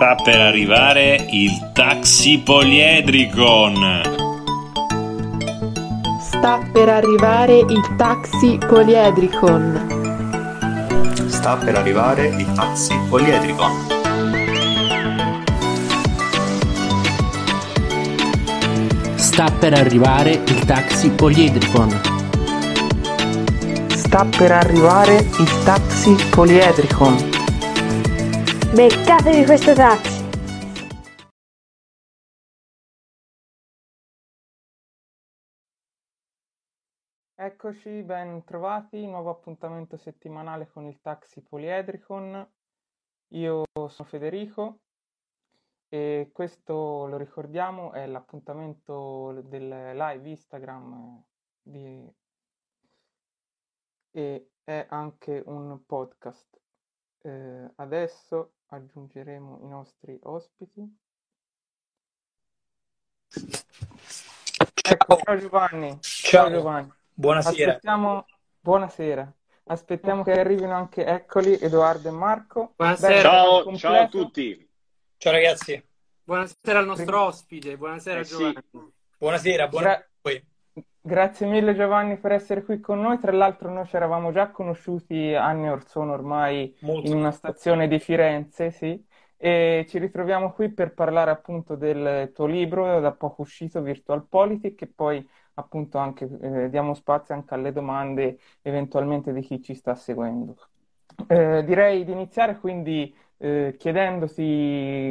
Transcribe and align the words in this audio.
Sta 0.00 0.14
per 0.14 0.40
arrivare 0.40 1.26
il 1.28 1.72
taxi 1.74 2.38
poliedricon. 2.42 4.00
Sta 6.22 6.58
per 6.72 6.88
arrivare 6.88 7.58
il 7.58 7.94
taxi 7.98 8.58
poliedricon. 8.66 9.88
Sta 11.26 11.56
per 11.56 11.74
arrivare 11.74 12.28
il 12.28 12.50
taxi 12.54 12.98
poliedricon. 13.10 13.72
Sta 19.16 19.50
per 19.58 19.74
arrivare 19.74 20.30
il 20.30 20.64
taxi 20.64 21.10
poliedricon. 21.10 22.00
Sta 23.96 24.26
per 24.34 24.50
arrivare 24.50 25.16
il 25.16 25.62
taxi 25.62 26.16
poliedricon. 26.30 27.39
Beccatevi 28.72 29.44
questo 29.46 29.74
taxi! 29.74 30.22
Eccoci, 37.34 38.02
ben 38.04 38.44
trovati, 38.44 39.04
nuovo 39.06 39.30
appuntamento 39.30 39.96
settimanale 39.96 40.68
con 40.68 40.86
il 40.86 41.00
Taxi 41.00 41.42
Poliedricon. 41.42 42.48
Io 43.32 43.64
sono 43.72 44.08
Federico 44.08 44.82
e 45.88 46.30
questo, 46.32 47.06
lo 47.06 47.16
ricordiamo, 47.16 47.90
è 47.90 48.06
l'appuntamento 48.06 49.42
del 49.46 49.96
live 49.96 50.28
Instagram 50.28 51.24
di... 51.60 52.08
e 54.12 54.50
è 54.62 54.86
anche 54.90 55.42
un 55.44 55.84
podcast. 55.84 56.56
Eh, 57.22 57.72
adesso 57.74 58.52
aggiungeremo 58.70 59.60
i 59.62 59.66
nostri 59.68 60.18
ospiti. 60.22 60.98
Ecco, 64.90 65.20
ciao 65.22 65.38
Giovanni. 65.38 65.98
Ciao. 66.00 66.50
Giovanni. 66.50 66.92
Buonasera. 67.12 67.70
Aspettiamo... 67.70 68.26
Buonasera. 68.60 69.32
Aspettiamo 69.64 70.22
che 70.22 70.32
arrivino 70.32 70.74
anche, 70.74 71.04
eccoli, 71.04 71.58
Edoardo 71.60 72.08
e 72.08 72.12
Marco. 72.12 72.72
Buonasera. 72.76 73.14
Beh, 73.14 73.20
Ciao, 73.20 73.76
ciao 73.76 74.00
a 74.00 74.08
tutti. 74.08 74.68
Ciao 75.16 75.32
ragazzi. 75.32 75.88
Buonasera 76.24 76.78
al 76.78 76.86
nostro 76.86 77.22
ospite. 77.22 77.76
Buonasera 77.76 78.20
Eh 78.20 78.24
sì. 78.24 78.36
Giovanni. 78.36 78.92
Buonasera, 79.18 79.68
buonasera 79.68 79.68
Gra- 79.68 79.92
a 79.92 79.98
voi. 79.98 80.09
Grazie 81.02 81.46
mille 81.46 81.74
Giovanni 81.74 82.18
per 82.18 82.32
essere 82.32 82.62
qui 82.62 82.78
con 82.78 83.00
noi. 83.00 83.18
Tra 83.18 83.32
l'altro 83.32 83.72
noi 83.72 83.86
ci 83.86 83.96
eravamo 83.96 84.32
già 84.32 84.50
conosciuti 84.50 85.34
anni 85.34 85.68
or 85.68 85.86
sono 85.86 86.12
ormai 86.12 86.76
Molto. 86.80 87.08
in 87.08 87.16
una 87.16 87.30
stazione 87.30 87.88
di 87.88 87.98
Firenze, 87.98 88.70
sì, 88.70 89.02
e 89.38 89.86
ci 89.88 89.98
ritroviamo 89.98 90.52
qui 90.52 90.70
per 90.70 90.92
parlare 90.92 91.30
appunto 91.30 91.74
del 91.74 92.30
tuo 92.34 92.44
libro 92.44 93.00
da 93.00 93.12
poco 93.12 93.42
uscito, 93.42 93.80
Virtual 93.80 94.26
Politic, 94.28 94.82
e 94.82 94.92
poi 94.94 95.26
appunto 95.54 95.96
anche 95.96 96.28
eh, 96.40 96.68
diamo 96.68 96.92
spazio 96.92 97.34
anche 97.34 97.54
alle 97.54 97.72
domande 97.72 98.38
eventualmente 98.60 99.32
di 99.32 99.40
chi 99.40 99.62
ci 99.62 99.74
sta 99.74 99.94
seguendo. 99.94 100.56
Eh, 101.26 101.64
direi 101.64 102.04
di 102.04 102.12
iniziare 102.12 102.58
quindi 102.58 103.14
eh, 103.42 103.74
chiedendoti 103.78 104.42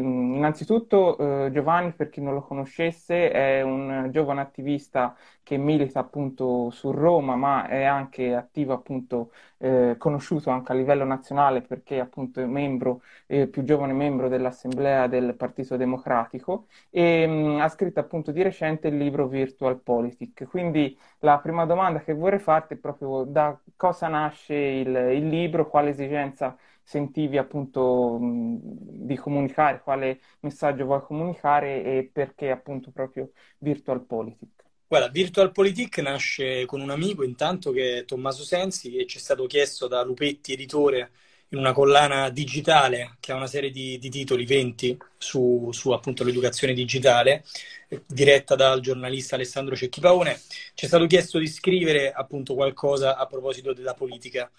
mh, 0.01 0.35
innanzitutto 0.35 1.45
eh, 1.45 1.51
Giovanni, 1.51 1.93
per 1.93 2.09
chi 2.09 2.21
non 2.21 2.33
lo 2.35 2.41
conoscesse, 2.43 3.31
è 3.31 3.61
un 3.61 4.09
giovane 4.11 4.41
attivista 4.41 5.15
che 5.43 5.57
milita 5.57 5.99
appunto 5.99 6.69
su 6.69 6.91
Roma, 6.91 7.35
ma 7.35 7.67
è 7.67 7.83
anche 7.83 8.35
attivo 8.35 8.73
appunto 8.73 9.31
eh, 9.57 9.95
conosciuto 9.97 10.51
anche 10.51 10.71
a 10.71 10.75
livello 10.75 11.03
nazionale 11.05 11.61
perché 11.61 11.99
appunto 11.99 12.39
è 12.39 12.45
membro, 12.45 13.01
più 13.25 13.63
giovane 13.63 13.93
membro 13.93 14.27
dell'Assemblea 14.29 15.07
del 15.07 15.35
Partito 15.35 15.75
Democratico 15.77 16.67
e 16.89 17.25
mh, 17.27 17.59
ha 17.61 17.67
scritto 17.69 17.99
appunto 17.99 18.31
di 18.31 18.41
recente 18.41 18.87
il 18.87 18.97
libro 18.97 19.27
Virtual 19.27 19.79
Politic. 19.81 20.47
Quindi 20.47 20.97
la 21.19 21.39
prima 21.39 21.65
domanda 21.65 21.99
che 22.01 22.13
vorrei 22.13 22.39
farti 22.39 22.75
è 22.75 22.77
proprio 22.77 23.23
da 23.23 23.57
cosa 23.75 24.07
nasce 24.07 24.53
il, 24.55 24.87
il 24.95 25.27
libro, 25.27 25.67
quale 25.69 25.89
esigenza 25.89 26.55
sentivi 26.89 27.37
appunto 27.37 28.17
di 28.19 29.15
comunicare, 29.15 29.79
quale 29.83 30.19
messaggio 30.39 30.85
vuoi 30.85 31.03
comunicare 31.03 31.83
e 31.83 32.09
perché 32.11 32.49
appunto 32.49 32.89
proprio 32.89 33.29
Virtual 33.59 34.03
Politic. 34.03 34.49
Guarda, 34.87 35.07
Virtual 35.09 35.51
Politic 35.51 35.99
nasce 35.99 36.65
con 36.65 36.81
un 36.81 36.89
amico 36.89 37.23
intanto 37.23 37.69
che 37.69 37.99
è 37.99 38.05
Tommaso 38.05 38.43
Sensi 38.43 38.95
e 38.95 39.05
ci 39.05 39.17
è 39.17 39.19
stato 39.19 39.45
chiesto 39.45 39.87
da 39.87 40.03
Lupetti, 40.03 40.53
editore, 40.53 41.11
in 41.49 41.59
una 41.59 41.73
collana 41.73 42.29
digitale 42.31 43.17
che 43.19 43.33
ha 43.33 43.35
una 43.35 43.45
serie 43.45 43.69
di, 43.69 43.99
di 43.99 44.09
titoli, 44.09 44.45
20, 44.45 44.97
su, 45.15 45.69
su 45.71 45.91
appunto 45.91 46.23
l'educazione 46.23 46.73
digitale, 46.73 47.43
eh, 47.87 48.01
diretta 48.07 48.55
dal 48.55 48.79
giornalista 48.79 49.35
Alessandro 49.35 49.75
Cecchipaone, 49.75 50.39
ci 50.73 50.85
è 50.85 50.87
stato 50.87 51.05
chiesto 51.05 51.37
di 51.37 51.47
scrivere 51.47 52.11
appunto 52.11 52.55
qualcosa 52.55 53.15
a 53.15 53.27
proposito 53.27 53.73
della 53.73 53.93
politica. 53.93 54.49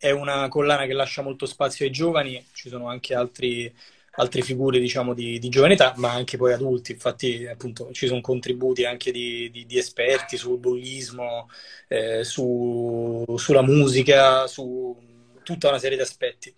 È 0.00 0.10
una 0.10 0.46
collana 0.48 0.86
che 0.86 0.92
lascia 0.92 1.22
molto 1.22 1.44
spazio 1.46 1.84
ai 1.84 1.90
giovani, 1.90 2.44
ci 2.52 2.68
sono 2.68 2.88
anche 2.88 3.14
altri, 3.14 3.72
altre 4.14 4.42
figure 4.42 4.78
diciamo 4.78 5.12
di, 5.12 5.38
di 5.40 5.48
giovane 5.48 5.74
età, 5.74 5.92
ma 5.96 6.12
anche 6.12 6.36
poi 6.36 6.52
adulti. 6.52 6.92
Infatti, 6.92 7.46
appunto, 7.46 7.90
ci 7.92 8.06
sono 8.06 8.20
contributi 8.20 8.84
anche 8.84 9.10
di, 9.10 9.50
di- 9.50 9.66
di 9.66 9.76
esperti 9.76 10.36
sul 10.36 10.58
bullismo, 10.58 11.48
eh, 11.88 12.22
su- 12.24 13.24
sulla 13.36 13.62
musica, 13.62 14.46
su 14.46 14.96
tutta 15.42 15.68
una 15.68 15.78
serie 15.78 15.96
di 15.96 16.02
aspetti. 16.02 16.54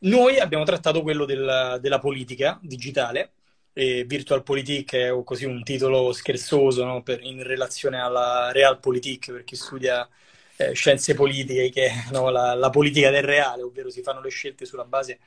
Noi 0.00 0.38
abbiamo 0.38 0.64
trattato 0.64 1.02
quello 1.02 1.24
della, 1.24 1.78
della 1.78 1.98
politica 1.98 2.58
digitale. 2.62 3.32
E 3.76 4.04
Virtual 4.04 4.44
Politik 4.44 4.94
è 4.94 5.10
così 5.24 5.46
un 5.46 5.64
titolo 5.64 6.12
scherzoso, 6.12 6.84
no? 6.84 7.02
Per- 7.02 7.20
in 7.24 7.42
relazione 7.42 8.00
alla 8.00 8.52
Realpolitik, 8.52 9.32
per 9.32 9.42
chi 9.44 9.56
studia 9.56 10.08
eh, 10.56 10.72
scienze 10.72 11.14
politiche, 11.14 11.70
che 11.70 11.90
no, 12.12 12.30
la, 12.30 12.54
la 12.54 12.70
politica 12.70 13.10
del 13.10 13.22
reale, 13.22 13.62
ovvero 13.62 13.90
si 13.90 14.02
fanno 14.02 14.20
le 14.20 14.30
scelte 14.30 14.64
sulla 14.64 14.84
base 14.84 15.18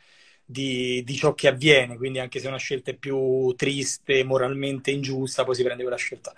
di, 0.46 1.04
di 1.04 1.16
ciò 1.16 1.34
che 1.34 1.48
avviene, 1.50 1.98
quindi 1.98 2.20
anche 2.20 2.40
se 2.40 2.48
una 2.48 2.58
scelta 2.58 2.92
è 2.92 2.96
più 2.96 3.54
triste, 3.56 4.24
moralmente 4.24 4.92
ingiusta, 4.92 5.44
poi 5.44 5.56
si 5.56 5.64
prende 5.64 5.84
quella 5.84 5.98
scelta. 5.98 6.34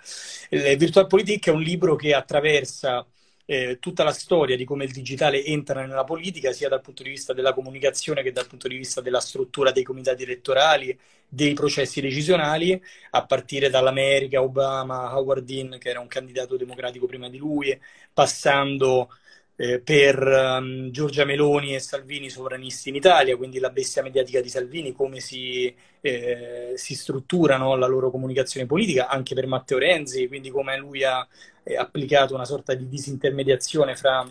Il 0.50 0.76
Virtual 0.76 1.06
Politik 1.06 1.46
è 1.46 1.50
un 1.50 1.62
libro 1.62 1.94
che 1.96 2.14
attraversa 2.14 3.06
eh, 3.50 3.78
tutta 3.80 4.04
la 4.04 4.12
storia 4.12 4.54
di 4.56 4.64
come 4.64 4.84
il 4.84 4.92
digitale 4.92 5.44
entra 5.44 5.84
nella 5.84 6.04
politica, 6.04 6.52
sia 6.52 6.68
dal 6.68 6.80
punto 6.80 7.02
di 7.02 7.10
vista 7.10 7.32
della 7.32 7.52
comunicazione 7.52 8.22
che 8.22 8.30
dal 8.30 8.46
punto 8.46 8.68
di 8.68 8.76
vista 8.76 9.00
della 9.00 9.18
struttura 9.18 9.72
dei 9.72 9.82
comitati 9.82 10.22
elettorali, 10.22 10.96
dei 11.28 11.52
processi 11.52 12.00
decisionali, 12.00 12.80
a 13.10 13.26
partire 13.26 13.68
dall'America, 13.68 14.40
Obama, 14.40 15.16
Howard 15.16 15.44
Dean, 15.44 15.78
che 15.80 15.88
era 15.88 15.98
un 15.98 16.06
candidato 16.06 16.56
democratico 16.56 17.06
prima 17.06 17.28
di 17.28 17.38
lui, 17.38 17.76
passando 18.12 19.08
eh, 19.60 19.78
per 19.78 20.16
ehm, 20.26 20.90
Giorgia 20.90 21.26
Meloni 21.26 21.74
e 21.74 21.80
Salvini 21.80 22.30
sovranisti 22.30 22.88
in 22.88 22.94
Italia, 22.94 23.36
quindi 23.36 23.58
la 23.58 23.68
bestia 23.68 24.02
mediatica 24.02 24.40
di 24.40 24.48
Salvini, 24.48 24.92
come 24.92 25.20
si, 25.20 25.70
eh, 26.00 26.72
si 26.76 26.94
strutturano 26.94 27.76
la 27.76 27.86
loro 27.86 28.10
comunicazione 28.10 28.64
politica, 28.64 29.08
anche 29.08 29.34
per 29.34 29.46
Matteo 29.46 29.76
Renzi, 29.76 30.28
quindi 30.28 30.48
come 30.48 30.78
lui 30.78 31.04
ha 31.04 31.28
eh, 31.62 31.76
applicato 31.76 32.34
una 32.34 32.46
sorta 32.46 32.72
di 32.72 32.88
disintermediazione 32.88 33.96
fra, 33.96 34.26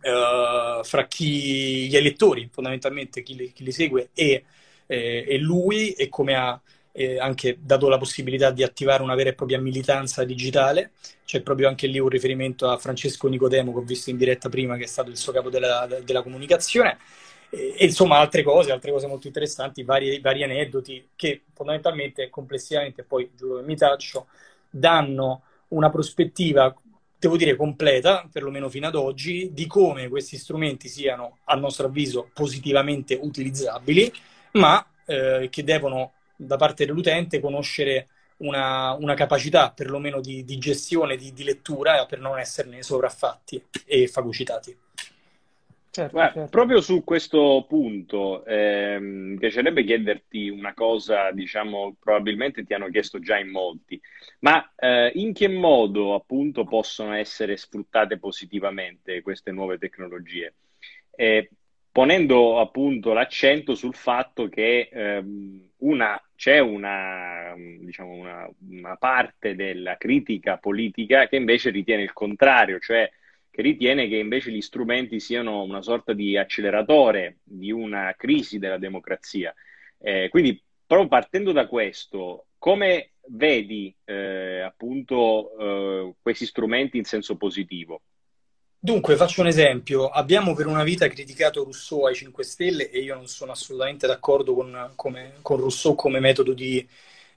eh, 0.00 0.80
fra 0.84 1.06
chi, 1.08 1.88
gli 1.88 1.96
elettori, 1.96 2.48
fondamentalmente 2.52 3.24
chi 3.24 3.34
li, 3.34 3.52
chi 3.52 3.64
li 3.64 3.72
segue, 3.72 4.10
e, 4.14 4.44
eh, 4.86 5.24
e 5.26 5.38
lui, 5.38 5.94
e 5.94 6.08
come 6.08 6.36
ha 6.36 6.60
eh, 6.96 7.18
anche 7.18 7.58
dato 7.60 7.88
la 7.88 7.98
possibilità 7.98 8.52
di 8.52 8.62
attivare 8.62 9.02
una 9.02 9.16
vera 9.16 9.30
e 9.30 9.34
propria 9.34 9.60
militanza 9.60 10.22
digitale. 10.24 10.92
C'è 11.24 11.40
proprio 11.40 11.66
anche 11.68 11.88
lì 11.88 11.98
un 11.98 12.08
riferimento 12.08 12.68
a 12.68 12.78
Francesco 12.78 13.26
Nicodemo, 13.26 13.72
che 13.72 13.78
ho 13.78 13.82
visto 13.82 14.10
in 14.10 14.16
diretta 14.16 14.48
prima, 14.48 14.76
che 14.76 14.84
è 14.84 14.86
stato 14.86 15.10
il 15.10 15.16
suo 15.16 15.32
capo 15.32 15.50
della, 15.50 15.88
della 16.04 16.22
comunicazione. 16.22 16.98
E, 17.50 17.74
insomma 17.80 18.18
altre 18.18 18.42
cose, 18.42 18.70
altre 18.70 18.92
cose 18.92 19.08
molto 19.08 19.26
interessanti, 19.26 19.82
vari, 19.82 20.20
vari 20.20 20.44
aneddoti 20.44 21.08
che 21.16 21.42
fondamentalmente, 21.52 22.30
complessivamente, 22.30 23.02
poi 23.02 23.30
giuro 23.36 23.56
che 23.56 23.66
mi 23.66 23.76
taccio, 23.76 24.26
danno 24.70 25.42
una 25.68 25.90
prospettiva, 25.90 26.72
devo 27.18 27.36
dire, 27.36 27.56
completa, 27.56 28.28
perlomeno 28.30 28.68
fino 28.68 28.86
ad 28.86 28.94
oggi, 28.94 29.50
di 29.52 29.66
come 29.66 30.08
questi 30.08 30.36
strumenti 30.36 30.88
siano, 30.88 31.38
a 31.44 31.56
nostro 31.56 31.86
avviso, 31.86 32.30
positivamente 32.32 33.18
utilizzabili, 33.20 34.12
ma 34.52 34.84
eh, 35.06 35.48
che 35.50 35.64
devono, 35.64 36.12
da 36.44 36.56
parte 36.56 36.86
dell'utente, 36.86 37.40
conoscere 37.40 38.08
una, 38.38 38.92
una 38.94 39.14
capacità 39.14 39.70
perlomeno 39.70 40.20
di, 40.20 40.44
di 40.44 40.58
gestione, 40.58 41.16
di, 41.16 41.32
di 41.32 41.44
lettura, 41.44 42.04
per 42.06 42.18
non 42.18 42.38
esserne 42.38 42.82
sovraffatti 42.82 43.62
e 43.84 44.08
fagocitati. 44.08 44.76
Certo, 45.94 46.16
Guarda, 46.16 46.32
certo. 46.32 46.50
proprio 46.50 46.80
su 46.80 47.04
questo 47.04 47.64
punto, 47.68 48.44
ehm, 48.44 49.04
mi 49.04 49.38
piacerebbe 49.38 49.84
chiederti 49.84 50.48
una 50.48 50.74
cosa, 50.74 51.30
diciamo, 51.30 51.94
probabilmente 52.00 52.64
ti 52.64 52.74
hanno 52.74 52.88
chiesto 52.88 53.20
già 53.20 53.38
in 53.38 53.50
molti, 53.50 54.00
ma 54.40 54.72
eh, 54.74 55.12
in 55.14 55.32
che 55.32 55.46
modo 55.46 56.14
appunto 56.14 56.64
possono 56.64 57.14
essere 57.14 57.56
sfruttate 57.56 58.18
positivamente 58.18 59.22
queste 59.22 59.52
nuove 59.52 59.78
tecnologie? 59.78 60.54
Eh, 61.14 61.48
ponendo 61.94 62.58
appunto 62.58 63.12
l'accento 63.12 63.76
sul 63.76 63.94
fatto 63.94 64.48
che 64.48 64.88
ehm, 64.90 65.68
una, 65.84 66.20
c'è 66.34 66.58
una, 66.58 67.54
diciamo 67.56 68.10
una, 68.10 68.50
una, 68.68 68.96
parte 68.96 69.54
della 69.54 69.96
critica 69.96 70.56
politica 70.56 71.28
che 71.28 71.36
invece 71.36 71.70
ritiene 71.70 72.02
il 72.02 72.12
contrario, 72.12 72.80
cioè 72.80 73.08
che 73.48 73.62
ritiene 73.62 74.08
che 74.08 74.16
invece 74.16 74.50
gli 74.50 74.60
strumenti 74.60 75.20
siano 75.20 75.62
una 75.62 75.82
sorta 75.82 76.12
di 76.14 76.36
acceleratore 76.36 77.36
di 77.44 77.70
una 77.70 78.12
crisi 78.16 78.58
della 78.58 78.78
democrazia. 78.78 79.54
Eh, 80.00 80.26
quindi, 80.30 80.60
proprio 80.84 81.06
partendo 81.06 81.52
da 81.52 81.68
questo, 81.68 82.46
come 82.58 83.12
vedi 83.28 83.94
eh, 84.04 84.62
appunto 84.62 85.56
eh, 85.58 86.14
questi 86.20 86.44
strumenti 86.44 86.98
in 86.98 87.04
senso 87.04 87.36
positivo? 87.36 88.02
Dunque, 88.84 89.16
faccio 89.16 89.40
un 89.40 89.46
esempio. 89.46 90.10
Abbiamo 90.10 90.52
per 90.52 90.66
una 90.66 90.82
vita 90.84 91.08
criticato 91.08 91.62
Rousseau 91.64 92.04
ai 92.04 92.14
5 92.14 92.44
Stelle 92.44 92.90
e 92.90 92.98
io 92.98 93.14
non 93.14 93.26
sono 93.26 93.52
assolutamente 93.52 94.06
d'accordo 94.06 94.54
con, 94.54 94.92
come, 94.94 95.36
con 95.40 95.56
Rousseau 95.56 95.94
come 95.94 96.20
metodo 96.20 96.52
di, 96.52 96.86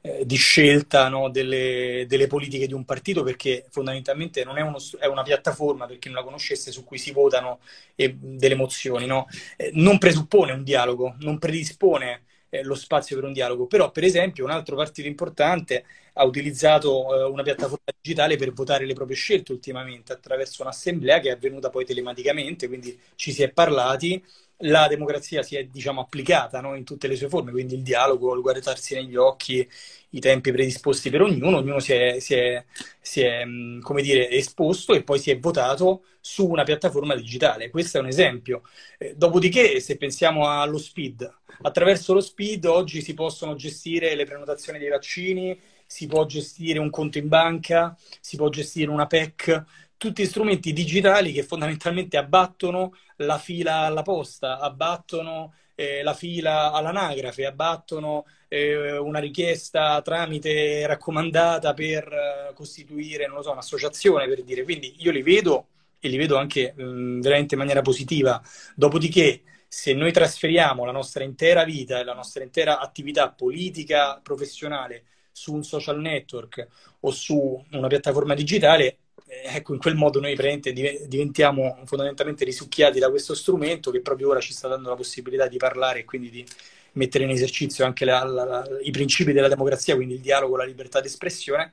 eh, 0.02 0.26
di 0.26 0.36
scelta 0.36 1.08
no, 1.08 1.30
delle, 1.30 2.04
delle, 2.06 2.28
politiche 2.28 2.68
di 2.68 2.74
un 2.74 2.84
partito 2.84 3.24
perché 3.24 3.66
fondamentalmente 3.70 4.44
non 4.44 4.58
è, 4.58 4.62
uno, 4.62 4.76
è, 5.00 5.06
una 5.06 5.24
piattaforma, 5.24 5.86
per 5.86 6.00
chi 6.00 6.10
non 6.10 6.18
la 6.18 6.24
conoscesse, 6.26 6.74
su 6.74 6.84
cui 6.84 6.98
si 6.98 7.14
votano 7.14 7.60
eh, 7.96 8.14
delle 8.14 8.56
mozioni. 8.56 9.06
No? 9.06 9.26
Eh, 9.56 9.72
non 9.76 10.00
presuppone 10.00 10.52
un 10.52 10.64
dialogo, 10.64 11.16
non 11.20 11.40
predispone 11.40 12.24
eh, 12.50 12.64
lo 12.64 12.76
spazio 12.76 13.16
per 13.16 13.26
un 13.26 13.34
dialogo. 13.34 13.68
Però, 13.68 13.92
per 13.92 14.04
esempio, 14.04 14.44
un 14.44 14.52
altro 14.52 14.76
partito 14.76 15.08
importante 15.08 15.86
ha 16.14 16.24
utilizzato 16.26 17.16
eh, 17.16 17.24
una 17.26 17.44
piattaforma 17.44 17.84
digitale 18.02 18.38
per 18.38 18.54
votare 18.54 18.86
le 18.86 18.94
proprie 18.94 19.16
scelte 19.16 19.52
ultimamente 19.52 20.14
attraverso 20.14 20.62
un'assemblea 20.64 21.20
che 21.20 21.30
è 21.30 21.32
avvenuta 21.34 21.70
poi 21.70 21.86
telematicamente, 21.86 22.68
quindi 22.68 22.98
ci 23.16 23.32
si 23.32 23.44
è 23.44 23.52
parlati. 23.52 24.24
La 24.62 24.88
democrazia 24.88 25.44
si 25.44 25.56
è, 25.56 25.66
diciamo, 25.66 26.02
applicata 26.02 26.62
no? 26.62 26.76
in 26.76 26.84
tutte 26.84 27.08
le 27.08 27.16
sue 27.16 27.30
forme, 27.30 27.52
quindi 27.52 27.76
il 27.76 27.84
dialogo, 27.84 28.34
il 28.34 28.42
guardarsi 28.42 28.96
negli 28.96 29.16
occhi, 29.16 29.68
i 30.12 30.20
tempi 30.20 30.52
predisposti 30.52 31.12
per 31.12 31.22
ognuno, 31.22 31.58
ognuno 31.58 31.80
si 31.80 31.94
è, 31.94 32.20
si 32.20 32.34
è, 32.34 32.66
si 33.00 33.22
è 33.22 33.44
come 33.82 34.02
dire, 34.02 34.30
esposto 34.30 34.94
e 34.94 35.04
poi 35.04 35.20
si 35.20 35.30
è 35.30 35.40
votato 35.40 36.06
su 36.20 36.48
una 36.48 36.64
piattaforma 36.64 37.16
digitale. 37.16 37.70
Questo 37.70 37.98
è 37.98 38.02
un 38.02 38.08
esempio. 38.08 38.64
Eh, 38.98 39.14
dopodiché, 39.16 39.80
se 39.80 39.96
pensiamo 39.98 40.50
allo 40.50 40.78
SPID, 40.80 41.32
attraverso 41.62 42.14
lo 42.14 42.22
SPID 42.22 42.66
oggi 42.66 43.02
si 43.02 43.14
possono 43.14 43.56
gestire 43.56 44.16
le 44.16 44.26
prenotazioni 44.26 44.80
dei 44.80 44.90
vaccini, 44.90 45.60
si 45.86 46.08
può 46.08 46.26
gestire 46.26 46.80
un 46.80 46.90
conto 46.90 47.18
in 47.18 47.28
banca, 47.28 47.96
si 48.20 48.36
può 48.38 48.50
gestire 48.50 48.90
una 48.90 49.08
PEC, 49.08 49.64
tutti 49.98 50.26
strumenti 50.26 50.74
digitali 50.74 51.32
che 51.32 51.44
fondamentalmente 51.44 52.18
abbattono 52.18 52.94
la 53.18 53.38
fila 53.38 53.80
alla 53.80 54.04
posta, 54.04 54.60
abbattono 54.60 55.54
eh, 55.76 56.04
la 56.04 56.14
fila 56.14 56.72
all'anagrafe, 56.72 57.46
abbattono 57.46 58.26
eh, 58.48 58.98
una 58.98 59.20
richiesta 59.20 60.02
tramite 60.02 60.86
raccomandata 60.88 61.74
per 61.74 62.08
eh, 62.12 62.54
costituire, 62.54 63.28
non 63.28 63.38
lo 63.38 63.44
so, 63.44 63.52
un'associazione 63.52 64.28
per 64.28 64.44
dire. 64.44 64.64
Quindi 64.64 64.96
io 65.00 65.12
li 65.12 65.22
vedo 65.22 65.68
e 66.00 66.10
li 66.10 66.18
vedo 66.18 66.38
anche 66.38 66.74
mh, 66.76 67.22
veramente 67.22 67.56
in 67.56 67.60
maniera 67.60 67.82
positiva. 67.82 68.42
Dopodiché, 68.76 69.42
se 69.68 69.94
noi 69.94 70.12
trasferiamo 70.12 70.86
la 70.86 70.92
nostra 70.92 71.24
intera 71.24 71.64
vita 71.64 72.00
e 72.00 72.04
la 72.04 72.14
nostra 72.14 72.44
intera 72.44 72.80
attività 72.80 73.30
politica, 73.32 74.20
professionale 74.22 75.06
su 75.32 75.54
un 75.54 75.64
social 75.64 76.00
network 76.00 76.68
o 77.02 77.12
su 77.12 77.64
una 77.72 77.88
piattaforma 77.88 78.34
digitale, 78.34 78.98
ecco, 79.28 79.74
in 79.74 79.80
quel 79.80 79.96
modo 79.96 80.20
noi 80.20 80.36
diventiamo 80.36 81.80
fondamentalmente 81.86 82.46
risucchiati 82.46 83.00
da 83.00 83.10
questo 83.10 83.36
strumento 83.36 83.92
che 83.92 84.02
proprio 84.02 84.30
ora 84.30 84.40
ci 84.40 84.54
sta 84.54 84.68
dando 84.68 84.90
la 84.90 84.96
possibilità 84.96 85.48
di 85.48 85.58
parlare 85.58 86.00
e 86.00 86.06
quindi 86.06 86.30
di 86.30 86.46
mettere 86.94 87.24
in 87.26 87.30
esercizio 87.30 87.86
anche 87.86 88.06
la, 88.06 88.24
la, 88.24 88.44
la, 88.44 88.68
i 88.82 88.92
principi 88.92 89.32
della 89.34 89.48
democrazia, 89.48 89.96
quindi 89.96 90.16
il 90.16 90.22
dialogo, 90.22 90.58
la 90.58 90.66
libertà 90.66 91.00
d'espressione, 91.00 91.72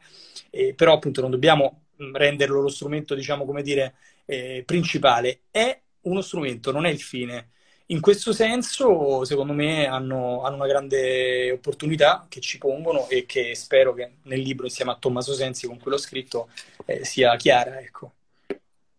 eh, 0.51 0.75
però 0.75 0.95
appunto 0.95 1.21
non 1.21 1.31
dobbiamo 1.31 1.85
renderlo 1.97 2.61
lo 2.61 2.69
strumento, 2.69 3.15
diciamo, 3.15 3.45
come 3.45 3.63
dire, 3.63 3.95
eh, 4.27 4.63
principale. 4.67 5.43
È 5.51 5.81
uno 6.03 6.21
strumento, 6.21 6.71
non 6.71 6.87
è 6.87 6.91
il 6.91 7.01
fine. 7.01 7.51
In 7.87 8.01
questo 8.01 8.33
senso, 8.33 9.25
secondo 9.25 9.53
me, 9.53 9.87
hanno, 9.87 10.43
hanno, 10.43 10.57
una 10.57 10.67
grande 10.67 11.51
opportunità 11.53 12.25
che 12.29 12.41
ci 12.41 12.57
pongono 12.57 13.09
e 13.09 13.27
che 13.27 13.55
spero 13.55 13.93
che 13.93 14.17
nel 14.23 14.41
libro, 14.41 14.65
insieme 14.65 14.93
a 14.93 14.97
Tommaso 14.97 15.35
Sensi, 15.35 15.67
con 15.67 15.79
cui 15.79 15.91
l'ho 15.91 15.99
scritto, 15.99 16.49
eh, 16.87 17.05
sia 17.05 17.37
chiara. 17.37 17.79
Ecco. 17.81 18.13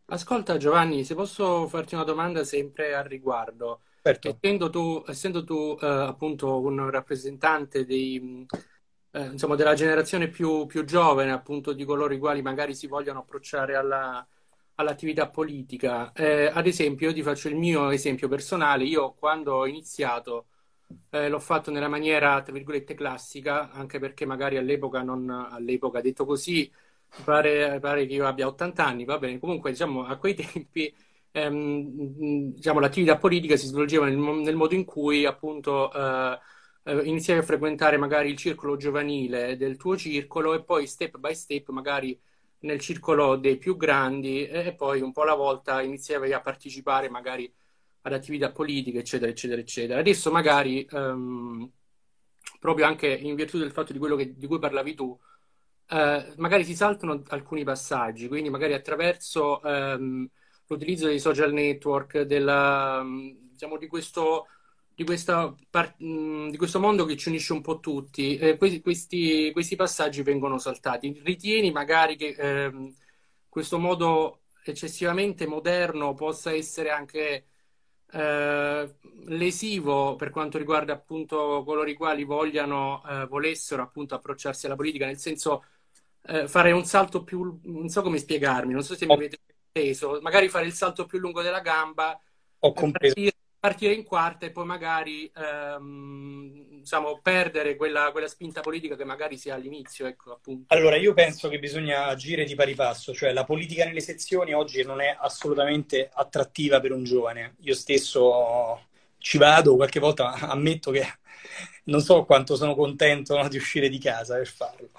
Ascolta 0.08 0.58
Giovanni, 0.58 1.04
se 1.04 1.16
posso 1.16 1.68
farti 1.68 1.96
una 1.96 2.04
domanda 2.04 2.44
sempre 2.44 2.94
al 2.94 3.06
riguardo. 3.06 3.80
Certo. 4.04 4.38
Essendo 4.40 4.70
tu, 4.70 5.04
essendo 5.08 5.44
tu 5.44 5.76
eh, 5.82 5.88
appunto 5.88 6.60
un 6.60 6.88
rappresentante 6.92 7.86
dei, 7.86 8.46
eh, 9.10 9.26
insomma, 9.26 9.56
della 9.56 9.74
generazione 9.74 10.28
più, 10.28 10.68
più, 10.68 10.84
giovane, 10.84 11.32
appunto 11.32 11.74
di 11.74 11.84
coloro 11.86 12.14
i 12.14 12.20
quali 12.20 12.44
magari 12.44 12.76
si 12.76 12.86
vogliono 12.86 13.20
approcciare 13.20 13.76
alla, 13.76 14.24
all'attività 14.76 15.30
politica. 15.30 16.12
Eh, 16.14 16.48
ad 16.48 16.68
esempio, 16.68 17.08
io 17.10 17.14
ti 17.14 17.24
faccio 17.24 17.48
il 17.48 17.56
mio 17.56 17.90
esempio 17.90 18.28
personale. 18.28 18.84
Io 18.86 19.14
quando 19.14 19.54
ho 19.56 19.68
iniziato 19.68 20.48
eh, 21.10 21.30
l'ho 21.30 21.40
fatto 21.40 21.72
nella 21.72 21.88
maniera, 21.88 22.42
tra 22.42 22.54
virgolette, 22.54 22.94
classica, 22.94 23.72
anche 23.72 24.00
perché 24.00 24.26
magari 24.26 24.58
all'epoca, 24.58 25.02
non 25.02 25.30
all'epoca 25.30 26.02
detto 26.02 26.26
così, 26.26 26.72
pare, 27.24 27.80
pare 27.80 28.06
che 28.06 28.14
io 28.14 28.28
abbia 28.28 28.48
80 28.48 28.86
anni, 28.86 29.06
va 29.06 29.18
bene. 29.18 29.40
Comunque, 29.40 29.72
diciamo, 29.72 30.06
a 30.06 30.18
quei 30.18 30.34
tempi 30.36 30.94
ehm, 31.36 32.54
diciamo, 32.54 32.80
l'attività 32.80 33.18
politica 33.18 33.56
si 33.58 33.68
svolgeva 33.68 34.06
nel, 34.06 34.18
nel, 34.18 34.56
modo 34.56 34.74
in 34.74 34.86
cui 34.86 35.26
appunto 35.26 35.92
eh, 35.94 36.40
eh, 36.84 37.04
iniziavi 37.04 37.40
a 37.42 37.44
frequentare 37.44 37.98
magari 37.98 38.30
il 38.30 38.38
circolo 38.38 38.78
giovanile 38.78 39.58
del 39.58 39.76
tuo 39.78 39.98
circolo 39.98 40.54
e 40.54 40.64
poi 40.64 40.88
step 40.88 41.18
by 41.18 41.36
step 41.36 41.70
magari 41.70 42.20
nel 42.66 42.80
circolo 42.80 43.36
dei 43.38 43.58
più 43.58 43.78
grandi 43.78 44.46
e 44.48 44.74
poi 44.74 45.02
un 45.02 45.12
po' 45.12 45.22
alla 45.22 45.36
volta 45.36 45.82
iniziavi 45.82 46.34
a 46.34 46.42
partecipare 46.42 47.10
magari 47.10 47.52
ad 48.02 48.14
attività 48.14 48.52
politiche, 48.52 49.00
eccetera, 49.00 49.32
eccetera, 49.32 49.62
eccetera. 49.62 50.00
Adesso 50.00 50.32
magari, 50.32 50.86
um, 50.92 51.70
proprio 52.60 52.86
anche 52.86 53.08
in 53.08 53.36
virtù 53.36 53.58
del 53.58 53.72
fatto 53.72 53.94
di 53.94 54.00
quello 54.00 54.16
che, 54.16 54.36
di 54.36 54.48
cui 54.48 54.60
parlavi 54.60 54.94
tu, 54.96 55.06
uh, 55.06 56.34
magari 56.38 56.64
si 56.66 56.76
saltano 56.76 57.24
alcuni 57.28 57.64
passaggi, 57.64 58.28
quindi 58.28 58.50
magari 58.50 58.74
attraverso 58.74 59.60
um, 59.64 60.28
l'utilizzo 60.68 61.08
dei 61.08 61.20
social 61.20 61.54
network, 61.54 62.22
della, 62.22 63.04
diciamo, 63.52 63.78
di 63.78 63.88
questo 63.88 64.48
di, 64.96 65.04
par- 65.70 65.96
di, 65.98 66.56
questo 66.58 66.80
mondo 66.80 67.06
che 67.06 67.18
ci 67.18 67.28
unisce 67.28 67.52
un 67.52 67.62
po' 67.62 67.80
tutti, 67.80 68.38
eh, 68.38 68.58
questi, 68.58 68.82
questi, 68.82 69.52
questi, 69.52 69.76
passaggi 69.76 70.24
vengono 70.24 70.58
saltati. 70.58 71.22
Ritieni 71.24 71.72
magari 71.72 72.16
che 72.16 72.36
eh, 72.38 72.94
questo 73.50 73.78
modo 73.78 74.44
eccessivamente 74.64 75.46
moderno 75.48 76.14
possa 76.14 76.54
essere 76.54 76.90
anche 76.92 77.46
eh, 78.12 78.96
lesivo 79.26 80.16
per 80.16 80.30
quanto 80.30 80.58
riguarda 80.58 80.94
appunto 80.94 81.64
coloro 81.66 81.90
i 81.90 81.94
quali 81.94 82.24
vogliano, 82.24 83.04
eh, 83.06 83.26
volessero 83.26 83.82
appunto 83.82 84.16
approcciarsi 84.16 84.66
alla 84.66 84.76
politica, 84.76 85.06
nel 85.06 85.18
senso 85.18 85.66
eh, 86.28 86.48
fare 86.48 86.72
un 86.72 86.86
salto 86.86 87.24
più, 87.24 87.60
non 87.64 87.90
so 87.90 88.02
come 88.02 88.18
spiegarmi, 88.18 88.72
non 88.72 88.84
so 88.84 88.96
se 88.96 89.06
mi 89.06 89.14
avete 89.14 89.40
preso, 89.72 90.20
magari 90.22 90.48
fare 90.48 90.66
il 90.66 90.74
salto 90.74 91.06
più 91.06 91.20
lungo 91.20 91.42
della 91.42 91.60
gamba. 91.60 92.18
Ho 92.60 92.72
compreso 92.72 93.14
partire 93.66 93.94
in 93.94 94.04
quarta 94.04 94.46
e 94.46 94.52
poi 94.52 94.66
magari 94.66 95.32
ehm, 95.36 96.82
diciamo, 96.82 97.20
perdere 97.24 97.76
quella, 97.76 98.12
quella, 98.12 98.28
spinta 98.28 98.62
politica 98.62 98.96
che 98.96 99.06
magari 99.06 99.38
si 99.38 99.50
ha 99.50 99.56
all'inizio. 99.56 100.06
Ecco. 100.06 100.40
Allora, 100.68 100.98
io 100.98 101.16
penso 101.16 101.50
che 101.50 101.58
bisogna 101.58 102.06
agire 102.06 102.46
di 102.46 102.54
pari 102.54 102.76
passo, 102.76 103.12
cioè 103.12 103.34
la 103.34 103.44
politica 103.44 103.84
nelle 103.84 104.02
sezioni 104.02 104.54
oggi 104.54 104.84
non 104.84 105.02
è 105.02 105.16
assolutamente 105.20 106.12
attrattiva 106.14 106.80
per 106.80 106.92
un 106.92 107.04
giovane. 107.04 107.56
Io 107.62 107.74
stesso 107.74 108.82
ci 109.18 109.40
vado, 109.40 109.76
qualche 109.76 110.00
volta 110.00 110.34
ammetto 110.34 110.92
che 110.92 111.04
non 111.86 112.02
so 112.02 112.24
quanto 112.24 112.56
sono 112.56 112.76
contento 112.76 113.36
no, 113.36 113.48
di 113.48 113.58
uscire 113.58 113.90
di 113.90 113.98
casa 113.98 114.36
per 114.36 114.48
farlo. 114.48 114.90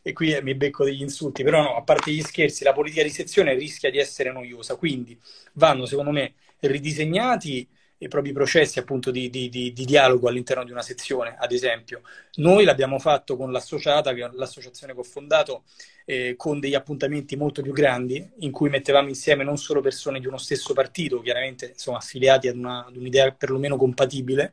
E 0.00 0.14
qui 0.14 0.34
mi 0.40 0.54
becco 0.54 0.82
degli 0.82 1.02
insulti, 1.02 1.42
però 1.42 1.60
no, 1.60 1.76
a 1.76 1.82
parte 1.82 2.10
gli 2.10 2.22
scherzi, 2.22 2.64
la 2.64 2.72
politica 2.72 3.02
di 3.02 3.10
sezione 3.10 3.52
rischia 3.52 3.90
di 3.90 3.98
essere 3.98 4.32
noiosa, 4.32 4.76
quindi 4.76 5.18
vanno, 5.52 5.84
secondo 5.84 6.10
me, 6.10 6.34
ridisegnati 6.60 7.68
i 8.04 8.08
propri 8.08 8.32
processi 8.32 8.78
appunto 8.78 9.10
di, 9.10 9.30
di, 9.30 9.48
di, 9.48 9.72
di, 9.72 9.84
dialogo 9.84 10.28
all'interno 10.28 10.64
di 10.64 10.70
una 10.70 10.82
sezione, 10.82 11.36
ad 11.38 11.52
esempio. 11.52 12.02
Noi 12.36 12.64
l'abbiamo 12.64 12.98
fatto 12.98 13.36
con 13.36 13.50
l'associata, 13.50 14.12
che 14.12 14.24
è 14.24 14.30
l'associazione 14.32 14.92
che 14.92 15.00
ho 15.00 15.04
fondato, 15.04 15.64
eh, 16.04 16.34
con 16.36 16.60
degli 16.60 16.74
appuntamenti 16.74 17.36
molto 17.36 17.62
più 17.62 17.72
grandi, 17.72 18.30
in 18.40 18.50
cui 18.50 18.68
mettevamo 18.68 19.08
insieme 19.08 19.42
non 19.42 19.56
solo 19.56 19.80
persone 19.80 20.20
di 20.20 20.26
uno 20.26 20.36
stesso 20.36 20.74
partito, 20.74 21.20
chiaramente 21.20 21.70
insomma, 21.72 21.98
affiliati 21.98 22.48
ad, 22.48 22.56
una, 22.56 22.84
ad 22.86 22.96
un'idea 22.96 23.32
perlomeno 23.32 23.76
compatibile, 23.76 24.52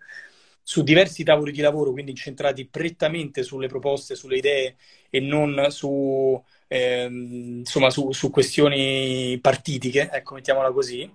su 0.64 0.84
diversi 0.84 1.24
tavoli 1.24 1.52
di 1.52 1.62
lavoro, 1.62 1.92
quindi 1.92 2.12
incentrati 2.12 2.66
prettamente 2.68 3.44
sulle 3.44 3.68
proposte, 3.68 4.16
sulle 4.16 4.38
idee 4.38 4.76
e 5.10 5.20
non 5.20 5.66
su, 5.70 6.42
ehm, 6.68 7.58
insomma, 7.60 7.90
su, 7.90 8.12
su 8.14 8.30
questioni 8.30 9.38
partitiche, 9.42 10.10
ecco, 10.12 10.36
mettiamola 10.36 10.72
così 10.72 11.10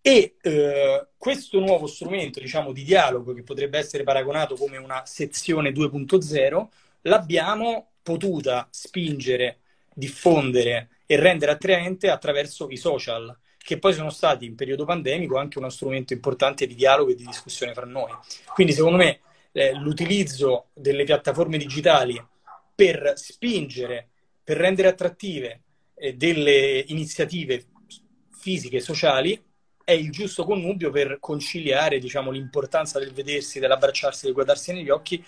E 0.00 0.36
eh, 0.40 1.06
questo 1.16 1.58
nuovo 1.58 1.86
strumento, 1.86 2.40
diciamo, 2.40 2.72
di 2.72 2.82
dialogo, 2.82 3.32
che 3.34 3.42
potrebbe 3.42 3.78
essere 3.78 4.04
paragonato 4.04 4.54
come 4.54 4.76
una 4.76 5.04
sezione 5.04 5.70
2.0, 5.70 6.66
l'abbiamo 7.02 7.90
potuta 8.02 8.68
spingere, 8.70 9.58
diffondere 9.92 10.88
e 11.06 11.16
rendere 11.16 11.52
attraente 11.52 12.10
attraverso 12.10 12.68
i 12.70 12.76
social, 12.76 13.36
che 13.58 13.78
poi 13.78 13.92
sono 13.92 14.10
stati 14.10 14.46
in 14.46 14.54
periodo 14.54 14.84
pandemico 14.84 15.36
anche 15.36 15.58
uno 15.58 15.68
strumento 15.68 16.12
importante 16.12 16.66
di 16.66 16.74
dialogo 16.74 17.10
e 17.10 17.14
di 17.14 17.26
discussione 17.26 17.74
fra 17.74 17.84
noi. 17.84 18.12
Quindi, 18.54 18.72
secondo 18.72 18.96
me, 18.96 19.20
eh, 19.52 19.74
l'utilizzo 19.74 20.68
delle 20.72 21.04
piattaforme 21.04 21.58
digitali 21.58 22.22
per 22.74 23.12
spingere, 23.16 24.08
per 24.42 24.56
rendere 24.56 24.88
attrattive 24.88 25.62
eh, 25.94 26.14
delle 26.14 26.84
iniziative 26.86 27.66
fisiche 28.30 28.80
sociali 28.80 29.42
è 29.88 29.92
il 29.92 30.10
giusto 30.10 30.44
connubio 30.44 30.90
per 30.90 31.16
conciliare 31.18 31.98
diciamo, 31.98 32.30
l'importanza 32.30 32.98
del 32.98 33.10
vedersi, 33.10 33.58
dell'abbracciarsi, 33.58 34.26
del 34.26 34.34
guardarsi 34.34 34.74
negli 34.74 34.90
occhi 34.90 35.24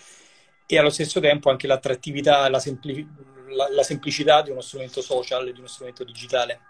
e 0.67 0.79
allo 0.79 0.91
stesso 0.91 1.19
tempo 1.19 1.49
anche 1.49 1.67
l'attrattività, 1.67 2.47
la, 2.51 2.59
sempli- 2.59 3.09
la, 3.57 3.73
la 3.73 3.83
semplicità 3.83 4.43
di 4.43 4.51
uno 4.51 4.61
strumento 4.61 5.01
social, 5.01 5.51
di 5.51 5.59
uno 5.59 5.67
strumento 5.67 6.05
digitale. 6.05 6.61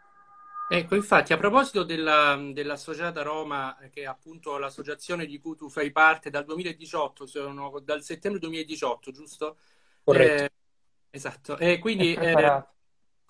Ecco, 0.71 0.95
infatti, 0.95 1.33
a 1.33 1.37
proposito 1.37 1.83
della, 1.83 2.41
dell'Associata 2.53 3.23
Roma, 3.23 3.77
che 3.91 4.03
è 4.03 4.07
appunto 4.07 4.57
l'associazione 4.57 5.27
di 5.27 5.41
cui 5.41 5.57
tu 5.57 5.69
fai 5.69 5.91
parte 5.91 6.31
dal 6.31 6.45
2018, 6.45 7.27
sono 7.27 7.77
dal 7.83 8.05
settembre 8.05 8.39
2018, 8.39 9.11
giusto? 9.11 9.57
Corretto. 10.05 10.45
Eh, 10.45 10.51
esatto. 11.11 11.59
E 11.59 11.81
quindi, 11.81 12.15
È 12.15 12.21
eh, 12.21 12.65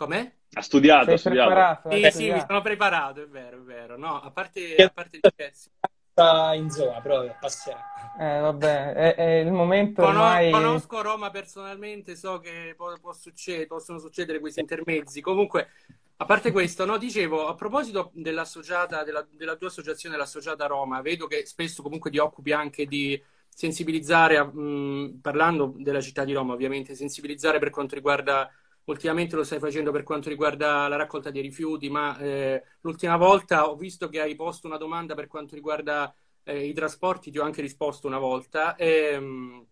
com'è? 0.00 0.32
Ha 0.52 0.62
studiato, 0.62 1.04
Sei 1.04 1.14
ha 1.14 1.18
studiato. 1.18 1.50
preparato? 1.50 2.10
Sì, 2.10 2.32
mi 2.32 2.40
sono 2.46 2.60
preparato, 2.62 3.22
è 3.22 3.28
vero, 3.28 3.58
è 3.58 3.60
vero. 3.60 3.98
No, 3.98 4.20
a 4.20 4.30
parte, 4.30 4.74
a 4.76 4.88
parte 4.88 5.18
gli 5.18 5.28
scherzi. 5.28 5.70
Sta 6.10 6.54
in 6.54 6.70
zona, 6.70 7.00
però 7.00 7.36
passerà. 7.38 7.78
Eh, 8.18 8.40
vabbè, 8.40 8.92
è, 8.92 9.14
è 9.14 9.30
il 9.40 9.52
momento 9.52 10.02
Cono- 10.02 10.20
ormai... 10.20 10.50
Conosco 10.50 11.02
Roma 11.02 11.30
personalmente, 11.30 12.16
so 12.16 12.38
che 12.40 12.74
può, 12.76 12.92
può 12.98 13.12
succedere, 13.12 13.66
possono 13.66 13.98
succedere 13.98 14.40
questi 14.40 14.60
intermezzi. 14.60 15.20
Comunque, 15.20 15.68
a 16.16 16.24
parte 16.24 16.50
questo, 16.50 16.84
no, 16.84 16.98
dicevo, 16.98 17.46
a 17.46 17.54
proposito 17.54 18.10
dell'associata, 18.14 19.04
della, 19.04 19.26
della 19.30 19.56
tua 19.56 19.68
associazione, 19.68 20.16
l'Associata 20.16 20.66
Roma, 20.66 21.00
vedo 21.00 21.26
che 21.26 21.46
spesso 21.46 21.82
comunque 21.82 22.10
ti 22.10 22.18
occupi 22.18 22.52
anche 22.52 22.86
di 22.86 23.22
sensibilizzare, 23.48 24.42
mh, 24.42 25.20
parlando 25.22 25.74
della 25.76 26.00
città 26.00 26.24
di 26.24 26.32
Roma, 26.32 26.54
ovviamente, 26.54 26.94
sensibilizzare 26.94 27.58
per 27.58 27.70
quanto 27.70 27.94
riguarda, 27.94 28.50
ultimamente 28.84 29.36
lo 29.36 29.44
stai 29.44 29.58
facendo 29.58 29.92
per 29.92 30.02
quanto 30.02 30.28
riguarda 30.28 30.88
la 30.88 30.96
raccolta 30.96 31.30
dei 31.30 31.42
rifiuti, 31.42 31.88
ma 31.90 32.18
eh, 32.18 32.62
l'ultima 32.80 33.16
volta 33.16 33.68
ho 33.70 33.76
visto 33.76 34.08
che 34.08 34.20
hai 34.20 34.34
posto 34.34 34.66
una 34.66 34.76
domanda 34.76 35.14
per 35.14 35.26
quanto 35.28 35.54
riguarda 35.54 36.14
eh, 36.42 36.66
i 36.66 36.72
trasporti, 36.72 37.30
ti 37.30 37.38
ho 37.38 37.44
anche 37.44 37.60
risposto 37.62 38.06
una 38.06 38.18
volta. 38.18 38.76
Ehm, 38.76 39.66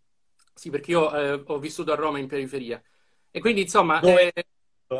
sì, 0.54 0.70
perché 0.70 0.90
io 0.92 1.14
eh, 1.14 1.42
ho 1.46 1.58
vissuto 1.58 1.92
a 1.92 1.94
Roma 1.96 2.18
in 2.18 2.26
periferia. 2.26 2.82
E 3.30 3.40
quindi, 3.40 3.62
insomma, 3.62 4.02
Dove? 4.02 4.32
eh, 4.32 4.44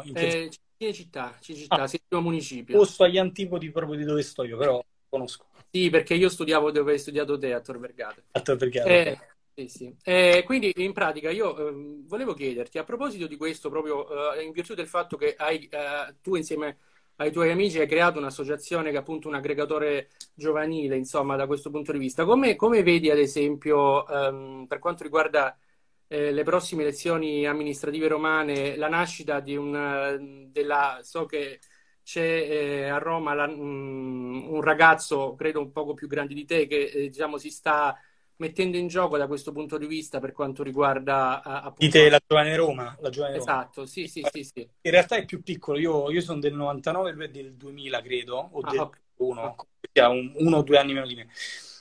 In 0.05 0.15
che 0.15 0.27
eh, 0.45 0.51
Cinecittà, 0.77 1.37
Cinecittà, 1.41 1.83
Ah. 1.83 1.87
settimo 1.87 2.21
municipio. 2.23 2.79
posto 2.79 3.05
agli 3.05 3.19
antipodi 3.19 3.71
proprio 3.71 3.99
di 3.99 4.05
dove 4.05 4.23
sto 4.23 4.45
io, 4.45 4.57
però 4.57 4.85
conosco. 5.09 5.47
Sì, 5.71 5.91
perché 5.91 6.15
io 6.15 6.29
studiavo 6.29 6.71
dove 6.71 6.93
hai 6.93 6.99
studiato 6.99 7.39
te, 7.39 7.53
a 7.53 7.61
Tor 7.61 7.79
Vergata. 7.79 8.23
A 8.35 8.41
Tor 8.41 8.57
Vergata. 8.57 8.91
Eh, 8.91 9.19
sì, 9.59 9.69
sì. 9.69 9.97
Eh, 10.05 10.43
quindi 10.47 10.73
in 10.77 10.93
pratica 10.93 11.31
io 11.31 11.57
ehm, 11.69 12.07
volevo 12.07 12.33
chiederti, 12.35 12.79
a 12.79 12.85
proposito 12.85 13.27
di 13.27 13.37
questo, 13.37 13.69
proprio 13.71 14.33
eh, 14.35 14.45
in 14.45 14.53
virtù 14.53 14.75
del 14.75 14.87
fatto 14.87 15.17
che 15.17 15.35
hai, 15.37 15.67
eh, 15.67 16.15
tu 16.23 16.37
insieme 16.37 16.79
ai 17.17 17.33
tuoi 17.33 17.51
amici 17.51 17.81
hai 17.81 17.89
creato 17.89 18.19
un'associazione 18.19 18.91
che 18.91 18.97
è 18.97 19.01
appunto 19.01 19.27
un 19.27 19.35
aggregatore 19.35 20.11
giovanile, 20.35 20.97
insomma, 20.97 21.35
da 21.35 21.47
questo 21.49 21.71
punto 21.71 21.91
di 21.91 21.99
vista, 21.99 22.25
come, 22.25 22.55
come 22.55 22.85
vedi 22.85 23.11
ad 23.11 23.19
esempio 23.19 24.07
ehm, 24.07 24.67
per 24.69 24.79
quanto 24.79 25.03
riguarda 25.03 25.59
eh, 26.07 26.31
le 26.33 26.43
prossime 26.45 26.83
elezioni 26.83 27.45
amministrative 27.47 28.07
romane, 28.09 28.77
la 28.77 28.89
nascita 28.89 29.41
di 29.41 29.57
un, 29.57 29.75
eh, 29.75 30.49
della, 30.53 31.01
so 31.03 31.27
che 31.27 31.59
c'è 32.05 32.21
eh, 32.23 32.89
a 32.89 32.99
Roma 32.99 33.35
la- 33.35 33.49
mm, 33.49 34.49
un 34.53 34.63
ragazzo, 34.63 35.35
credo 35.35 35.61
un 35.61 35.73
poco 35.73 35.95
più 35.95 36.07
grande 36.07 36.35
di 36.35 36.45
te, 36.45 36.67
che 36.67 36.85
eh, 36.87 37.09
diciamo 37.11 37.37
si 37.39 37.51
sta 37.51 37.97
mettendo 38.39 38.77
in 38.77 38.89
gioco 38.89 39.17
da 39.17 39.27
questo 39.27 39.53
punto 39.53 39.79
di 39.79 39.87
vista 39.87 40.21
per 40.21 40.33
quanto 40.33 40.63
riguarda 40.63 41.43
eh, 41.43 41.67
appunto... 41.67 41.85
Dite 41.87 42.09
la 42.11 42.21
giovane 42.27 42.57
Roma, 42.57 42.97
la 43.01 43.11
giovane 43.11 43.37
Roma. 43.37 43.41
Esatto, 43.43 43.87
sì, 43.87 44.09
sì, 44.09 44.25
sì, 44.25 44.43
sì. 44.45 44.69
In 44.83 44.91
realtà 44.91 45.17
è 45.17 45.25
più 45.25 45.43
piccolo, 45.43 45.79
io, 45.79 46.11
io 46.11 46.21
sono 46.21 46.41
del 46.41 46.55
99 46.55 47.13
lui 47.13 47.25
è 47.27 47.29
del 47.31 47.55
2000 47.55 48.01
credo, 48.01 48.37
o 48.53 48.63
Ah, 48.63 48.71
del 48.73 48.81
ok. 48.83 48.99
1, 49.17 49.57
ha 50.01 50.09
un, 50.09 50.33
uno 50.39 50.59
o 50.59 50.63
due 50.63 50.79
anni 50.79 50.95
meno 50.95 51.07
di 51.07 51.15
me. 51.15 51.29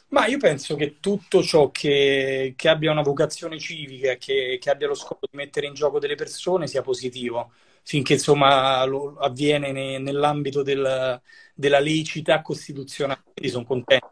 Ma 0.09 0.25
io 0.27 0.37
penso 0.37 0.75
che 0.75 0.99
tutto 0.99 1.43
ciò 1.43 1.69
che, 1.71 2.53
che 2.55 2.69
abbia 2.69 2.91
una 2.91 3.01
vocazione 3.01 3.59
civica, 3.59 4.15
che, 4.15 4.57
che 4.59 4.69
abbia 4.69 4.87
lo 4.87 4.93
scopo 4.95 5.27
di 5.29 5.37
mettere 5.37 5.67
in 5.67 5.73
gioco 5.73 5.99
delle 5.99 6.15
persone 6.15 6.67
sia 6.67 6.81
positivo, 6.81 7.51
finché 7.83 8.13
insomma 8.13 8.79
avviene 8.81 9.71
ne- 9.71 9.99
nell'ambito 9.99 10.63
del- 10.63 11.21
della 11.53 11.79
laicità 11.79 12.41
costituzionale. 12.41 13.21
Quindi 13.33 13.51
sono 13.51 13.65
contento, 13.65 14.11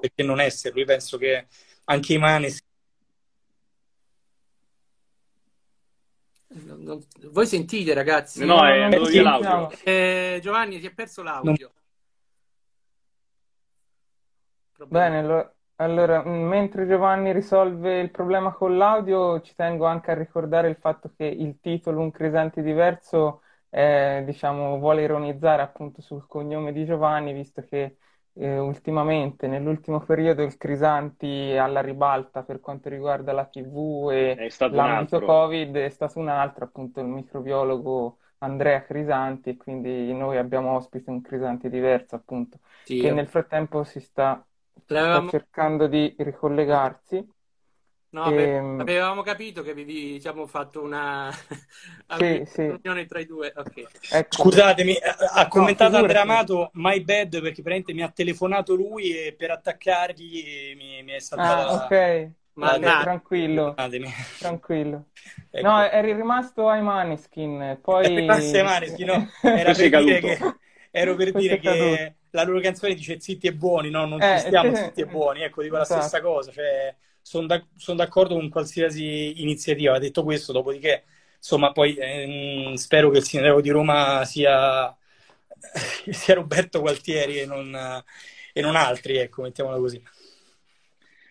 perché 0.00 0.22
non 0.22 0.40
esserlo. 0.40 0.80
Io 0.80 0.86
penso 0.86 1.16
che 1.18 1.46
anche 1.84 2.14
i 2.14 2.18
Non- 6.52 6.82
non- 6.82 7.04
Voi 7.30 7.46
sentite, 7.46 7.94
ragazzi? 7.94 8.44
No, 8.44 8.64
è 8.64 8.74
non 8.74 8.82
andato 8.84 9.04
ci 9.06 9.12
via 9.12 9.22
l'audio. 9.22 9.70
Eh, 9.84 10.40
Giovanni, 10.42 10.80
si 10.80 10.86
è 10.86 10.92
perso 10.92 11.22
l'audio. 11.22 11.72
Problema. 14.72 15.04
Bene, 15.08 15.18
allo- 15.20 15.54
allora, 15.76 16.24
mh, 16.24 16.28
mentre 16.30 16.86
Giovanni 16.88 17.32
risolve 17.32 18.00
il 18.00 18.10
problema 18.10 18.52
con 18.52 18.76
l'audio, 18.76 19.40
ci 19.42 19.54
tengo 19.54 19.86
anche 19.86 20.10
a 20.10 20.14
ricordare 20.14 20.68
il 20.68 20.76
fatto 20.76 21.12
che 21.16 21.24
il 21.24 21.58
titolo 21.60 22.00
Un 22.00 22.10
Crisanti 22.10 22.62
diverso, 22.62 23.42
eh, 23.70 24.22
diciamo, 24.26 24.78
vuole 24.78 25.02
ironizzare 25.02 25.62
appunto 25.62 26.02
sul 26.02 26.26
cognome 26.26 26.72
di 26.72 26.84
Giovanni, 26.84 27.32
visto 27.32 27.62
che 27.62 27.98
eh, 28.40 28.58
ultimamente, 28.58 29.46
nell'ultimo 29.46 30.00
periodo, 30.04 30.42
il 30.42 30.56
Crisanti 30.56 31.56
alla 31.56 31.80
ribalta 31.80 32.42
per 32.42 32.60
quanto 32.60 32.88
riguarda 32.88 33.32
la 33.32 33.46
TV 33.46 34.10
e 34.12 34.44
l'ambito. 34.68 35.20
Covid, 35.20 35.74
è 35.76 35.88
stato 35.90 36.18
un 36.18 36.28
altro, 36.28 36.64
appunto, 36.64 37.00
il 37.00 37.06
microbiologo 37.06 38.18
Andrea 38.38 38.82
Crisanti, 38.84 39.50
e 39.50 39.56
quindi 39.56 40.12
noi 40.14 40.36
abbiamo 40.38 40.74
ospite 40.76 41.10
un 41.10 41.20
Crisanti 41.20 41.68
diverso, 41.68 42.14
appunto 42.16 42.58
Sì, 42.84 42.96
che 42.96 43.10
nel 43.10 43.28
frattempo 43.28 43.84
si 43.84 44.00
sta, 44.00 44.44
sta 45.04 45.24
cercando 45.26 45.86
di 45.86 46.14
ricollegarsi. 46.18 47.26
No, 48.10 48.32
Ehm, 48.34 48.50
avevamo 48.76 49.22
capito 49.22 49.62
che 49.62 49.70
avevi, 49.70 50.12
diciamo, 50.12 50.46
fatto 50.46 50.82
una 50.82 51.30
sì, 52.08 52.44
sì, 52.46 52.80
tra 53.06 53.20
i 53.20 53.26
due. 53.26 53.52
Ok. 53.56 53.88
ecco, 54.08 54.48
Scusatemi, 54.48 54.94
eh, 54.96 55.00
ha 55.34 55.48
no, 55.52 55.74
commentato 55.74 55.96
Andrea 55.96 56.22
figurati. 56.22 56.22
Amato, 56.22 56.70
my 56.74 57.00
bad, 57.02 57.30
perché 57.40 57.62
praticamente 57.62 57.92
mi 57.92 58.02
ha 58.02 58.10
telefonato 58.10 58.74
lui 58.74 59.10
e 59.26 59.34
per 59.36 59.50
attaccargli 59.50 60.74
mi, 60.76 61.02
mi 61.02 61.12
è 61.12 61.18
saltata 61.20 61.64
Ah, 61.64 61.64
la... 61.64 61.94
ok, 61.94 62.32
Ma 62.54 62.76
ok, 62.76 62.78
na- 62.78 62.98
tranquillo, 62.98 63.76
Scusatemi. 63.76 64.08
tranquillo. 64.36 65.10
Ecco. 65.50 65.66
No, 65.66 65.80
eri 65.82 66.12
rimasto 66.14 66.68
ai 66.68 66.82
Maneskin, 66.82 67.78
poi... 67.82 68.08
Grazie 68.24 68.62
Maneschi, 68.62 69.04
no? 69.04 69.26
Era 69.50 69.74
per 69.74 69.90
dire 69.92 70.22
che, 70.22 70.48
ero 70.90 71.14
per 71.16 71.32
Questo 71.32 71.34
dire 71.34 71.58
che 71.58 72.16
la 72.30 72.44
loro 72.44 72.60
canzone 72.60 72.94
dice 72.94 73.20
zitti 73.20 73.46
e 73.46 73.54
buoni, 73.54 73.90
no? 73.90 74.06
Non 74.06 74.22
Eh, 74.22 74.26
ci 74.26 74.38
stiamo 74.38 74.72
sì, 74.72 74.74
zitti 74.74 75.00
e 75.00 75.06
buoni, 75.06 75.42
ecco, 75.42 75.62
dico 75.62 75.76
la 75.76 75.84
esatto. 75.84 75.84
stessa 75.84 76.20
cosa, 76.20 76.50
cioè 76.52 76.94
sono 77.30 77.96
d'accordo 77.96 78.34
con 78.34 78.48
qualsiasi 78.48 79.40
iniziativa. 79.40 79.98
Detto 80.00 80.24
questo, 80.24 80.52
dopodiché, 80.52 81.04
insomma, 81.36 81.70
poi 81.70 81.94
ehm, 81.96 82.74
spero 82.74 83.10
che 83.10 83.18
il 83.18 83.24
sindaco 83.24 83.60
di 83.60 83.70
Roma 83.70 84.24
sia, 84.24 84.96
sia 86.10 86.34
Roberto 86.34 86.80
Gualtieri 86.80 87.38
e 87.38 87.46
non, 87.46 88.02
e 88.52 88.60
non 88.60 88.74
altri, 88.74 89.18
ecco, 89.18 89.42
mettiamola 89.42 89.78
così. 89.78 90.02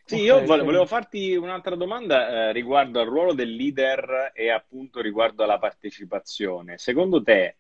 Sì, 0.05 0.21
io 0.21 0.43
volevo 0.43 0.85
farti 0.87 1.35
un'altra 1.35 1.75
domanda 1.75 2.47
eh, 2.49 2.51
riguardo 2.53 2.99
al 2.99 3.07
ruolo 3.07 3.33
del 3.33 3.53
leader 3.53 4.31
e 4.33 4.49
appunto 4.49 5.01
riguardo 5.01 5.43
alla 5.43 5.59
partecipazione. 5.59 6.79
Secondo 6.79 7.21
te 7.21 7.57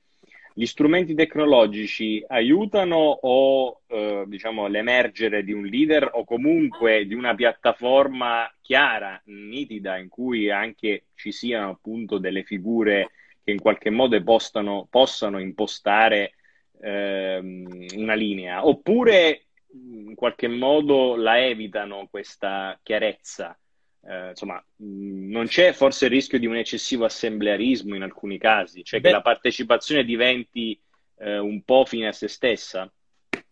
gli 0.59 0.65
strumenti 0.65 1.15
tecnologici 1.15 2.21
aiutano 2.27 2.97
o 2.97 3.83
eh, 3.87 4.25
diciamo 4.27 4.67
l'emergere 4.67 5.41
di 5.41 5.53
un 5.53 5.63
leader 5.63 6.09
o 6.11 6.25
comunque 6.25 7.05
di 7.05 7.13
una 7.13 7.33
piattaforma 7.33 8.53
chiara, 8.59 9.21
nitida, 9.27 9.95
in 9.95 10.09
cui 10.09 10.51
anche 10.51 11.05
ci 11.15 11.31
siano 11.31 11.69
appunto 11.69 12.17
delle 12.17 12.43
figure 12.43 13.11
che 13.41 13.51
in 13.51 13.61
qualche 13.61 13.89
modo 13.89 14.21
postano- 14.21 14.85
possano 14.89 15.39
impostare 15.39 16.33
ehm, 16.81 17.85
una 17.95 18.15
linea? 18.15 18.67
Oppure 18.67 19.45
in 19.71 20.13
qualche 20.13 20.49
modo 20.49 21.15
la 21.15 21.39
evitano 21.39 22.09
questa 22.11 22.77
chiarezza. 22.83 23.57
Eh, 24.01 24.29
insomma, 24.29 24.63
mh, 24.77 25.29
non 25.29 25.47
c'è 25.47 25.73
forse 25.73 26.05
il 26.05 26.11
rischio 26.11 26.39
di 26.39 26.45
un 26.45 26.55
eccessivo 26.55 27.05
assemblearismo 27.05 27.95
in 27.95 28.03
alcuni 28.03 28.37
casi, 28.37 28.83
cioè 28.83 29.01
che 29.01 29.07
Beh. 29.07 29.13
la 29.13 29.21
partecipazione 29.21 30.03
diventi 30.03 30.79
eh, 31.17 31.37
un 31.37 31.61
po' 31.63 31.85
fine 31.85 32.07
a 32.07 32.11
se 32.11 32.27
stessa? 32.27 32.91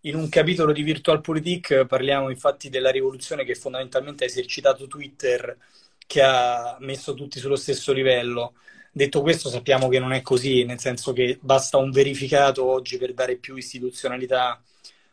in 0.01 0.16
un 0.16 0.30
capitolo 0.30 0.72
di 0.72 0.84
Virtualpolitik 0.84 1.86
parliamo 1.86 2.30
infatti 2.30 2.70
della 2.70 2.92
rivoluzione 2.92 3.44
che 3.44 3.56
fondamentalmente 3.56 4.24
ha 4.24 4.27
esercitato 4.27 4.88
Twitter, 4.88 5.58
che 6.06 6.22
ha 6.22 6.77
messo 6.80 7.13
tutti 7.13 7.39
sullo 7.39 7.56
stesso 7.56 7.92
livello. 7.94 8.54
Detto 8.92 9.22
questo, 9.22 9.50
sappiamo 9.50 9.89
che 9.89 10.00
non 10.00 10.13
è 10.13 10.22
così, 10.22 10.63
nel 10.63 10.80
senso 10.80 11.13
che 11.13 11.38
basta 11.42 11.77
un 11.77 11.92
verificato 11.92 12.66
oggi 12.66 12.98
per 12.98 13.13
dare 13.13 13.36
più 13.38 13.56
istituzionalità 13.56 14.62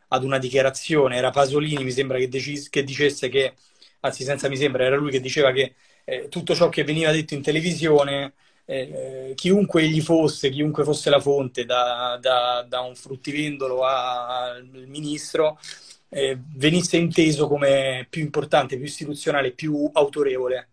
ad 0.08 0.24
una 0.24 0.38
dichiarazione. 0.38 1.16
Era 1.16 1.30
Pasolini, 1.30 1.84
mi 1.84 1.90
sembra, 1.90 2.18
che, 2.18 2.28
decis- 2.28 2.68
che 2.70 2.84
dicesse 2.84 3.28
che, 3.28 3.54
anzi 4.04 4.24
senza 4.24 4.48
mi 4.48 4.56
sembra, 4.56 4.84
era 4.84 4.96
lui 4.96 5.10
che 5.10 5.20
diceva 5.20 5.50
che 5.50 5.74
eh, 6.04 6.28
tutto 6.28 6.54
ciò 6.54 6.68
che 6.68 6.84
veniva 6.84 7.10
detto 7.10 7.34
in 7.34 7.42
televisione 7.42 8.34
eh, 8.66 9.32
chiunque 9.34 9.86
gli 9.88 10.00
fosse, 10.00 10.50
chiunque 10.50 10.84
fosse 10.84 11.10
la 11.10 11.20
fonte, 11.20 11.64
da, 11.64 12.18
da, 12.20 12.64
da 12.68 12.80
un 12.80 12.94
fruttivendolo 12.94 13.82
al 13.84 14.64
ministro, 14.86 15.58
eh, 16.08 16.38
venisse 16.56 16.96
inteso 16.96 17.48
come 17.48 18.06
più 18.08 18.22
importante, 18.22 18.76
più 18.76 18.84
istituzionale, 18.84 19.52
più 19.52 19.90
autorevole. 19.92 20.70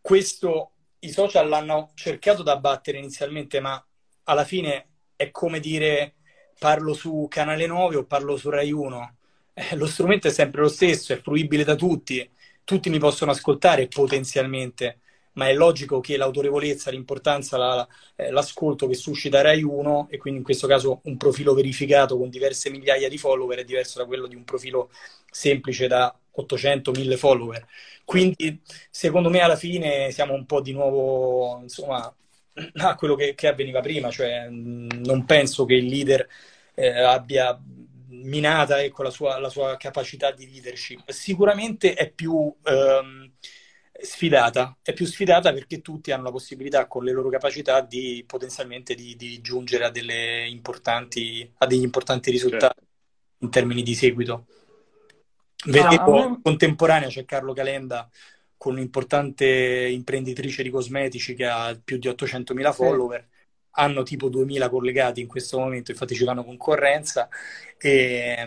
Questo 0.00 0.72
i 1.00 1.10
social 1.10 1.48
l'hanno 1.48 1.90
cercato 1.94 2.42
da 2.42 2.52
abbattere 2.52 2.98
inizialmente, 2.98 3.60
ma 3.60 3.82
alla 4.24 4.44
fine 4.44 4.86
è 5.16 5.30
come 5.30 5.60
dire 5.60 6.14
parlo 6.58 6.94
su 6.94 7.26
Canale 7.28 7.66
9 7.66 7.96
o 7.96 8.04
parlo 8.04 8.36
su 8.36 8.50
Rai 8.50 8.72
1. 8.72 9.16
Eh, 9.54 9.76
lo 9.76 9.86
strumento 9.86 10.28
è 10.28 10.30
sempre 10.30 10.62
lo 10.62 10.68
stesso, 10.68 11.12
è 11.12 11.20
fruibile 11.20 11.64
da 11.64 11.74
tutti, 11.74 12.28
tutti 12.70 12.88
mi 12.88 13.00
possono 13.00 13.32
ascoltare 13.32 13.88
potenzialmente 13.88 15.00
ma 15.32 15.48
è 15.48 15.54
logico 15.54 15.98
che 15.98 16.16
l'autorevolezza, 16.16 16.90
l'importanza, 16.92 17.56
la, 17.56 17.88
eh, 18.14 18.30
l'ascolto 18.30 18.86
che 18.86 18.94
suscita 18.94 19.40
Rai 19.40 19.62
1 19.64 20.06
e 20.08 20.18
quindi 20.18 20.38
in 20.38 20.44
questo 20.44 20.68
caso 20.68 21.00
un 21.04 21.16
profilo 21.16 21.52
verificato 21.52 22.16
con 22.16 22.30
diverse 22.30 22.70
migliaia 22.70 23.08
di 23.08 23.18
follower 23.18 23.58
è 23.58 23.64
diverso 23.64 23.98
da 23.98 24.04
quello 24.06 24.28
di 24.28 24.36
un 24.36 24.44
profilo 24.44 24.90
semplice 25.28 25.88
da 25.88 26.14
800-1000 26.36 27.16
follower. 27.16 27.66
Quindi 28.04 28.60
secondo 28.88 29.30
me 29.30 29.40
alla 29.40 29.56
fine 29.56 30.12
siamo 30.12 30.34
un 30.34 30.46
po' 30.46 30.60
di 30.60 30.72
nuovo 30.72 31.58
insomma, 31.62 32.12
a 32.74 32.94
quello 32.94 33.16
che, 33.16 33.34
che 33.34 33.48
avveniva 33.48 33.80
prima, 33.80 34.10
cioè 34.10 34.46
non 34.48 35.24
penso 35.26 35.64
che 35.64 35.74
il 35.74 35.86
leader 35.86 36.28
eh, 36.74 37.00
abbia 37.00 37.58
minata 38.22 38.82
ecco, 38.82 39.02
la, 39.02 39.10
sua, 39.10 39.38
la, 39.38 39.48
sua, 39.48 39.76
capacità 39.76 40.30
di 40.30 40.50
leadership. 40.50 41.08
Sicuramente 41.10 41.94
è 41.94 42.10
più... 42.10 42.54
Ehm, 42.64 43.32
sfidata, 44.02 44.78
è 44.82 44.92
più 44.92 45.06
sfidata 45.06 45.52
perché 45.52 45.80
tutti 45.80 46.10
hanno 46.10 46.24
la 46.24 46.30
possibilità 46.30 46.86
con 46.86 47.04
le 47.04 47.12
loro 47.12 47.28
capacità 47.28 47.80
di 47.80 48.24
potenzialmente 48.26 48.94
di, 48.94 49.14
di 49.16 49.40
giungere 49.40 49.84
a, 49.84 49.90
delle 49.90 50.46
importanti, 50.48 51.50
a 51.58 51.66
degli 51.66 51.82
importanti 51.82 52.30
risultati 52.30 52.78
certo. 52.78 52.90
in 53.38 53.50
termini 53.50 53.82
di 53.82 53.94
seguito. 53.94 54.46
Vedevo 55.66 56.18
ah, 56.18 56.38
contemporanea 56.42 57.08
c'è 57.08 57.24
Carlo 57.26 57.52
Calenda 57.52 58.08
con 58.56 58.74
un'importante 58.74 59.88
imprenditrice 59.90 60.62
di 60.62 60.70
cosmetici 60.70 61.34
che 61.34 61.46
ha 61.46 61.78
più 61.82 61.98
di 61.98 62.08
800.000 62.08 62.72
follower, 62.72 63.28
sì. 63.30 63.39
Hanno 63.72 64.02
tipo 64.02 64.28
2.000 64.28 64.68
collegati 64.68 65.20
in 65.20 65.26
questo 65.26 65.58
momento, 65.58 65.90
infatti 65.90 66.14
ci 66.14 66.24
fanno 66.24 66.44
concorrenza 66.44 67.28
e, 67.78 68.46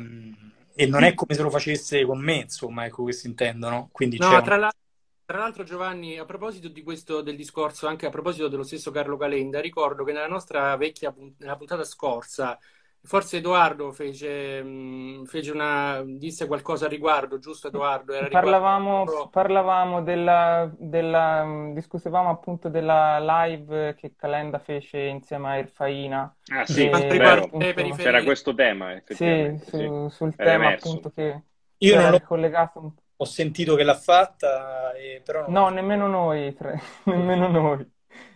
e 0.73 0.85
non 0.85 1.03
è 1.03 1.13
come 1.13 1.35
se 1.35 1.41
lo 1.41 1.49
facesse 1.49 2.05
con 2.05 2.19
me, 2.19 2.35
insomma, 2.41 2.85
ecco 2.85 3.03
questo 3.03 3.27
intendono. 3.27 3.89
Quindi 3.91 4.17
no, 4.17 4.41
tra 4.41 4.57
l'altro 4.57 4.81
tra 5.25 5.37
l'altro, 5.37 5.63
Giovanni, 5.63 6.17
a 6.17 6.25
proposito 6.25 6.67
di 6.67 6.83
questo 6.83 7.21
del 7.21 7.37
discorso, 7.37 7.87
anche 7.87 8.05
a 8.05 8.09
proposito 8.09 8.49
dello 8.49 8.63
stesso 8.63 8.91
Carlo 8.91 9.15
Calenda, 9.15 9.61
ricordo 9.61 10.03
che 10.03 10.11
nella 10.11 10.27
nostra 10.27 10.75
vecchia 10.75 11.15
nella 11.37 11.55
puntata 11.55 11.85
scorsa, 11.85 12.59
forse 13.05 13.38
Edoardo 13.38 13.91
fece, 13.91 14.63
mh, 14.63 15.25
fece 15.25 15.51
una, 15.51 16.01
disse 16.05 16.48
qualcosa 16.48 16.86
a 16.86 16.89
riguardo, 16.89 17.38
giusto 17.38 17.67
Edoardo? 17.67 18.13
Era 18.13 18.29
parlavamo, 18.29 19.29
parlavamo 19.29 20.01
della, 20.01 20.72
della, 20.77 21.45
discutevamo 21.74 22.29
appunto 22.29 22.69
della 22.69 23.19
live 23.19 23.95
che 23.95 24.15
Calenda 24.15 24.60
fece 24.60 24.99
insieme 25.01 25.49
a 25.49 25.58
Erfaina. 25.58 26.36
Ah 26.51 26.65
sì, 26.65 26.89
e, 26.89 27.93
c'era 27.95 28.23
questo 28.23 28.54
tema. 28.54 29.01
Sì, 29.06 29.58
su, 29.63 29.69
sì, 29.69 29.91
sul 30.10 30.36
tema 30.36 30.65
emerso. 30.65 30.88
appunto 30.88 31.12
che 31.12 31.41
io 31.77 31.99
non 31.99 32.12
l'ho 32.12 32.21
collegato 32.21 32.80
un 32.80 32.93
po' 32.93 33.01
ho 33.15 33.25
sentito 33.25 33.75
che 33.75 33.84
l'ha 33.84 33.95
fatta, 33.95 34.93
e, 34.93 35.21
però 35.23 35.47
No, 35.49 35.69
nemmeno 35.69 36.08
noi, 36.08 36.54
tre, 36.54 36.80
nemmeno 37.06 37.47
noi. 37.47 37.91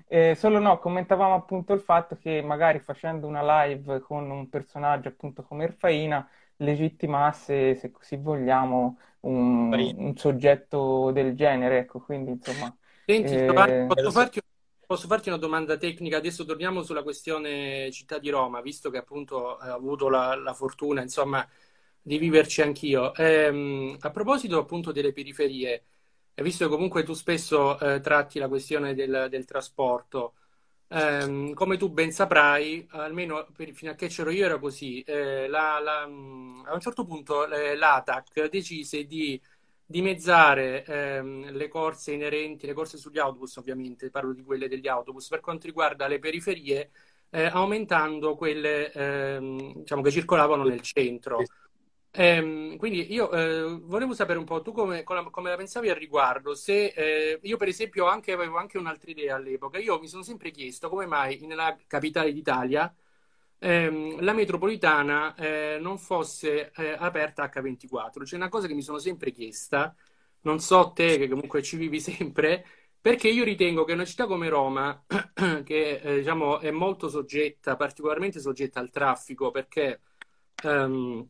Eh, 0.09 0.35
solo 0.35 0.59
no, 0.59 0.79
commentavamo 0.79 1.33
appunto 1.33 1.73
il 1.73 1.81
fatto 1.81 2.15
che 2.15 2.41
magari 2.41 2.79
facendo 2.79 3.27
una 3.27 3.65
live 3.65 3.99
con 3.99 4.29
un 4.29 4.47
personaggio 4.47 5.09
appunto 5.09 5.43
come 5.43 5.65
Erfaina 5.65 6.27
legittimasse, 6.57 7.75
se 7.75 7.91
così 7.91 8.15
vogliamo, 8.15 8.97
un, 9.21 9.73
un 9.73 10.15
soggetto 10.15 11.11
del 11.11 11.35
genere, 11.35 11.79
ecco, 11.79 11.99
quindi 11.99 12.31
insomma... 12.31 12.73
Senti, 13.05 13.33
eh... 13.33 13.85
posso, 13.87 14.11
farti, 14.11 14.41
posso, 14.85 15.07
farti, 15.07 15.29
una 15.29 15.37
domanda 15.37 15.77
tecnica? 15.77 16.17
Adesso 16.17 16.45
torniamo 16.45 16.83
sulla 16.83 17.03
questione 17.03 17.91
città 17.91 18.17
di 18.17 18.29
Roma, 18.29 18.61
visto 18.61 18.89
che 18.89 18.97
appunto 18.97 19.59
eh, 19.61 19.69
ho 19.69 19.75
avuto 19.75 20.09
la, 20.09 20.35
la 20.35 20.53
fortuna, 20.53 21.01
insomma, 21.01 21.47
di 22.01 22.17
viverci 22.17 22.61
anch'io. 22.61 23.13
Ehm, 23.15 23.97
a 23.99 24.11
proposito 24.11 24.57
appunto 24.57 24.91
delle 24.91 25.13
periferie, 25.13 25.83
visto 26.43 26.65
che 26.65 26.71
comunque 26.71 27.03
tu 27.03 27.13
spesso 27.13 27.79
eh, 27.79 27.99
tratti 27.99 28.39
la 28.39 28.47
questione 28.47 28.93
del, 28.93 29.27
del 29.29 29.45
trasporto, 29.45 30.33
ehm, 30.89 31.53
come 31.53 31.77
tu 31.77 31.89
ben 31.89 32.11
saprai, 32.11 32.85
almeno 32.91 33.47
per, 33.55 33.71
fino 33.73 33.91
a 33.91 33.95
che 33.95 34.07
c'ero 34.07 34.29
io 34.29 34.45
era 34.45 34.59
così, 34.59 35.01
eh, 35.01 35.47
la, 35.47 35.79
la, 35.79 36.01
a 36.03 36.05
un 36.05 36.79
certo 36.79 37.05
punto 37.05 37.47
eh, 37.49 37.75
l'ATAC 37.75 38.49
decise 38.49 39.05
di 39.05 39.41
dimezzare 39.85 40.83
ehm, 40.85 41.51
le 41.51 41.67
corse 41.69 42.11
inerenti, 42.13 42.67
le 42.67 42.73
corse 42.73 42.97
sugli 42.97 43.19
autobus 43.19 43.55
ovviamente, 43.57 44.09
parlo 44.09 44.33
di 44.33 44.43
quelle 44.43 44.67
degli 44.67 44.87
autobus, 44.87 45.27
per 45.29 45.39
quanto 45.39 45.65
riguarda 45.67 46.07
le 46.07 46.19
periferie, 46.19 46.91
eh, 47.29 47.45
aumentando 47.45 48.35
quelle 48.35 48.91
ehm, 48.91 49.77
diciamo, 49.77 50.01
che 50.01 50.11
circolavano 50.11 50.63
nel 50.63 50.81
centro. 50.81 51.43
Ehm, 52.19 52.77
quindi 52.77 53.13
io 53.13 53.31
eh, 53.31 53.79
volevo 53.83 54.13
sapere 54.15 54.39
un 54.39 54.45
po' 54.45 54.61
tu 54.63 54.71
come, 54.71 55.03
come, 55.03 55.49
la 55.49 55.55
pensavi 55.55 55.89
al 55.89 55.95
riguardo. 55.97 56.55
Se, 56.55 56.87
eh, 56.87 57.39
io, 57.43 57.57
per 57.57 57.67
esempio, 57.67 58.07
anche, 58.07 58.31
avevo 58.31 58.57
anche 58.57 58.79
un'altra 58.79 59.11
idea 59.11 59.35
all'epoca. 59.35 59.77
Io 59.77 59.99
mi 59.99 60.07
sono 60.07 60.23
sempre 60.23 60.49
chiesto 60.49 60.89
come 60.89 61.05
mai 61.05 61.39
nella 61.45 61.77
capitale 61.85 62.33
d'Italia 62.33 62.91
ehm, 63.59 64.21
la 64.21 64.33
metropolitana 64.33 65.35
eh, 65.35 65.77
non 65.79 65.97
fosse 65.97 66.71
eh, 66.71 66.95
aperta 66.97 67.49
H24. 67.49 68.23
C'è 68.23 68.35
una 68.35 68.49
cosa 68.49 68.67
che 68.67 68.73
mi 68.73 68.81
sono 68.81 68.97
sempre 68.99 69.31
chiesta, 69.31 69.95
non 70.41 70.59
so 70.59 70.91
te 70.93 71.17
che 71.17 71.27
comunque 71.29 71.61
ci 71.61 71.77
vivi 71.77 71.99
sempre, 71.99 72.65
perché 72.99 73.27
io 73.29 73.43
ritengo 73.43 73.83
che 73.83 73.93
una 73.93 74.05
città 74.05 74.25
come 74.25 74.49
Roma, 74.49 75.03
che 75.63 75.99
eh, 76.01 76.17
diciamo, 76.19 76.59
è 76.59 76.71
molto 76.71 77.09
soggetta, 77.09 77.75
particolarmente 77.75 78.39
soggetta 78.39 78.79
al 78.79 78.89
traffico, 78.89 79.51
perché. 79.51 80.01
Um, 80.63 81.29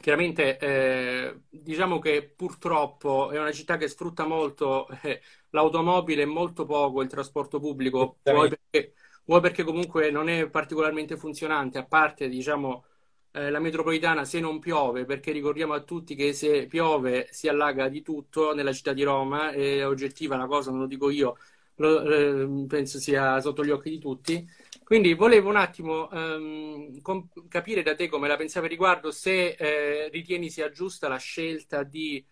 Chiaramente 0.00 0.58
eh, 0.58 1.40
diciamo 1.48 1.98
che 1.98 2.28
purtroppo 2.28 3.30
è 3.30 3.38
una 3.38 3.52
città 3.52 3.76
che 3.76 3.88
sfrutta 3.88 4.26
molto 4.26 4.88
eh, 5.02 5.20
l'automobile 5.50 6.22
e 6.22 6.26
molto 6.26 6.66
poco 6.66 7.00
il 7.00 7.08
trasporto 7.08 7.60
pubblico, 7.60 8.18
vuoi 8.22 8.48
perché, 8.48 8.94
vuoi 9.24 9.40
perché, 9.40 9.62
comunque 9.62 10.10
non 10.10 10.28
è 10.28 10.50
particolarmente 10.50 11.16
funzionante, 11.16 11.78
a 11.78 11.86
parte 11.86 12.28
diciamo, 12.28 12.84
eh, 13.30 13.50
la 13.50 13.60
metropolitana 13.60 14.24
se 14.24 14.40
non 14.40 14.58
piove, 14.58 15.04
perché 15.04 15.32
ricordiamo 15.32 15.74
a 15.74 15.82
tutti 15.82 16.14
che 16.16 16.32
se 16.32 16.66
piove 16.66 17.28
si 17.30 17.48
allaga 17.48 17.88
di 17.88 18.02
tutto 18.02 18.52
nella 18.52 18.72
città 18.72 18.92
di 18.92 19.04
Roma, 19.04 19.50
è 19.52 19.86
oggettiva 19.86 20.36
la 20.36 20.46
cosa, 20.46 20.70
non 20.70 20.80
lo 20.80 20.86
dico 20.86 21.08
io, 21.08 21.36
lo, 21.76 22.02
eh, 22.10 22.66
penso 22.66 22.98
sia 22.98 23.40
sotto 23.40 23.64
gli 23.64 23.70
occhi 23.70 23.90
di 23.90 23.98
tutti. 23.98 24.46
Quindi 24.84 25.14
volevo 25.14 25.48
un 25.48 25.56
attimo 25.56 26.08
um, 26.12 27.00
comp- 27.00 27.48
capire 27.48 27.82
da 27.82 27.94
te 27.94 28.06
come 28.08 28.28
la 28.28 28.36
pensavi 28.36 28.68
riguardo, 28.68 29.10
se 29.10 29.54
eh, 29.58 30.08
ritieni 30.10 30.50
sia 30.50 30.70
giusta 30.70 31.08
la 31.08 31.16
scelta 31.16 31.82
di, 31.82 32.24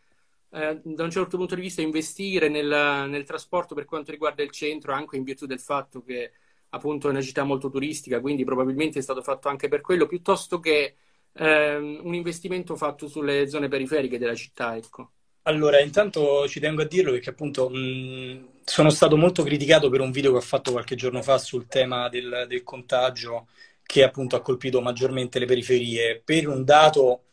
eh, 0.50 0.80
da 0.84 1.04
un 1.04 1.10
certo 1.10 1.38
punto 1.38 1.54
di 1.54 1.62
vista, 1.62 1.80
investire 1.80 2.48
nel, 2.48 3.08
nel, 3.08 3.24
trasporto 3.24 3.74
per 3.74 3.86
quanto 3.86 4.10
riguarda 4.10 4.42
il 4.42 4.50
centro, 4.50 4.92
anche 4.92 5.16
in 5.16 5.22
virtù 5.24 5.46
del 5.46 5.60
fatto 5.60 6.02
che 6.02 6.32
appunto 6.70 7.08
è 7.08 7.10
una 7.10 7.22
città 7.22 7.42
molto 7.44 7.70
turistica, 7.70 8.20
quindi 8.20 8.44
probabilmente 8.44 8.98
è 8.98 9.02
stato 9.02 9.22
fatto 9.22 9.48
anche 9.48 9.68
per 9.68 9.80
quello, 9.80 10.06
piuttosto 10.06 10.60
che 10.60 10.96
ehm, 11.32 12.00
un 12.02 12.14
investimento 12.14 12.76
fatto 12.76 13.08
sulle 13.08 13.48
zone 13.48 13.68
periferiche 13.68 14.18
della 14.18 14.34
città, 14.34 14.76
ecco. 14.76 15.12
Allora, 15.44 15.80
intanto 15.80 16.46
ci 16.46 16.60
tengo 16.60 16.82
a 16.82 16.84
dirlo 16.84 17.10
perché 17.10 17.30
appunto 17.30 17.68
mh, 17.68 18.60
sono 18.64 18.90
stato 18.90 19.16
molto 19.16 19.42
criticato 19.42 19.90
per 19.90 20.00
un 20.00 20.12
video 20.12 20.30
che 20.30 20.36
ho 20.38 20.40
fatto 20.40 20.70
qualche 20.70 20.94
giorno 20.94 21.20
fa 21.20 21.36
sul 21.38 21.66
tema 21.66 22.08
del, 22.08 22.44
del 22.48 22.62
contagio 22.62 23.48
che 23.82 24.04
appunto 24.04 24.36
ha 24.36 24.40
colpito 24.40 24.80
maggiormente 24.80 25.40
le 25.40 25.46
periferie 25.46 26.20
per 26.24 26.46
un 26.46 26.64
dato, 26.64 27.24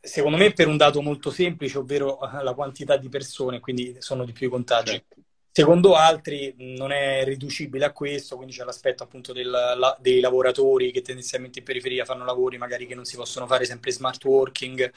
secondo 0.00 0.36
me 0.36 0.52
per 0.52 0.66
un 0.66 0.76
dato 0.76 1.00
molto 1.00 1.30
semplice, 1.30 1.78
ovvero 1.78 2.18
la 2.42 2.54
quantità 2.54 2.96
di 2.96 3.08
persone, 3.08 3.60
quindi 3.60 3.96
sono 4.00 4.24
di 4.24 4.32
più 4.32 4.48
i 4.48 4.50
contagi. 4.50 4.92
Certo. 4.92 5.23
Secondo 5.56 5.94
altri 5.94 6.52
non 6.58 6.90
è 6.90 7.22
riducibile 7.22 7.84
a 7.84 7.92
questo, 7.92 8.34
quindi 8.34 8.52
c'è 8.52 8.64
l'aspetto 8.64 9.04
appunto 9.04 9.32
del, 9.32 9.48
la, 9.48 9.96
dei 10.00 10.18
lavoratori 10.18 10.90
che 10.90 11.00
tendenzialmente 11.00 11.60
in 11.60 11.64
periferia 11.64 12.04
fanno 12.04 12.24
lavori 12.24 12.58
magari 12.58 12.86
che 12.88 12.96
non 12.96 13.04
si 13.04 13.14
possono 13.14 13.46
fare 13.46 13.64
sempre 13.64 13.92
smart 13.92 14.24
working, 14.24 14.92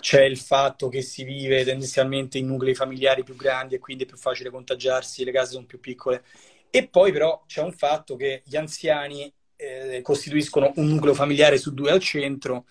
c'è 0.00 0.22
il 0.22 0.38
fatto 0.38 0.88
che 0.88 1.02
si 1.02 1.22
vive 1.22 1.64
tendenzialmente 1.64 2.38
in 2.38 2.46
nuclei 2.46 2.74
familiari 2.74 3.24
più 3.24 3.36
grandi 3.36 3.74
e 3.74 3.78
quindi 3.78 4.04
è 4.04 4.06
più 4.06 4.16
facile 4.16 4.48
contagiarsi, 4.48 5.22
le 5.22 5.32
case 5.32 5.52
sono 5.52 5.66
più 5.66 5.78
piccole. 5.80 6.24
E 6.70 6.88
poi 6.88 7.12
però 7.12 7.44
c'è 7.46 7.60
un 7.60 7.72
fatto 7.72 8.16
che 8.16 8.40
gli 8.46 8.56
anziani 8.56 9.30
eh, 9.56 10.00
costituiscono 10.02 10.72
un 10.76 10.86
nucleo 10.86 11.12
familiare 11.12 11.58
su 11.58 11.74
due 11.74 11.90
al 11.90 12.00
centro 12.00 12.64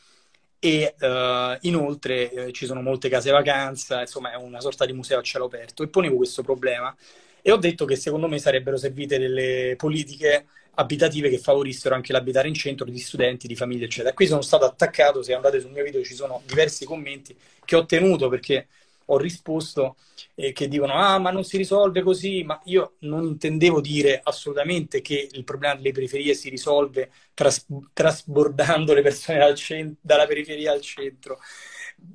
e 0.59 0.93
uh, 0.99 1.57
inoltre 1.61 2.31
eh, 2.31 2.51
ci 2.51 2.65
sono 2.65 2.81
molte 2.81 3.07
case 3.09 3.31
vacanza, 3.31 4.01
insomma 4.01 4.31
è 4.31 4.35
una 4.35 4.59
sorta 4.59 4.85
di 4.85 4.93
museo 4.93 5.19
a 5.19 5.21
cielo 5.21 5.45
aperto 5.45 5.83
e 5.83 5.87
ponevo 5.87 6.17
questo 6.17 6.43
problema 6.43 6.93
e 7.41 7.51
ho 7.51 7.57
detto 7.57 7.85
che 7.85 7.95
secondo 7.95 8.27
me 8.27 8.39
sarebbero 8.39 8.75
servite 8.77 9.17
delle 9.17 9.75
politiche 9.77 10.45
abitative 10.75 11.29
che 11.29 11.37
favorissero 11.37 11.95
anche 11.95 12.11
l'abitare 12.13 12.47
in 12.47 12.53
centro 12.53 12.85
di 12.85 12.99
studenti, 12.99 13.47
di 13.47 13.55
famiglie, 13.55 13.85
eccetera. 13.85 14.13
Qui 14.13 14.27
sono 14.27 14.41
stato 14.41 14.65
attaccato, 14.65 15.21
se 15.21 15.33
andate 15.33 15.59
sul 15.59 15.71
mio 15.71 15.83
video 15.83 16.03
ci 16.03 16.13
sono 16.13 16.41
diversi 16.45 16.85
commenti 16.85 17.35
che 17.65 17.75
ho 17.75 17.85
tenuto 17.85 18.29
perché 18.29 18.67
ho 19.11 19.17
risposto 19.17 19.97
eh, 20.35 20.51
che 20.51 20.67
dicono 20.67 20.93
ah 20.93 21.17
ma 21.19 21.31
non 21.31 21.43
si 21.43 21.57
risolve 21.57 22.01
così, 22.01 22.43
ma 22.43 22.59
io 22.65 22.95
non 22.99 23.25
intendevo 23.25 23.81
dire 23.81 24.19
assolutamente 24.23 25.01
che 25.01 25.29
il 25.31 25.43
problema 25.43 25.75
delle 25.75 25.91
periferie 25.91 26.33
si 26.33 26.49
risolve 26.49 27.11
tras- 27.33 27.65
trasbordando 27.93 28.93
le 28.93 29.01
persone 29.01 29.39
dal 29.39 29.55
cent- 29.55 29.97
dalla 30.01 30.27
periferia 30.27 30.71
al 30.71 30.81
centro. 30.81 31.39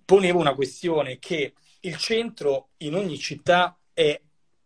Ponevo 0.04 0.38
una 0.38 0.54
questione 0.54 1.18
che 1.18 1.54
il 1.80 1.96
centro 1.96 2.70
in 2.78 2.94
ogni 2.94 3.18
città 3.18 3.78
è 3.92 4.20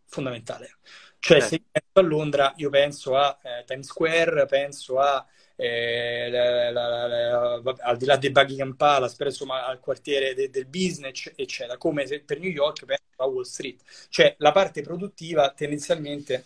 fondamentale. 0.07 0.79
Cioè, 1.19 1.39
eh. 1.39 1.41
se 1.41 1.63
penso 1.71 1.99
a 1.99 2.03
Londra, 2.03 2.53
io 2.57 2.71
penso 2.71 3.17
a 3.17 3.37
eh, 3.43 3.65
Times 3.65 3.87
Square, 3.87 4.47
penso 4.47 4.99
a 5.01 5.25
eh, 5.61 6.31
la, 6.31 6.71
la, 6.71 7.07
la, 7.07 7.75
al 7.81 7.97
di 7.97 8.05
là 8.05 8.17
del 8.17 8.31
Buckingham 8.31 8.75
Palace, 8.75 9.17
però 9.17 9.29
insomma 9.29 9.67
al 9.67 9.81
quartiere 9.81 10.33
de, 10.33 10.51
del 10.51 10.67
business, 10.67 11.33
eccetera, 11.35 11.77
come 11.77 12.05
per 12.25 12.39
New 12.39 12.51
York 12.51 12.85
a 13.17 13.27
Wall 13.27 13.43
Street. 13.43 13.83
Cioè 14.09 14.37
la 14.39 14.53
parte 14.53 14.83
produttiva 14.83 15.51
tendenzialmente 15.51 16.45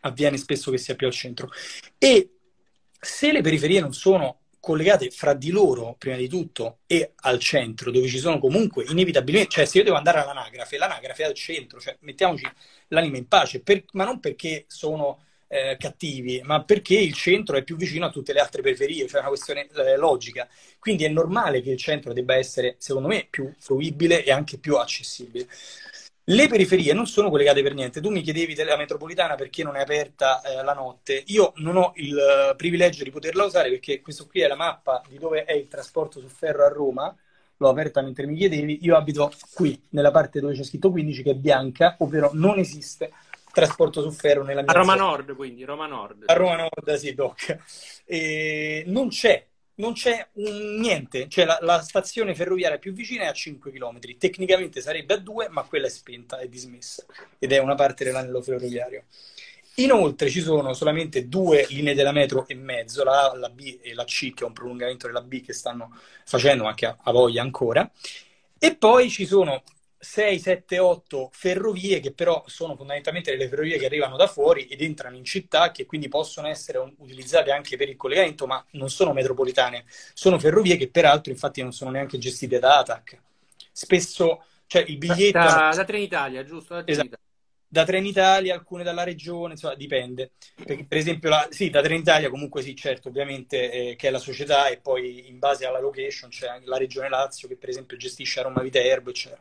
avviene 0.00 0.38
spesso 0.38 0.70
che 0.70 0.78
sia 0.78 0.94
più 0.94 1.06
al 1.06 1.12
centro. 1.12 1.50
E 1.98 2.30
se 2.98 3.30
le 3.30 3.42
periferie 3.42 3.80
non 3.80 3.92
sono 3.92 4.38
collegate 4.58 5.10
fra 5.10 5.34
di 5.34 5.50
loro, 5.50 5.96
prima 5.98 6.16
di 6.16 6.28
tutto, 6.28 6.78
e 6.86 7.12
al 7.16 7.38
centro, 7.40 7.90
dove 7.90 8.08
ci 8.08 8.18
sono 8.18 8.38
comunque 8.38 8.84
inevitabilmente, 8.88 9.50
cioè 9.50 9.64
se 9.66 9.78
io 9.78 9.84
devo 9.84 9.96
andare 9.96 10.20
all'anagrafe, 10.20 10.78
l'anagrafe 10.78 11.24
è 11.24 11.26
al 11.26 11.34
centro, 11.34 11.78
cioè 11.78 11.96
mettiamoci 12.00 12.46
l'anima 12.88 13.18
in 13.18 13.28
pace, 13.28 13.60
per, 13.60 13.84
ma 13.92 14.04
non 14.04 14.18
perché 14.18 14.64
sono 14.66 15.24
eh, 15.52 15.76
cattivi, 15.76 16.40
ma 16.44 16.62
perché 16.62 16.94
il 16.94 17.12
centro 17.12 17.56
è 17.56 17.64
più 17.64 17.74
vicino 17.74 18.06
a 18.06 18.10
tutte 18.10 18.32
le 18.32 18.38
altre 18.38 18.62
periferie, 18.62 19.08
cioè 19.08 19.16
è 19.16 19.20
una 19.20 19.30
questione 19.30 19.68
eh, 19.74 19.96
logica. 19.96 20.48
Quindi 20.78 21.04
è 21.04 21.08
normale 21.08 21.60
che 21.60 21.70
il 21.70 21.76
centro 21.76 22.12
debba 22.12 22.36
essere, 22.36 22.76
secondo 22.78 23.08
me, 23.08 23.26
più 23.28 23.52
fruibile 23.58 24.24
e 24.24 24.30
anche 24.30 24.58
più 24.58 24.76
accessibile. 24.76 25.48
Le 26.24 26.46
periferie 26.46 26.92
non 26.92 27.06
sono 27.06 27.30
collegate 27.30 27.62
per 27.62 27.74
niente. 27.74 28.00
Tu 28.00 28.10
mi 28.10 28.22
chiedevi 28.22 28.54
della 28.54 28.76
metropolitana 28.76 29.34
perché 29.34 29.64
non 29.64 29.74
è 29.74 29.80
aperta 29.80 30.40
eh, 30.42 30.62
la 30.62 30.72
notte. 30.72 31.24
Io 31.26 31.52
non 31.56 31.76
ho 31.76 31.92
il 31.96 32.14
uh, 32.52 32.54
privilegio 32.54 33.02
di 33.02 33.10
poterla 33.10 33.44
usare 33.44 33.70
perché 33.70 34.00
questo 34.00 34.28
qui 34.28 34.40
è 34.42 34.46
la 34.46 34.54
mappa 34.54 35.02
di 35.08 35.18
dove 35.18 35.44
è 35.44 35.52
il 35.54 35.66
trasporto 35.66 36.20
su 36.20 36.28
ferro 36.28 36.64
a 36.64 36.68
Roma. 36.68 37.12
L'ho 37.56 37.68
aperta 37.68 38.00
mentre 38.02 38.26
mi 38.26 38.36
chiedevi. 38.36 38.78
Io 38.82 38.96
abito 38.96 39.32
qui, 39.52 39.82
nella 39.90 40.12
parte 40.12 40.38
dove 40.38 40.54
c'è 40.54 40.62
scritto 40.62 40.92
15, 40.92 41.22
che 41.24 41.30
è 41.32 41.34
bianca, 41.34 41.96
ovvero 41.98 42.30
non 42.34 42.60
esiste 42.60 43.10
trasporto 43.52 44.02
su 44.02 44.10
ferro 44.10 44.42
nella 44.42 44.62
mia 44.62 44.70
A 44.70 44.74
Roma 44.74 44.92
città. 44.92 45.04
Nord, 45.04 45.36
quindi, 45.36 45.64
Roma 45.64 45.86
Nord. 45.86 46.24
A 46.26 46.32
Roma 46.32 46.56
Nord, 46.56 46.94
sì, 46.94 47.14
Doc. 47.14 47.56
E 48.04 48.84
non 48.86 49.08
c'è, 49.08 49.46
non 49.74 49.92
c'è 49.94 50.26
un, 50.34 50.78
niente, 50.78 51.28
cioè 51.28 51.44
la, 51.44 51.58
la, 51.62 51.80
stazione 51.80 52.34
ferroviaria 52.34 52.78
più 52.78 52.92
vicina 52.92 53.24
è 53.24 53.26
a 53.26 53.32
5 53.32 53.70
km, 53.70 53.98
tecnicamente 54.18 54.80
sarebbe 54.80 55.14
a 55.14 55.18
2, 55.18 55.48
ma 55.48 55.62
quella 55.62 55.86
è 55.86 55.90
spenta, 55.90 56.38
è 56.38 56.48
dismessa, 56.48 57.04
ed 57.38 57.52
è 57.52 57.58
una 57.58 57.74
parte 57.74 58.04
dell'anello 58.04 58.42
ferroviario. 58.42 59.04
Inoltre 59.76 60.28
ci 60.28 60.40
sono 60.40 60.74
solamente 60.74 61.28
due 61.28 61.66
linee 61.70 61.94
della 61.94 62.12
metro 62.12 62.46
e 62.46 62.54
mezzo, 62.54 63.02
la 63.02 63.30
A, 63.30 63.36
la 63.36 63.48
B 63.48 63.78
e 63.80 63.94
la 63.94 64.04
C, 64.04 64.34
che 64.34 64.44
è 64.44 64.46
un 64.46 64.52
prolungamento 64.52 65.06
della 65.06 65.22
B 65.22 65.40
che 65.40 65.54
stanno 65.54 65.96
facendo 66.24 66.64
anche 66.64 66.86
a, 66.86 66.96
a 67.00 67.12
voglia 67.12 67.40
ancora. 67.40 67.90
E 68.58 68.76
poi 68.76 69.08
ci 69.08 69.24
sono 69.24 69.62
6, 70.02 70.38
7, 70.38 70.78
8 70.78 71.28
ferrovie 71.30 72.00
che 72.00 72.12
però 72.12 72.42
sono 72.46 72.74
fondamentalmente 72.74 73.30
delle 73.30 73.48
ferrovie 73.48 73.76
che 73.76 73.84
arrivano 73.84 74.16
da 74.16 74.26
fuori 74.26 74.66
ed 74.66 74.80
entrano 74.80 75.16
in 75.16 75.24
città 75.24 75.70
che 75.72 75.84
quindi 75.84 76.08
possono 76.08 76.48
essere 76.48 76.78
utilizzate 76.96 77.50
anche 77.50 77.76
per 77.76 77.90
il 77.90 77.96
collegamento 77.96 78.46
ma 78.46 78.64
non 78.72 78.88
sono 78.88 79.12
metropolitane, 79.12 79.84
sono 80.14 80.38
ferrovie 80.38 80.76
che 80.78 80.88
peraltro 80.88 81.30
infatti 81.32 81.60
non 81.60 81.72
sono 81.72 81.90
neanche 81.90 82.16
gestite 82.16 82.58
da 82.58 82.78
ATAC. 82.78 83.20
Spesso, 83.70 84.42
cioè 84.66 84.84
il 84.86 84.96
biglietto... 84.96 85.38
Da, 85.38 85.72
da 85.74 85.84
Trenitalia, 85.84 86.44
giusto? 86.44 86.74
Da 86.74 86.82
Trenitalia. 86.82 87.16
Esatto. 87.16 87.29
Da 87.72 87.84
Trenitalia, 87.84 88.54
alcune 88.54 88.82
dalla 88.82 89.04
regione, 89.04 89.52
insomma, 89.52 89.76
dipende. 89.76 90.32
Perché, 90.56 90.84
per 90.86 90.98
esempio, 90.98 91.28
la, 91.28 91.46
sì, 91.50 91.70
da 91.70 91.80
Trenitalia 91.80 92.28
comunque 92.28 92.62
sì, 92.62 92.74
certo, 92.74 93.08
ovviamente, 93.08 93.70
eh, 93.70 93.96
che 93.96 94.08
è 94.08 94.10
la 94.10 94.18
società 94.18 94.66
e 94.66 94.78
poi 94.78 95.28
in 95.28 95.38
base 95.38 95.66
alla 95.66 95.78
location 95.78 96.30
c'è 96.30 96.48
anche 96.48 96.66
la 96.66 96.78
regione 96.78 97.08
Lazio 97.08 97.46
che 97.46 97.56
per 97.56 97.68
esempio 97.68 97.96
gestisce 97.96 98.40
a 98.40 98.42
Roma 98.42 98.62
Viterbo, 98.62 99.10
eccetera. 99.10 99.40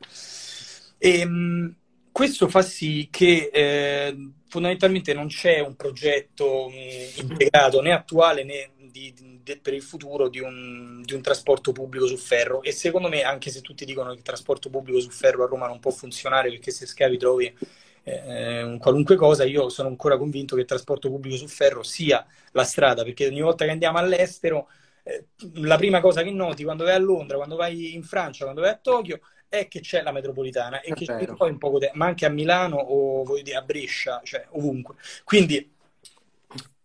E, 1.00 1.20
ehm, 1.20 1.76
questo 2.12 2.48
fa 2.50 2.62
sì 2.62 3.08
che 3.10 3.50
eh, 3.52 4.32
fondamentalmente 4.48 5.14
non 5.14 5.28
c'è 5.28 5.60
un 5.60 5.76
progetto 5.76 6.70
mh, 6.70 6.74
mm, 6.74 7.30
integrato 7.32 7.82
né 7.82 7.94
attuale 7.94 8.44
né 8.44 8.72
di, 8.92 9.14
di, 9.42 9.58
per 9.58 9.74
il 9.74 9.82
futuro 9.82 10.28
di 10.28 10.40
un, 10.40 11.02
di 11.04 11.14
un, 11.14 11.22
trasporto 11.22 11.72
pubblico 11.72 12.08
su 12.08 12.18
ferro 12.18 12.62
e 12.62 12.72
secondo 12.72 13.08
me 13.08 13.22
anche 13.22 13.52
se 13.52 13.62
tutti 13.62 13.86
dicono 13.86 14.12
che 14.12 14.18
il 14.18 14.24
trasporto 14.24 14.70
pubblico 14.70 15.00
su 15.00 15.10
ferro 15.10 15.44
a 15.44 15.48
Roma 15.48 15.68
non 15.68 15.80
può 15.80 15.92
funzionare 15.92 16.50
perché 16.50 16.72
se 16.72 16.86
scavi 16.86 17.18
trovi 17.18 17.56
eh, 18.04 18.78
qualunque 18.80 19.16
cosa, 19.16 19.44
io 19.44 19.70
sono 19.70 19.90
ancora 19.90 20.18
convinto 20.18 20.56
che 20.56 20.62
il 20.62 20.68
trasporto 20.68 21.10
pubblico 21.10 21.36
su 21.36 21.48
ferro 21.48 21.84
sia 21.84 22.26
la 22.52 22.64
strada 22.64 23.04
perché 23.04 23.28
ogni 23.28 23.42
volta 23.42 23.66
che 23.66 23.72
andiamo 23.72 23.98
all'estero 23.98 24.68
eh, 25.04 25.26
la 25.56 25.78
prima 25.78 26.02
cosa 26.02 26.22
che 26.22 26.32
noti 26.32 26.64
quando 26.64 26.84
vai 26.84 26.96
a 26.96 27.00
Londra, 27.00 27.38
quando 27.38 27.56
vai 27.56 27.94
in 27.94 28.04
Francia, 28.04 28.44
quando 28.44 28.62
vai 28.62 28.72
a 28.72 28.80
Tokyo 28.82 29.20
è 29.48 29.68
che 29.68 29.80
c'è 29.80 30.04
la 30.04 30.12
metropolitana 30.12 30.82
e 30.82 30.92
è 30.92 30.94
che 30.94 31.06
c'è 31.06 31.26
poi 31.36 31.50
un 31.50 31.58
poco 31.58 31.80
de- 31.80 31.92
ma 31.94 32.06
anche 32.06 32.26
a 32.26 32.30
Milano 32.30 32.78
o 32.78 33.42
dire, 33.42 33.58
a 33.58 33.62
Brescia, 33.62 34.22
cioè 34.24 34.46
ovunque. 34.52 34.96
Quindi 35.24 35.78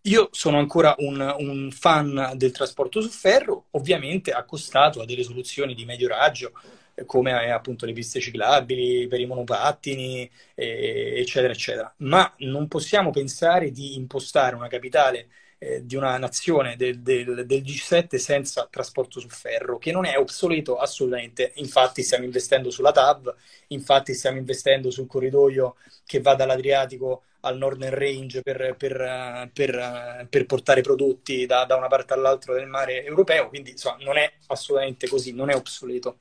io 0.07 0.29
sono 0.33 0.59
ancora 0.59 0.95
un, 0.99 1.35
un, 1.39 1.71
fan 1.71 2.33
del 2.35 2.53
trasporto 2.53 3.01
su 3.01 3.09
ferro, 3.09 3.67
ovviamente 3.73 4.33
accostato 4.33 5.01
a 5.01 5.07
delle 5.07 5.23
soluzioni 5.23 5.75
di 5.75 5.85
medio 5.85 6.09
raggio, 6.09 6.53
eh, 6.53 6.84
come 7.07 7.51
appunto 7.51 7.87
le 7.87 7.93
piste 7.93 8.21
ciclabili, 8.21 9.07
per 9.07 9.21
i 9.21 9.27
monopattini, 9.27 10.31
eh, 10.55 11.15
eccetera, 11.17 11.53
eccetera. 11.53 11.93
Ma 11.99 12.33
non 12.39 12.69
possiamo 12.69 13.11
pensare 13.11 13.71
di 13.71 13.97
impostare 13.97 14.55
una 14.57 14.69
capitale 14.69 15.29
eh, 15.59 15.85
di 15.87 15.97
una 15.97 16.19
nazione 16.19 16.77
del, 16.77 17.01
del, 17.01 17.47
del, 17.47 17.63
G7 17.63 18.17
senza 18.17 18.67
trasporto 18.71 19.19
su 19.19 19.29
ferro, 19.29 19.79
che 19.79 19.93
non 19.93 20.05
è 20.05 20.19
obsoleto 20.19 20.77
assolutamente. 20.77 21.53
Infatti 21.57 22.03
stiamo 22.03 22.25
investendo 22.25 22.71
sulla 22.71 22.93
TAV, 22.93 23.35
infatti 23.69 24.15
stiamo 24.15 24.39
investendo 24.39 24.91
sul 24.91 25.07
corridoio 25.07 25.77
che 26.05 26.21
va 26.21 26.35
dall'Adriatico 26.35 27.23
al 27.41 27.57
Northern 27.57 27.95
Range 27.95 28.43
per, 28.43 28.75
per, 28.77 29.51
per, 29.53 30.27
per 30.29 30.47
portare 30.47 30.81
prodotti 30.81 31.47
da, 31.47 31.65
da, 31.65 31.77
una 31.77 31.89
parte 31.89 32.15
all'altra 32.15 32.55
del 32.55 32.67
mare 32.67 33.05
europeo, 33.05 33.49
quindi 33.49 33.71
insomma 33.71 33.97
non 34.01 34.17
è 34.17 34.31
assolutamente 34.47 35.09
così, 35.09 35.33
non 35.33 35.51
è 35.51 35.55
obsoleto. 35.55 36.19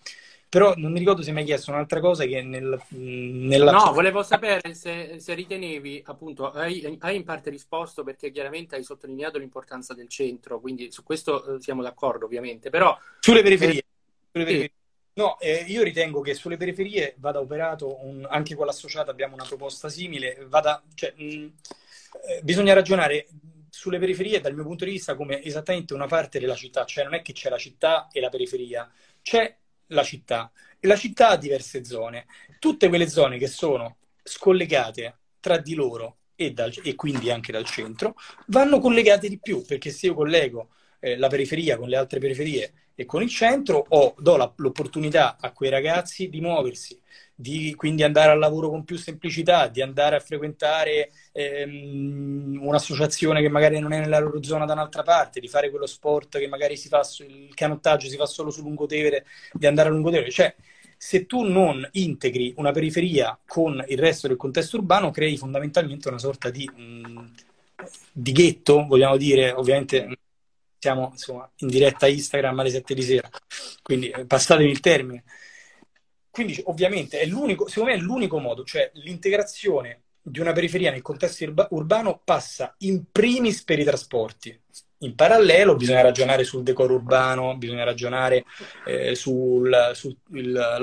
Però 0.54 0.72
non 0.76 0.92
mi 0.92 1.00
ricordo 1.00 1.24
se 1.24 1.32
mi 1.32 1.40
hai 1.40 1.46
chiesto 1.46 1.72
un'altra 1.72 2.00
cosa 2.00 2.26
che 2.26 2.44
nel, 2.44 2.80
nella... 2.90 3.72
No, 3.72 3.92
volevo 3.92 4.22
sapere 4.22 4.76
se, 4.76 5.16
se 5.18 5.34
ritenevi, 5.34 6.04
appunto, 6.06 6.52
hai, 6.52 6.96
hai, 7.00 7.16
in 7.16 7.24
parte 7.24 7.50
risposto 7.50 8.04
perché 8.04 8.30
chiaramente 8.30 8.76
hai 8.76 8.84
sottolineato 8.84 9.40
l'importanza 9.40 9.96
del 9.96 10.08
centro, 10.10 10.60
quindi 10.60 10.92
su 10.92 11.02
questo 11.02 11.56
eh, 11.56 11.60
siamo 11.60 11.82
d'accordo 11.82 12.26
ovviamente, 12.26 12.70
però... 12.70 12.96
Sulle 13.20 13.42
periferie. 13.42 13.80
Eh, 13.80 13.86
sulle 14.32 14.44
periferie. 14.44 14.72
Sì. 14.76 15.14
No, 15.14 15.40
eh, 15.40 15.66
io 15.70 15.82
ritengo 15.82 16.22
che 16.22 16.36
sulle 16.36 16.58
periferie 16.58 17.16
vada 17.18 17.40
operato, 17.40 18.06
un, 18.06 18.24
anche 18.30 18.54
con 18.54 18.68
l'associata 18.68 19.10
abbiamo 19.10 19.34
una 19.34 19.46
proposta 19.46 19.90
simile, 19.90 20.46
vada, 20.48 20.84
cioè, 20.94 21.16
mh, 21.18 21.24
eh, 22.28 22.42
bisogna 22.44 22.76
ragionare 22.76 23.26
sulle 23.72 23.98
periferie 23.98 24.40
dal 24.40 24.54
mio 24.54 24.66
punto 24.66 24.86
di 24.86 24.92
vista 24.92 25.16
come 25.16 25.42
esattamente 25.42 25.96
una 25.96 26.06
parte 26.06 26.40
della 26.40 26.54
città, 26.54 26.86
cioè 26.86 27.06
non 27.06 27.16
è 27.16 27.24
che 27.24 27.34
c'è 27.34 27.50
la 27.50 27.58
città 27.58 28.08
e 28.12 28.20
la 28.20 28.30
periferia, 28.30 28.88
c'è 29.24 29.58
la 29.94 30.04
città 30.04 30.52
e 30.80 30.88
la 30.88 30.96
città 30.96 31.30
ha 31.30 31.38
diverse 31.38 31.86
zone. 31.86 32.26
Tutte 32.60 32.90
quelle 32.90 33.08
zone 33.08 33.38
che 33.38 33.48
sono 33.48 33.98
scollegate 34.22 35.18
tra 35.40 35.58
di 35.58 35.74
loro 35.74 36.18
e, 36.36 36.52
dal, 36.52 36.74
e 36.84 36.96
quindi 36.96 37.30
anche 37.30 37.52
dal 37.52 37.66
centro 37.66 38.16
vanno 38.48 38.80
collegate 38.80 39.30
di 39.30 39.40
più 39.40 39.64
perché 39.66 39.92
se 39.92 40.08
io 40.08 40.14
collego 40.14 40.70
eh, 41.00 41.18
la 41.18 41.28
periferia 41.28 41.78
con 41.78 41.90
le 41.90 41.98
altre 41.98 42.20
periferie 42.20 42.74
e 42.96 43.06
con 43.06 43.22
il 43.22 43.30
centro 43.30 43.86
ho, 43.90 44.16
do 44.18 44.36
la, 44.36 44.52
l'opportunità 44.58 45.38
a 45.40 45.52
quei 45.52 45.70
ragazzi 45.70 46.30
di 46.30 46.42
muoversi 46.42 47.00
di 47.36 47.74
quindi 47.76 48.04
andare 48.04 48.32
al 48.32 48.40
lavoro 48.40 48.70
con 48.70 48.84
più 48.84 48.98
semplicità, 48.98 49.68
di 49.68 49.82
andare 49.82 50.16
a 50.16 50.20
frequentare 50.20 51.12
ehm, 51.32 52.60
un'associazione 52.62 53.42
che 53.42 53.50
magari 53.50 53.80
non 53.80 53.94
è 53.94 54.00
nella 54.00 54.20
loro 54.20 54.44
zona 54.44 54.66
da 54.66 54.74
un'altra 54.74 55.04
parte, 55.04 55.40
di 55.40 55.48
fare 55.48 55.70
quello 55.70 55.86
sport 55.88 56.38
che 56.38 56.48
magari 56.48 56.78
si 56.78 56.88
fa, 56.88 57.02
il 57.28 57.54
canottaggio 57.54 58.08
si 58.08 58.18
fa 58.18 58.26
solo 58.26 58.52
su 58.52 58.62
Lungotevere, 58.62 59.26
di 59.54 59.68
andare 59.68 59.90
a 59.90 59.92
Lungotevere. 59.92 60.32
Cioè, 60.32 60.56
se 60.98 61.26
tu 61.26 61.44
non 61.44 61.88
integri 61.94 62.54
una 62.58 62.72
periferia 62.72 63.38
con 63.46 63.84
il 63.88 63.98
resto 63.98 64.28
del 64.28 64.38
contesto 64.38 64.78
urbano, 64.78 65.12
crei 65.12 65.36
fondamentalmente 65.38 66.08
una 66.08 66.20
sorta 66.20 66.50
di, 66.50 66.70
mh, 66.74 67.32
di 68.12 68.32
ghetto, 68.32 68.86
vogliamo 68.86 69.18
dire, 69.18 69.52
ovviamente 69.52 70.08
siamo 70.80 71.10
insomma, 71.12 71.50
in 71.58 71.68
diretta 71.68 72.08
Instagram 72.08 72.60
alle 72.60 72.70
7 72.70 72.94
di 72.94 73.02
sera, 73.02 73.30
quindi 73.82 74.10
eh, 74.10 74.26
passatemi 74.26 74.70
il 74.70 74.80
termine. 74.80 75.24
Quindi 76.34 76.60
ovviamente 76.66 77.20
è 77.20 77.28
l'unico, 77.28 77.68
secondo 77.68 77.92
me 77.92 77.96
è 77.96 78.02
l'unico 78.02 78.40
modo, 78.40 78.64
cioè 78.64 78.90
l'integrazione 78.96 80.02
di 80.20 80.40
una 80.40 80.52
periferia 80.52 80.90
nel 80.90 81.04
contesto 81.04 81.44
urba- 81.44 81.68
urbano 81.70 82.22
passa 82.24 82.74
in 82.80 83.04
primis 83.12 83.64
per 83.64 83.78
i 83.78 83.84
trasporti. 83.84 84.60
In 85.04 85.14
parallelo 85.14 85.76
bisogna 85.76 86.02
ragionare 86.02 86.44
sul 86.44 86.64
decoro 86.64 86.96
urbano, 86.96 87.56
bisogna 87.56 87.84
ragionare 87.84 88.46
eh, 88.88 89.14
sulla 89.14 89.94
sul, 89.94 90.18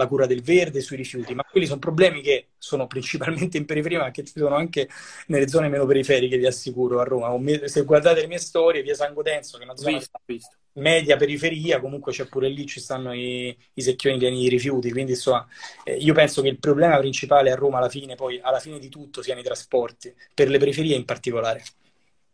cura 0.06 0.26
del 0.26 0.40
verde, 0.40 0.82
sui 0.82 0.96
rifiuti, 0.96 1.34
ma 1.34 1.42
quelli 1.42 1.66
sono 1.66 1.80
problemi 1.80 2.22
che 2.22 2.50
sono 2.56 2.86
principalmente 2.86 3.56
in 3.56 3.64
periferia, 3.64 3.98
ma 3.98 4.12
che 4.12 4.22
ci 4.22 4.34
sono 4.36 4.54
anche 4.54 4.88
nelle 5.26 5.48
zone 5.48 5.68
meno 5.68 5.84
periferiche, 5.84 6.38
vi 6.38 6.46
assicuro, 6.46 7.00
a 7.00 7.02
Roma. 7.02 7.36
Se 7.66 7.82
guardate 7.82 8.20
le 8.20 8.28
mie 8.28 8.38
storie, 8.38 8.82
via 8.82 8.94
San 8.94 9.14
Godenzo, 9.14 9.56
che 9.56 9.64
è 9.64 9.66
una 9.66 9.76
zona 9.76 9.96
visto, 9.96 10.20
visto. 10.26 10.56
Media 10.74 11.16
periferia, 11.16 11.80
comunque 11.80 12.12
c'è 12.12 12.26
pure 12.26 12.48
lì, 12.48 12.66
ci 12.66 12.80
stanno 12.80 13.12
i, 13.12 13.56
i 13.74 13.82
secchioni 13.82 14.18
pieni 14.18 14.40
di 14.40 14.48
rifiuti, 14.48 14.90
quindi 14.90 15.12
insomma, 15.12 15.46
eh, 15.84 15.96
io 15.96 16.14
penso 16.14 16.42
che 16.42 16.48
il 16.48 16.58
problema 16.58 16.98
principale 16.98 17.50
a 17.50 17.56
Roma 17.56 17.78
alla 17.78 17.88
fine, 17.88 18.14
poi 18.14 18.38
alla 18.40 18.60
fine 18.60 18.78
di 18.78 18.88
tutto, 18.88 19.22
siano 19.22 19.40
i 19.40 19.44
trasporti, 19.44 20.14
per 20.34 20.48
le 20.48 20.58
periferie 20.58 20.96
in 20.96 21.04
particolare. 21.04 21.62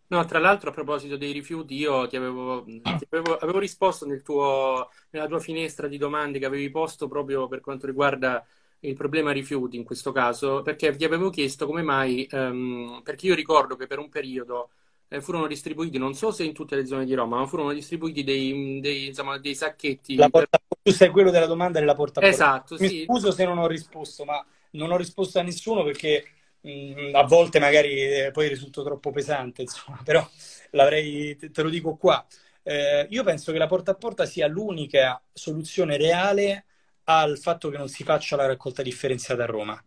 No, 0.09 0.25
tra 0.25 0.39
l'altro 0.39 0.71
a 0.71 0.73
proposito 0.73 1.17
dei 1.17 1.33
rifiuti, 1.33 1.75
io 1.75 2.07
ti 2.07 2.17
avevo, 2.17 2.65
ti 2.65 3.07
avevo, 3.11 3.37
avevo 3.39 3.59
risposto 3.59 4.07
nel 4.07 4.23
tuo, 4.23 4.89
nella 5.11 5.27
tua 5.27 5.41
finestra 5.41 5.89
di 5.89 5.99
domande 5.99 6.39
che 6.39 6.47
avevi 6.47 6.71
posto 6.71 7.09
proprio 7.09 7.49
per 7.49 7.61
quanto 7.61 7.87
riguarda 7.87 8.47
il 8.81 8.95
problema 8.95 9.33
rifiuti 9.33 9.77
in 9.77 9.83
questo 9.83 10.13
caso, 10.13 10.63
perché 10.63 10.95
ti 10.95 11.05
avevo 11.05 11.29
chiesto 11.31 11.67
come 11.67 11.83
mai, 11.83 12.29
um, 12.31 13.01
perché 13.03 13.27
io 13.27 13.35
ricordo 13.35 13.75
che 13.75 13.89
per 13.89 13.99
un 13.99 14.09
periodo 14.09 14.71
eh, 15.09 15.21
furono 15.21 15.47
distribuiti, 15.47 15.99
non 15.99 16.15
so 16.15 16.31
se 16.31 16.45
in 16.45 16.53
tutte 16.53 16.77
le 16.77 16.87
zone 16.87 17.05
di 17.05 17.15
Roma, 17.15 17.39
ma 17.39 17.47
furono 17.47 17.73
distribuiti 17.73 18.25
dei, 18.25 18.81
dei, 18.81 19.07
insomma, 19.07 19.39
dei 19.39 19.55
sacchetti. 19.55 20.17
La 20.17 20.29
porta, 20.29 20.59
tu 20.83 20.93
sei 20.93 21.11
quello 21.11 21.31
della 21.31 21.47
domanda 21.47 21.79
della 21.79 21.95
porta 21.95 22.21
Esatto, 22.23 22.77
Mi 22.79 22.89
sì. 22.89 23.05
scuso 23.05 23.31
se 23.31 23.45
non 23.45 23.59
ho 23.59 23.67
risposto, 23.67 24.25
ma 24.25 24.45
non 24.73 24.91
ho 24.91 24.97
risposto 24.97 25.39
a 25.39 25.43
nessuno 25.43 25.83
perché 25.85 26.25
Mm, 26.67 27.15
a 27.15 27.23
volte 27.23 27.61
magari 27.61 27.91
eh, 28.25 28.31
poi 28.33 28.49
risulto 28.49 28.83
troppo 28.83 29.13
pesante, 29.13 29.63
insomma, 29.63 30.01
però 30.05 30.29
l'avrei, 30.71 31.37
te, 31.37 31.51
te 31.51 31.63
lo 31.63 31.69
dico 31.69 31.97
qua. 31.97 32.25
Eh, 32.63 33.07
io 33.11 33.23
penso 33.23 33.53
che 33.53 33.59
la 33.59 33.69
porta 33.69 33.93
a 33.93 33.95
porta 33.95 34.27
sia 34.27 34.49
l'unica 34.49 35.23
soluzione 35.33 35.97
reale 35.97 36.65
al 37.05 37.39
fatto 37.39 37.69
che 37.71 37.79
non 37.79 37.89
si 37.89 38.03
faccia 38.03 38.35
la 38.35 38.47
raccolta 38.47 38.83
differenziata 38.83 39.45
a 39.45 39.47
Roma. 39.47 39.85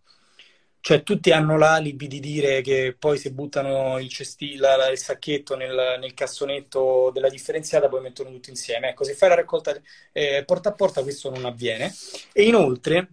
Cioè, 0.81 1.03
tutti 1.03 1.31
hanno 1.31 1.57
l'alibi 1.57 2.07
di 2.07 2.19
dire 2.19 2.61
che 2.61 2.95
poi 2.97 3.17
se 3.17 3.31
buttano 3.31 3.99
il 3.99 4.09
cestino, 4.09 4.65
il 4.91 4.97
sacchetto 4.97 5.55
nel, 5.55 5.97
nel, 5.99 6.13
cassonetto 6.13 7.11
della 7.13 7.29
differenziata, 7.29 7.89
poi 7.89 8.01
mettono 8.01 8.31
tutto 8.31 8.49
insieme. 8.49 8.89
Ecco, 8.89 9.03
se 9.03 9.13
fai 9.13 9.29
la 9.29 9.35
raccolta 9.35 9.75
eh, 10.13 10.43
porta 10.45 10.69
a 10.69 10.73
porta, 10.73 11.03
questo 11.03 11.29
non 11.29 11.45
avviene. 11.45 11.93
E 12.31 12.43
inoltre, 12.43 13.09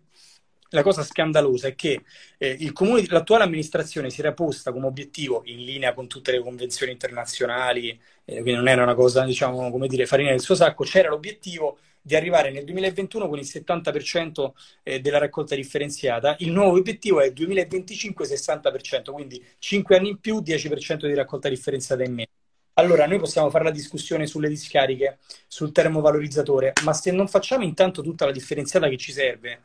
la 0.71 0.83
cosa 0.83 1.03
scandalosa 1.03 1.69
è 1.69 1.75
che 1.75 2.03
eh, 2.39 2.73
comune, 2.73 3.05
l'attuale 3.09 3.45
amministrazione 3.45 4.11
si 4.11 4.21
era 4.21 4.33
posta 4.33 4.73
come 4.73 4.87
obiettivo, 4.87 5.43
in 5.47 5.65
linea 5.65 5.95
con 5.95 6.07
tutte 6.07 6.33
le 6.33 6.41
convenzioni 6.41 6.93
internazionali, 6.93 7.91
eh, 8.25 8.33
quindi 8.43 8.55
non 8.55 8.69
era 8.69 8.83
una 8.83 8.95
cosa, 8.95 9.25
diciamo, 9.25 9.71
come 9.71 9.89
dire, 9.89 10.07
farina 10.07 10.31
del 10.31 10.41
suo 10.41 10.55
sacco, 10.55 10.85
c'era 10.85 11.09
l'obiettivo 11.09 11.79
di 12.07 12.15
arrivare 12.15 12.53
nel 12.53 12.63
2021 12.63 13.29
con 13.29 13.37
il 13.37 13.45
70% 13.45 14.53
eh, 14.85 15.01
della 15.01 15.19
raccolta 15.19 15.57
differenziata. 15.57 16.37
Il 16.39 16.53
nuovo 16.53 16.79
obiettivo 16.79 17.21
è 17.21 17.27
il 17.27 17.33
2025 17.33 18.25
60%, 18.25 19.13
quindi 19.13 19.45
5 19.59 19.97
anni 19.97 20.11
in 20.11 20.21
più, 20.21 20.41
10% 20.41 21.05
di 21.05 21.15
raccolta 21.15 21.49
differenziata 21.49 22.05
in 22.05 22.15
meno. 22.15 22.29
Allora, 22.75 23.09
noi 23.09 23.19
possiamo 23.19 23.51
fare 23.51 23.65
la 23.65 23.73
discussione 23.73 24.29
sulle 24.29 24.49
discariche, 24.49 25.19
sul 25.49 25.73
termovalorizzatore, 25.73 26.75
ma 26.85 26.93
se 26.93 27.11
non 27.11 27.27
facciamo 27.27 27.65
intanto 27.65 28.03
tutta 28.03 28.25
la 28.25 28.31
differenziata 28.31 28.89
che 28.89 28.99
ci 28.99 29.11
serve, 29.11 29.63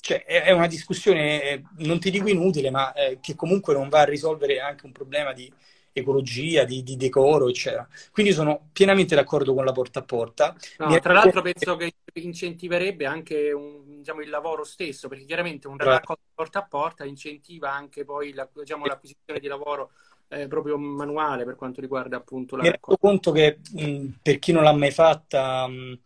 cioè, 0.00 0.24
è 0.24 0.50
una 0.52 0.66
discussione, 0.66 1.42
eh, 1.42 1.62
non 1.80 2.00
ti 2.00 2.10
dico 2.10 2.30
inutile, 2.30 2.70
ma 2.70 2.94
eh, 2.94 3.18
che 3.20 3.34
comunque 3.34 3.74
non 3.74 3.90
va 3.90 4.00
a 4.00 4.04
risolvere 4.04 4.60
anche 4.60 4.86
un 4.86 4.92
problema 4.92 5.34
di 5.34 5.52
ecologia, 5.98 6.64
di, 6.64 6.82
di 6.82 6.96
decoro, 6.96 7.48
eccetera. 7.48 7.86
Quindi 8.10 8.32
sono 8.32 8.68
pienamente 8.72 9.14
d'accordo 9.14 9.54
con 9.54 9.64
la 9.64 9.72
porta 9.72 10.00
a 10.00 10.02
porta. 10.02 10.56
No, 10.78 10.98
tra 10.98 11.12
l'altro 11.12 11.42
penso 11.42 11.76
che 11.76 11.94
incentiverebbe 12.14 13.06
anche 13.06 13.52
un, 13.52 13.98
diciamo, 13.98 14.20
il 14.20 14.30
lavoro 14.30 14.64
stesso, 14.64 15.08
perché 15.08 15.24
chiaramente 15.24 15.68
un 15.68 15.76
raccolto 15.76 16.22
porta 16.34 16.60
a 16.60 16.66
porta 16.66 17.04
incentiva 17.04 17.72
anche 17.72 18.04
poi 18.04 18.32
la, 18.32 18.48
diciamo, 18.52 18.86
l'acquisizione 18.86 19.40
di 19.40 19.46
lavoro 19.46 19.90
eh, 20.28 20.46
proprio 20.46 20.76
manuale 20.78 21.44
per 21.44 21.56
quanto 21.56 21.80
riguarda 21.80 22.16
appunto 22.16 22.56
la 22.56 22.62
Mi 22.62 22.70
rendo 22.70 22.96
conto 22.98 23.32
che 23.32 23.58
mh, 23.72 24.06
per 24.22 24.38
chi 24.38 24.52
non 24.52 24.62
l'ha 24.62 24.72
mai 24.72 24.90
fatta... 24.90 25.66
Mh, 25.66 25.98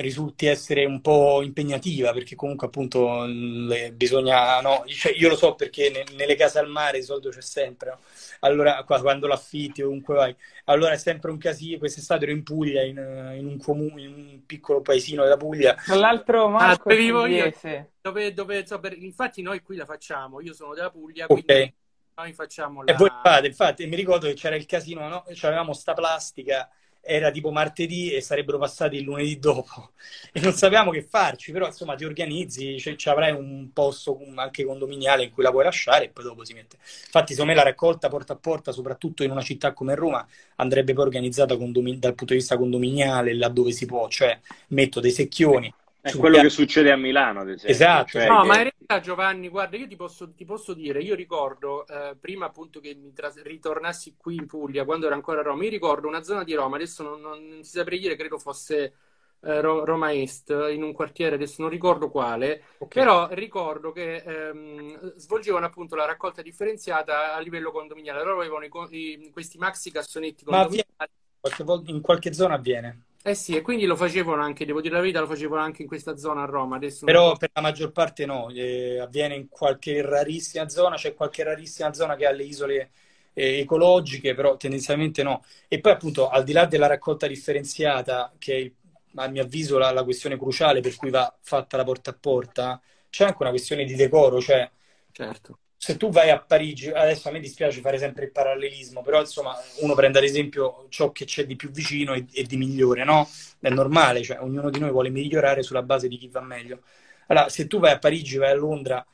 risulti 0.00 0.46
essere 0.46 0.84
un 0.84 1.00
po' 1.00 1.42
impegnativa 1.42 2.12
perché 2.12 2.36
comunque 2.36 2.68
appunto 2.68 3.24
le, 3.26 3.92
bisogna 3.92 4.60
no? 4.60 4.84
cioè, 4.86 5.12
io 5.16 5.28
lo 5.28 5.36
so 5.36 5.54
perché 5.54 5.90
ne, 5.90 6.04
nelle 6.16 6.36
case 6.36 6.58
al 6.58 6.68
mare 6.68 6.98
il 6.98 7.04
soldo 7.04 7.30
c'è 7.30 7.40
sempre 7.40 7.90
no? 7.90 7.98
allora 8.40 8.84
quando 8.84 9.26
l'affitti 9.26 9.82
ovunque 9.82 10.14
vai 10.14 10.36
allora 10.66 10.92
è 10.92 10.98
sempre 10.98 11.30
un 11.30 11.38
casino 11.38 11.78
quest'estate 11.78 12.24
ero 12.24 12.32
in 12.32 12.44
Puglia 12.44 12.82
in, 12.82 12.96
in, 13.36 13.46
un 13.46 13.58
comune 13.58 14.02
in 14.02 14.12
un 14.12 14.46
piccolo 14.46 14.82
paesino 14.82 15.24
della 15.24 15.36
Puglia 15.36 15.74
tra 15.74 15.96
l'altro 15.96 16.48
Marco 16.48 16.90
ah, 16.90 16.94
vivo 16.94 17.26
io 17.26 17.52
dove, 18.00 18.32
dove 18.32 18.66
so, 18.66 18.78
per, 18.78 18.96
infatti 18.96 19.42
noi 19.42 19.62
qui 19.62 19.76
la 19.76 19.84
facciamo 19.84 20.40
io 20.40 20.54
sono 20.54 20.74
della 20.74 20.90
Puglia 20.90 21.26
okay. 21.28 21.42
quindi 21.42 21.74
noi 22.14 22.32
facciamo 22.32 22.84
la... 22.84 22.92
e 22.92 22.96
voi 22.96 23.10
fate 23.22 23.48
infatti 23.48 23.86
mi 23.86 23.96
ricordo 23.96 24.28
che 24.28 24.34
c'era 24.34 24.54
il 24.54 24.66
casino 24.66 25.08
no? 25.08 25.24
Cioè, 25.32 25.50
avevamo 25.50 25.72
sta 25.72 25.94
plastica 25.94 26.70
era 27.00 27.30
tipo 27.30 27.50
martedì 27.50 28.12
e 28.12 28.20
sarebbero 28.20 28.58
passati 28.58 28.96
il 28.96 29.02
lunedì 29.02 29.38
dopo 29.38 29.92
e 30.32 30.40
non 30.40 30.52
sapevamo 30.52 30.90
che 30.90 31.02
farci, 31.02 31.52
però 31.52 31.66
insomma 31.66 31.94
ti 31.94 32.04
organizzi, 32.04 32.78
cioè, 32.78 32.96
ci 32.96 33.08
avrai 33.08 33.32
un 33.32 33.70
posto 33.72 34.18
anche 34.36 34.64
condominiale 34.64 35.24
in 35.24 35.30
cui 35.30 35.42
la 35.42 35.50
puoi 35.50 35.64
lasciare 35.64 36.06
e 36.06 36.08
poi 36.10 36.24
dopo 36.24 36.44
si 36.44 36.52
mette. 36.54 36.76
Infatti 36.76 37.32
secondo 37.32 37.52
me 37.52 37.58
la 37.58 37.64
raccolta 37.64 38.08
porta 38.08 38.32
a 38.34 38.36
porta, 38.36 38.72
soprattutto 38.72 39.22
in 39.22 39.30
una 39.30 39.42
città 39.42 39.72
come 39.72 39.94
Roma, 39.94 40.26
andrebbe 40.56 40.92
poi 40.92 41.04
organizzata 41.04 41.56
condomin- 41.56 41.98
dal 41.98 42.14
punto 42.14 42.32
di 42.32 42.38
vista 42.40 42.56
condominiale, 42.56 43.34
laddove 43.34 43.72
si 43.72 43.86
può, 43.86 44.08
cioè 44.08 44.38
metto 44.68 45.00
dei 45.00 45.10
secchioni, 45.10 45.72
è 46.00 46.10
quello 46.12 46.34
piano... 46.34 46.48
che 46.48 46.54
succede 46.54 46.92
a 46.92 46.96
Milano, 46.96 47.40
ad 47.40 47.48
esempio. 47.48 47.70
Esatto. 47.70 48.08
Cioè 48.10 48.28
no, 48.28 48.42
che... 48.42 48.46
ma 48.46 48.56
in 48.56 48.70
realtà 48.70 49.00
Giovanni, 49.00 49.48
guarda, 49.48 49.76
io 49.76 49.86
ti 49.86 49.96
posso, 49.96 50.32
ti 50.32 50.44
posso 50.44 50.72
dire, 50.74 51.00
io 51.00 51.14
ricordo, 51.14 51.86
eh, 51.86 52.16
prima 52.18 52.46
appunto 52.46 52.80
che 52.80 52.94
mi 52.94 53.12
tras- 53.12 53.42
ritornassi 53.42 54.14
qui 54.16 54.36
in 54.36 54.46
Puglia, 54.46 54.84
quando 54.84 55.06
ero 55.06 55.14
ancora 55.14 55.40
a 55.40 55.42
Roma, 55.42 55.58
mi 55.58 55.68
ricordo 55.68 56.06
una 56.06 56.22
zona 56.22 56.44
di 56.44 56.54
Roma, 56.54 56.76
adesso 56.76 57.02
non, 57.02 57.20
non, 57.20 57.46
non 57.46 57.64
si 57.64 57.78
saprei 57.78 57.98
dire, 57.98 58.16
credo 58.16 58.38
fosse 58.38 58.94
eh, 59.40 59.60
Roma 59.60 60.12
Est, 60.12 60.50
in 60.70 60.82
un 60.82 60.92
quartiere, 60.92 61.34
adesso 61.34 61.62
non 61.62 61.70
ricordo 61.70 62.10
quale, 62.10 62.62
okay. 62.78 63.02
però 63.02 63.28
ricordo 63.32 63.92
che 63.92 64.16
ehm, 64.16 65.14
svolgevano 65.16 65.66
appunto 65.66 65.96
la 65.96 66.06
raccolta 66.06 66.42
differenziata 66.42 67.34
a 67.34 67.40
livello 67.40 67.70
condominiale, 67.72 68.22
loro 68.22 68.40
avevano 68.40 68.64
i, 68.64 68.70
i, 68.90 69.30
questi 69.30 69.58
maxi 69.58 69.90
cassonetti 69.90 70.44
condominiali. 70.44 70.86
Ma 70.98 71.82
in 71.86 72.00
qualche 72.00 72.32
zona 72.32 72.54
avviene. 72.54 73.04
Eh 73.22 73.34
sì, 73.34 73.56
e 73.56 73.62
quindi 73.62 73.84
lo 73.84 73.96
facevano 73.96 74.42
anche, 74.42 74.64
devo 74.64 74.80
dire 74.80 74.94
la 74.94 75.00
verità, 75.00 75.20
lo 75.20 75.26
facevano 75.26 75.60
anche 75.62 75.82
in 75.82 75.88
questa 75.88 76.16
zona 76.16 76.42
a 76.42 76.46
Roma. 76.46 76.76
Adesso 76.76 77.04
Però 77.04 77.36
per 77.36 77.50
la 77.52 77.60
maggior 77.60 77.92
parte 77.92 78.24
no, 78.24 78.48
eh, 78.50 78.98
avviene 79.00 79.34
in 79.34 79.48
qualche 79.48 80.00
rarissima 80.02 80.68
zona, 80.68 80.96
c'è 80.96 81.14
qualche 81.14 81.42
rarissima 81.42 81.92
zona 81.92 82.16
che 82.16 82.26
ha 82.26 82.30
le 82.30 82.44
isole 82.44 82.90
eh, 83.34 83.58
ecologiche, 83.60 84.34
però 84.34 84.56
tendenzialmente 84.56 85.22
no. 85.22 85.44
E 85.66 85.80
poi 85.80 85.92
appunto 85.92 86.28
al 86.28 86.44
di 86.44 86.52
là 86.52 86.64
della 86.66 86.86
raccolta 86.86 87.26
differenziata, 87.26 88.32
che 88.38 88.56
è 88.56 88.72
a 89.20 89.28
mio 89.28 89.42
avviso 89.42 89.78
la, 89.78 89.90
la 89.90 90.04
questione 90.04 90.38
cruciale 90.38 90.80
per 90.80 90.94
cui 90.96 91.10
va 91.10 91.34
fatta 91.40 91.76
la 91.76 91.84
porta 91.84 92.10
a 92.10 92.16
porta, 92.18 92.80
c'è 93.10 93.24
anche 93.24 93.38
una 93.40 93.50
questione 93.50 93.84
di 93.84 93.94
decoro, 93.94 94.40
cioè 94.40 94.70
certo 95.12 95.58
se 95.80 95.96
tu 95.96 96.10
vai 96.10 96.28
a 96.30 96.40
Parigi, 96.40 96.90
adesso 96.90 97.28
a 97.28 97.30
me 97.30 97.38
dispiace 97.38 97.80
fare 97.80 97.98
sempre 97.98 98.24
il 98.24 98.32
parallelismo, 98.32 99.00
però 99.02 99.20
insomma 99.20 99.56
uno 99.80 99.94
prende 99.94 100.18
ad 100.18 100.24
esempio 100.24 100.86
ciò 100.88 101.12
che 101.12 101.24
c'è 101.24 101.46
di 101.46 101.54
più 101.54 101.70
vicino 101.70 102.14
e, 102.14 102.26
e, 102.32 102.42
di 102.42 102.56
migliore, 102.56 103.04
no? 103.04 103.28
È 103.60 103.68
normale, 103.70 104.22
cioè 104.22 104.40
ognuno 104.40 104.70
di 104.70 104.80
noi 104.80 104.90
vuole 104.90 105.08
migliorare 105.08 105.62
sulla 105.62 105.82
base 105.82 106.08
di 106.08 106.18
chi 106.18 106.28
va 106.28 106.40
meglio. 106.40 106.82
Allora, 107.28 107.48
se 107.48 107.68
tu 107.68 107.78
vai 107.78 107.92
a 107.92 107.98
Parigi, 107.98 108.38
vai 108.38 108.50
a 108.50 108.54
Londra, 108.54 109.06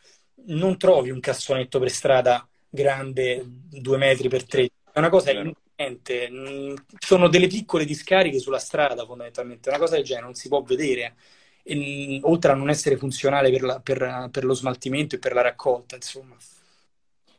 non 0.47 0.79
trovi 0.79 1.11
un 1.11 1.21
cassonetto 1.21 1.79
per 1.79 1.91
strada 1.91 2.49
grande 2.69 3.43
due 3.45 3.99
metri 3.99 4.29
per 4.29 4.45
tre, 4.47 4.71
è 4.91 4.99
una 4.99 5.11
cosa 5.11 5.33
inutente, 5.33 6.31
mm, 6.31 6.75
sono 6.99 7.29
delle 7.29 7.47
piccole 7.47 7.85
discariche 7.85 8.39
sulla 8.39 8.59
strada 8.59 9.05
fondamentalmente, 9.05 9.69
una 9.69 9.79
cosa 9.79 9.97
del 9.97 10.05
genere 10.05 10.25
non 10.25 10.35
si 10.35 10.49
può 10.49 10.63
vedere 10.63 11.15
e, 11.63 12.21
oltre 12.23 12.53
a 12.53 12.55
non 12.55 12.71
essere 12.71 12.97
funzionale 12.97 13.51
per, 13.51 13.63
la, 13.63 13.81
per, 13.81 14.29
per 14.31 14.45
lo 14.45 14.55
smaltimento 14.55 15.17
e 15.17 15.19
per 15.19 15.35
la 15.35 15.43
raccolta, 15.43 15.97
insomma. 15.97 16.37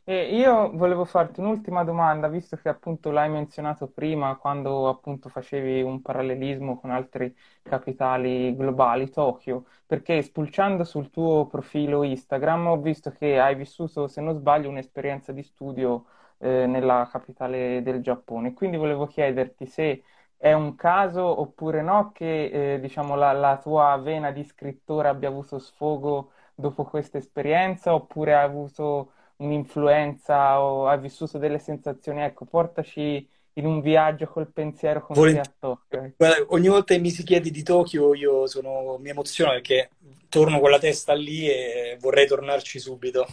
E 0.08 0.36
io 0.36 0.70
volevo 0.76 1.04
farti 1.04 1.40
un'ultima 1.40 1.82
domanda, 1.82 2.28
visto 2.28 2.56
che 2.56 2.68
appunto 2.68 3.10
l'hai 3.10 3.28
menzionato 3.28 3.88
prima, 3.88 4.36
quando 4.36 4.88
appunto 4.88 5.28
facevi 5.28 5.82
un 5.82 6.00
parallelismo 6.00 6.78
con 6.78 6.90
altri 6.92 7.34
capitali 7.62 8.54
globali, 8.54 9.10
Tokyo, 9.10 9.66
perché 9.84 10.22
spulciando 10.22 10.84
sul 10.84 11.10
tuo 11.10 11.46
profilo 11.48 12.04
Instagram 12.04 12.68
ho 12.68 12.80
visto 12.80 13.10
che 13.10 13.40
hai 13.40 13.56
vissuto, 13.56 14.06
se 14.06 14.20
non 14.20 14.36
sbaglio, 14.36 14.68
un'esperienza 14.68 15.32
di 15.32 15.42
studio 15.42 16.04
eh, 16.38 16.66
nella 16.66 17.08
capitale 17.10 17.82
del 17.82 18.00
Giappone. 18.00 18.52
Quindi 18.54 18.76
volevo 18.76 19.06
chiederti 19.06 19.66
se 19.66 20.04
è 20.36 20.52
un 20.52 20.76
caso 20.76 21.40
oppure 21.40 21.82
no 21.82 22.12
che 22.12 22.74
eh, 22.74 22.80
diciamo, 22.80 23.16
la, 23.16 23.32
la 23.32 23.58
tua 23.58 23.96
vena 23.96 24.30
di 24.30 24.44
scrittore 24.44 25.08
abbia 25.08 25.28
avuto 25.30 25.58
sfogo 25.58 26.30
dopo 26.54 26.84
questa 26.84 27.18
esperienza, 27.18 27.92
oppure 27.92 28.34
hai 28.36 28.44
avuto 28.44 29.10
un'influenza 29.36 30.60
o 30.60 30.88
hai 30.88 30.98
vissuto 30.98 31.38
delle 31.38 31.58
sensazioni, 31.58 32.22
ecco, 32.22 32.44
portaci 32.44 33.28
in 33.54 33.66
un 33.66 33.80
viaggio 33.80 34.26
col 34.26 34.50
pensiero 34.52 35.02
con 35.02 35.16
Volent- 35.16 35.42
te 35.42 35.48
a 35.48 35.52
Tokyo. 35.58 36.12
Guarda, 36.16 36.44
ogni 36.48 36.68
volta 36.68 36.94
che 36.94 37.00
mi 37.00 37.10
si 37.10 37.22
chiede 37.22 37.50
di 37.50 37.62
Tokyo 37.62 38.14
io 38.14 38.46
sono, 38.46 38.98
mi 38.98 39.10
emoziono 39.10 39.52
perché 39.52 39.90
torno 40.28 40.60
con 40.60 40.70
la 40.70 40.78
testa 40.78 41.14
lì 41.14 41.48
e 41.48 41.96
vorrei 42.00 42.26
tornarci 42.26 42.78
subito. 42.78 43.26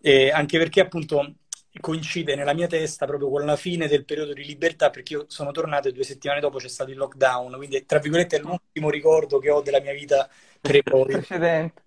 E 0.00 0.30
anche 0.30 0.58
perché 0.58 0.80
appunto 0.80 1.34
coincide 1.80 2.34
nella 2.34 2.54
mia 2.54 2.66
testa 2.66 3.06
proprio 3.06 3.28
con 3.28 3.44
la 3.44 3.56
fine 3.56 3.86
del 3.88 4.04
periodo 4.04 4.32
di 4.32 4.44
libertà 4.44 4.90
perché 4.90 5.12
io 5.14 5.24
sono 5.28 5.52
tornato 5.52 5.88
e 5.88 5.92
due 5.92 6.02
settimane 6.02 6.40
dopo 6.40 6.58
c'è 6.58 6.68
stato 6.68 6.90
il 6.90 6.96
lockdown, 6.96 7.54
quindi 7.56 7.84
tra 7.84 7.98
virgolette 7.98 8.36
è 8.36 8.40
l'ultimo 8.40 8.90
ricordo 8.90 9.38
che 9.38 9.50
ho 9.50 9.60
della 9.60 9.80
mia 9.80 9.92
vita 9.92 10.28
pre-Covid. 10.60 11.26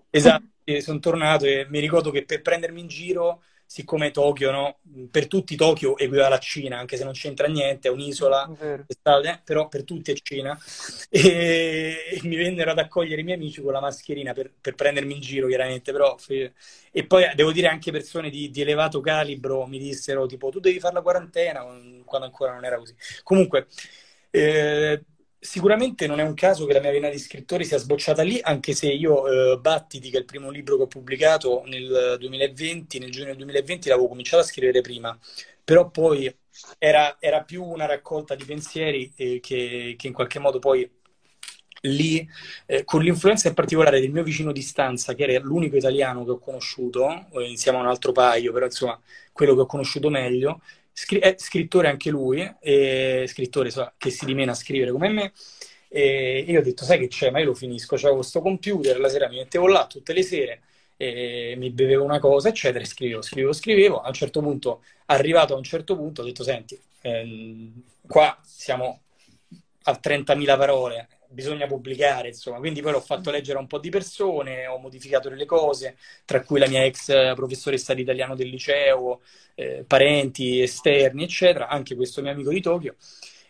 Esatto, 0.10 0.45
sono 0.82 1.00
tornato 1.00 1.45
e 1.45 1.65
mi 1.69 1.80
ricordo 1.80 2.12
che 2.12 2.26
per 2.26 2.41
prendermi 2.41 2.82
in 2.82 2.88
giro 2.88 3.41
siccome 3.71 4.12
Tokyo, 4.12 4.52
no? 4.52 4.80
per 5.10 5.28
tutti 5.28 5.56
Tokyo 5.56 5.97
equivale 5.97 6.36
a 6.36 6.39
Cina, 6.39 6.78
anche 6.78 6.97
se 6.97 7.06
non 7.06 7.13
c'entra 7.13 7.47
niente, 7.47 7.88
è 7.88 7.91
un'isola, 7.91 8.52
eh, 8.60 8.84
però 9.45 9.69
per 9.69 9.86
tutti 9.86 10.12
è 10.12 10.15
Cina, 10.21 10.60
e, 11.10 12.19
mi 12.24 12.36
vennero 12.36 12.71
ad 12.71 12.80
accogliere 12.80 13.21
i 13.21 13.24
miei 13.24 13.38
amici 13.38 13.62
con 13.62 13.71
la 13.71 13.80
mascherina 13.80 14.34
per, 14.34 14.52
per 14.60 14.76
prendermi 14.76 15.13
in 15.13 15.21
giro, 15.21 15.47
chiaramente, 15.47 15.93
però, 15.93 16.17
e 16.91 17.06
poi 17.06 17.32
devo 17.34 17.54
dire 17.54 17.67
anche 17.67 17.93
persone 17.93 18.30
di, 18.30 18.50
di, 18.50 18.60
elevato 18.60 19.00
calibro 19.00 19.65
mi 19.65 19.80
dissero 19.80 20.26
tipo 20.26 20.50
tu 20.50 20.60
devi 20.60 20.82
fare 20.82 20.95
la 20.95 21.02
quarantena, 21.02 21.62
quando 22.04 22.28
ancora 22.28 22.52
non 22.52 22.65
era 22.65 22.78
così. 22.78 22.93
Comunque, 23.24 23.67
eh, 24.32 25.02
Sicuramente 25.43 26.06
non 26.06 26.19
è 26.19 26.23
un 26.23 26.36
caso 26.36 26.67
che 26.67 26.73
la 26.73 26.80
mia 26.80 26.91
vena 26.91 27.10
di 27.10 27.17
scrittore 27.17 27.63
sia 27.63 27.77
sbocciata 27.80 28.21
lì, 28.21 28.39
anche 28.43 28.73
se 28.73 28.88
io 28.91 29.54
eh, 29.54 29.58
Battiti, 29.58 30.12
che 30.12 30.17
è 30.17 30.19
il 30.19 30.25
primo 30.25 30.51
libro 30.51 30.77
che 30.77 30.84
ho 30.84 30.88
pubblicato 30.88 31.63
nel 31.65 32.15
2020, 32.19 32.99
nel 32.99 33.10
giugno 33.10 33.25
del 33.27 33.38
2020, 33.38 33.89
l'avevo 33.89 34.08
cominciato 34.08 34.43
a 34.43 34.45
scrivere 34.45 34.82
prima, 34.82 35.17
però 35.63 35.89
poi 35.89 36.32
era, 36.77 37.17
era 37.19 37.41
più 37.43 37.63
una 37.63 37.88
raccolta 37.88 38.36
di 38.36 38.45
pensieri 38.45 39.12
eh, 39.15 39.39
che, 39.39 39.95
che, 39.97 40.08
in 40.08 40.13
qualche 40.13 40.38
modo 40.38 40.60
poi 40.60 40.88
lì, 41.84 42.27
eh, 42.67 42.84
con 42.84 43.01
l'influenza 43.01 43.47
in 43.47 43.56
particolare 43.56 43.99
del 43.99 44.12
mio 44.12 44.23
vicino 44.23 44.51
di 44.51 44.62
stanza, 44.62 45.13
che 45.15 45.23
era 45.23 45.43
l'unico 45.43 45.75
italiano 45.75 46.23
che 46.23 46.32
ho 46.32 46.39
conosciuto, 46.39 47.10
eh, 47.34 47.49
insieme 47.49 47.80
a 47.80 47.82
un 47.82 47.88
altro 47.88 48.12
paio, 48.12 48.51
però 48.54 48.65
insomma 48.65 48.99
quello 49.32 49.56
che 49.56 49.62
ho 49.62 49.65
conosciuto 49.65 50.10
meglio, 50.10 50.62
è 51.19 51.36
scrittore 51.38 51.88
anche 51.89 52.10
lui, 52.10 52.49
e 52.60 53.25
scrittore 53.27 53.69
so, 53.71 53.93
che 53.97 54.10
si 54.10 54.25
dimena 54.25 54.51
a 54.51 54.56
scrivere 54.56 54.91
come 54.91 55.10
me. 55.10 55.34
E 55.89 56.45
io 56.47 56.60
ho 56.60 56.63
detto, 56.63 56.86
sai 56.86 56.99
che 56.99 57.08
c'è, 57.08 57.32
ma 57.32 57.39
io 57.39 57.47
lo 57.47 57.54
finisco, 57.54 57.95
c'avevo 57.95 58.17
questo 58.17 58.41
computer, 58.41 58.99
la 58.99 59.10
sera 59.10 59.27
mi 59.27 59.38
mettevo 59.38 59.67
là 59.67 59.86
tutte 59.88 60.13
le 60.13 60.23
sere, 60.23 60.62
mi 60.97 61.69
bevevo 61.71 62.04
una 62.04 62.19
cosa, 62.19 62.49
eccetera, 62.49 62.84
e 62.84 62.88
scrivevo, 62.88 63.21
scrivevo, 63.21 63.54
scrivevo. 63.54 64.01
A 64.01 64.08
un 64.08 64.13
certo 64.13 64.41
punto, 64.41 64.84
arrivato 65.08 65.54
a 65.54 65.58
un 65.58 65.63
certo 65.63 65.95
punto, 65.97 66.21
ho 66.21 66.25
detto, 66.25 66.43
senti, 66.43 66.80
ehm, 67.01 67.84
qua 68.08 68.38
siamo 68.43 69.01
a 69.84 69.99
30.000 69.99 70.58
parole, 70.58 71.08
bisogna 71.32 71.67
pubblicare, 71.67 72.30
insomma. 72.30 72.58
Quindi 72.60 72.82
poi 72.82 72.91
l'ho 72.91 73.02
fatto 73.02 73.32
leggere 73.32 73.58
a 73.58 73.62
un 73.62 73.67
po' 73.67 73.80
di 73.80 73.89
persone, 73.89 74.67
ho 74.67 74.78
modificato 74.78 75.30
delle 75.30 75.46
cose, 75.46 75.98
tra 76.26 76.44
cui 76.44 76.60
la 76.60 76.67
mia 76.67 76.84
ex 76.86 77.34
professoressa 77.36 77.94
di 77.94 78.02
italiano 78.02 78.36
del 78.36 78.50
liceo, 78.50 79.22
eh, 79.56 79.84
parenti 79.88 80.62
esterni, 80.62 81.24
eccetera, 81.24 81.67
anche 81.67 81.96
questo 81.96 82.22
mio 82.22 82.32
amico 82.32 82.52
di 82.52 82.62
Tokyo. 82.62 82.96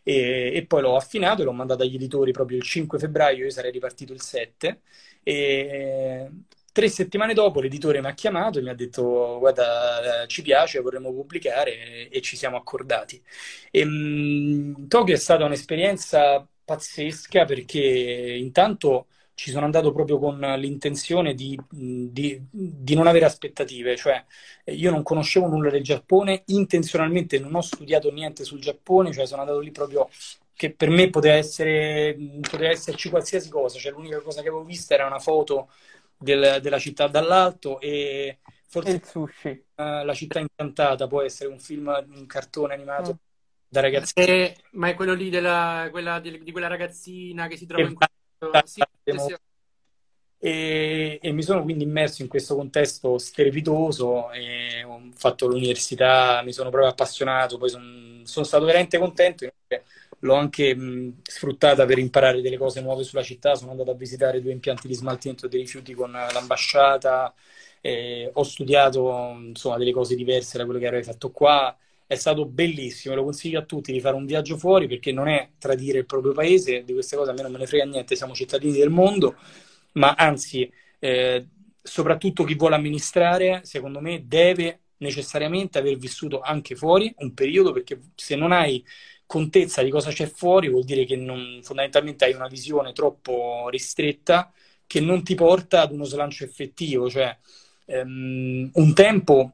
E, 0.04 0.52
e, 0.56 0.66
poi 0.66 0.82
l'ho 0.82 0.96
affinato 0.96 1.42
e 1.42 1.46
l'ho 1.46 1.52
mandato 1.52 1.84
agli 1.84 1.96
editori 1.96 2.32
proprio 2.32 2.58
il 2.58 2.64
5 2.64 2.98
febbraio, 3.00 3.46
io 3.46 3.50
sarei 3.52 3.72
ripartito 3.72 4.14
il 4.14 4.22
7. 4.22 4.82
E 5.24 6.30
tre 6.72 6.88
settimane 6.90 7.34
dopo 7.34 7.60
l'editore 7.60 8.00
mi 8.02 8.08
ha 8.08 8.14
chiamato 8.14 8.60
e 8.60 8.62
mi 8.62 8.70
ha 8.70 8.74
detto 8.74 9.38
guarda 9.40 10.26
ci 10.28 10.42
piace, 10.42 10.80
vorremmo 10.80 11.14
pubblicare 11.14 12.08
e, 12.10 12.10
e 12.12 12.22
ci 12.22 12.38
siamo 12.38 12.58
accordati. 12.58 13.22
E, 13.70 13.86
mh, 13.86 14.88
Tokyo 14.88 15.14
è 15.16 15.18
stata 15.18 15.46
un'esperienza 15.46 16.48
pazzesca 16.72 17.44
perché 17.46 17.80
intanto 17.80 19.08
ci 19.34 19.52
sono 19.52 19.66
andato 19.66 19.92
proprio 19.92 20.20
con 20.20 20.40
l'intenzione 20.40 21.34
di, 21.34 21.60
di, 21.70 22.40
di, 22.50 22.94
non 22.94 23.08
avere 23.08 23.26
aspettative, 23.26 23.96
cioè 23.96 24.24
io 24.66 24.92
non 24.92 25.02
conoscevo 25.04 25.48
nulla 25.48 25.72
del 25.72 25.84
Giappone, 25.84 26.44
intenzionalmente 26.48 27.40
non 27.40 27.56
ho 27.56 27.62
studiato 27.62 28.12
niente 28.12 28.44
sul 28.44 28.60
Giappone, 28.60 29.12
cioè 29.12 29.26
sono 29.26 29.42
andato 29.42 29.60
lì 29.60 29.72
proprio 29.72 30.08
che 30.54 30.74
per 30.74 30.90
me 30.90 31.10
poteva, 31.10 31.36
essere, 31.36 32.16
poteva 32.40 32.70
esserci 32.70 33.10
qualsiasi 33.10 33.50
cosa, 33.50 33.80
cioè 33.80 33.92
l'unica 33.92 34.22
cosa 34.22 34.42
che 34.42 34.50
avevo 34.50 34.64
visto 34.64 34.94
era 34.94 35.08
una 35.08 35.20
foto 35.20 35.70
del, 36.18 36.60
della 36.62 36.78
città 36.78 37.08
dall'alto 37.08 37.80
e 37.80 38.40
forse 38.68 38.92
il 38.92 39.04
sushi. 39.04 39.50
Uh, 39.50 40.04
La 40.06 40.14
città 40.14 40.40
incantata 40.40 41.08
può 41.08 41.24
essere 41.24 41.50
un 41.50 41.60
film, 41.60 41.88
un 42.14 42.26
cartone 42.28 42.76
animato. 42.76 43.14
Mm 43.14 43.30
da 43.72 43.80
ragazzi. 43.80 44.12
Eh, 44.16 44.58
ma 44.72 44.90
è 44.90 44.96
quello 44.96 45.14
lì 45.14 45.30
della, 45.30 45.88
quella, 45.92 46.20
di, 46.20 46.52
quella 46.52 46.68
ragazzina 46.68 47.48
che 47.48 47.56
si 47.56 47.66
trova 47.66 47.88
in 47.88 47.96
questo... 47.96 48.68
Sì, 48.68 48.82
sì. 49.06 49.36
E, 50.44 51.20
e, 51.22 51.32
mi 51.32 51.42
sono 51.42 51.64
quindi 51.64 51.84
immerso 51.84 52.22
in 52.22 52.28
questo 52.28 52.56
contesto 52.56 53.18
strepitoso 53.18 54.32
e 54.32 54.84
ho 54.84 55.00
fatto 55.14 55.48
l'università, 55.48 56.42
mi 56.44 56.52
sono 56.52 56.70
proprio 56.70 56.92
appassionato, 56.92 57.58
poi 57.58 57.70
son, 57.70 58.22
sono 58.26 58.44
stato 58.44 58.66
veramente 58.66 58.98
contento, 58.98 59.48
l'ho 60.20 60.34
anche 60.34 60.76
mh, 60.76 61.22
sfruttata 61.22 61.86
per 61.86 62.00
imparare 62.00 62.42
delle 62.42 62.58
cose 62.58 62.82
nuove 62.82 63.04
sulla 63.04 63.24
città, 63.24 63.56
sono 63.56 63.72
andato 63.72 63.92
a 63.92 63.96
visitare 63.96 64.42
due 64.42 64.52
impianti 64.52 64.88
di 64.88 64.96
smaltimento 64.96 65.48
dei 65.48 65.62
rifiuti 65.62 65.94
con 65.94 66.12
l'ambasciata, 66.12 67.34
ho 68.34 68.44
studiato 68.44 69.36
insomma 69.40 69.78
delle 69.78 69.94
cose 69.94 70.16
diverse 70.16 70.58
da 70.58 70.66
quello 70.66 70.80
che 70.80 70.88
avrei 70.88 71.04
fatto 71.04 71.30
qua 71.30 71.76
è 72.12 72.16
stato 72.16 72.46
bellissimo, 72.46 73.16
lo 73.16 73.24
consiglio 73.24 73.60
a 73.60 73.64
tutti 73.64 73.94
di 73.94 74.02
fare 74.02 74.18
un 74.18 74.26
viaggio 74.26 74.58
fuori 74.58 74.86
perché 74.86 75.14
non 75.14 75.30
è 75.30 75.52
tradire 75.58 76.00
il 76.00 76.06
proprio 76.06 76.34
paese, 76.34 76.84
di 76.84 76.92
queste 76.92 77.16
cose 77.16 77.32
a 77.32 77.34
me 77.34 77.42
non 77.42 77.54
me 77.54 77.60
ne 77.60 77.66
frega 77.66 77.86
niente, 77.86 78.18
siamo 78.18 78.34
cittadini 78.34 78.78
del 78.78 78.90
mondo, 78.90 79.38
ma 79.94 80.16
anzi, 80.16 80.70
eh, 81.00 81.48
soprattutto 81.82 82.44
chi 82.44 82.56
vuole 82.56 82.76
amministrare, 82.76 83.62
secondo 83.64 84.02
me, 84.02 84.24
deve 84.28 84.82
necessariamente 84.98 85.78
aver 85.78 85.96
vissuto 85.96 86.42
anche 86.42 86.76
fuori 86.76 87.14
un 87.20 87.34
periodo 87.34 87.72
perché 87.72 88.02
se 88.14 88.36
non 88.36 88.52
hai 88.52 88.86
contezza 89.26 89.82
di 89.82 89.90
cosa 89.90 90.12
c'è 90.12 90.28
fuori 90.28 90.68
vuol 90.68 90.84
dire 90.84 91.06
che 91.06 91.16
non, 91.16 91.62
fondamentalmente 91.64 92.26
hai 92.26 92.34
una 92.34 92.48
visione 92.50 92.92
troppo 92.92 93.70
ristretta 93.70 94.52
che 94.86 95.00
non 95.00 95.24
ti 95.24 95.34
porta 95.34 95.84
ad 95.84 95.94
uno 95.94 96.04
slancio 96.04 96.44
effettivo, 96.44 97.10
cioè 97.10 97.36
um, 97.86 98.70
un 98.74 98.94
tempo 98.94 99.54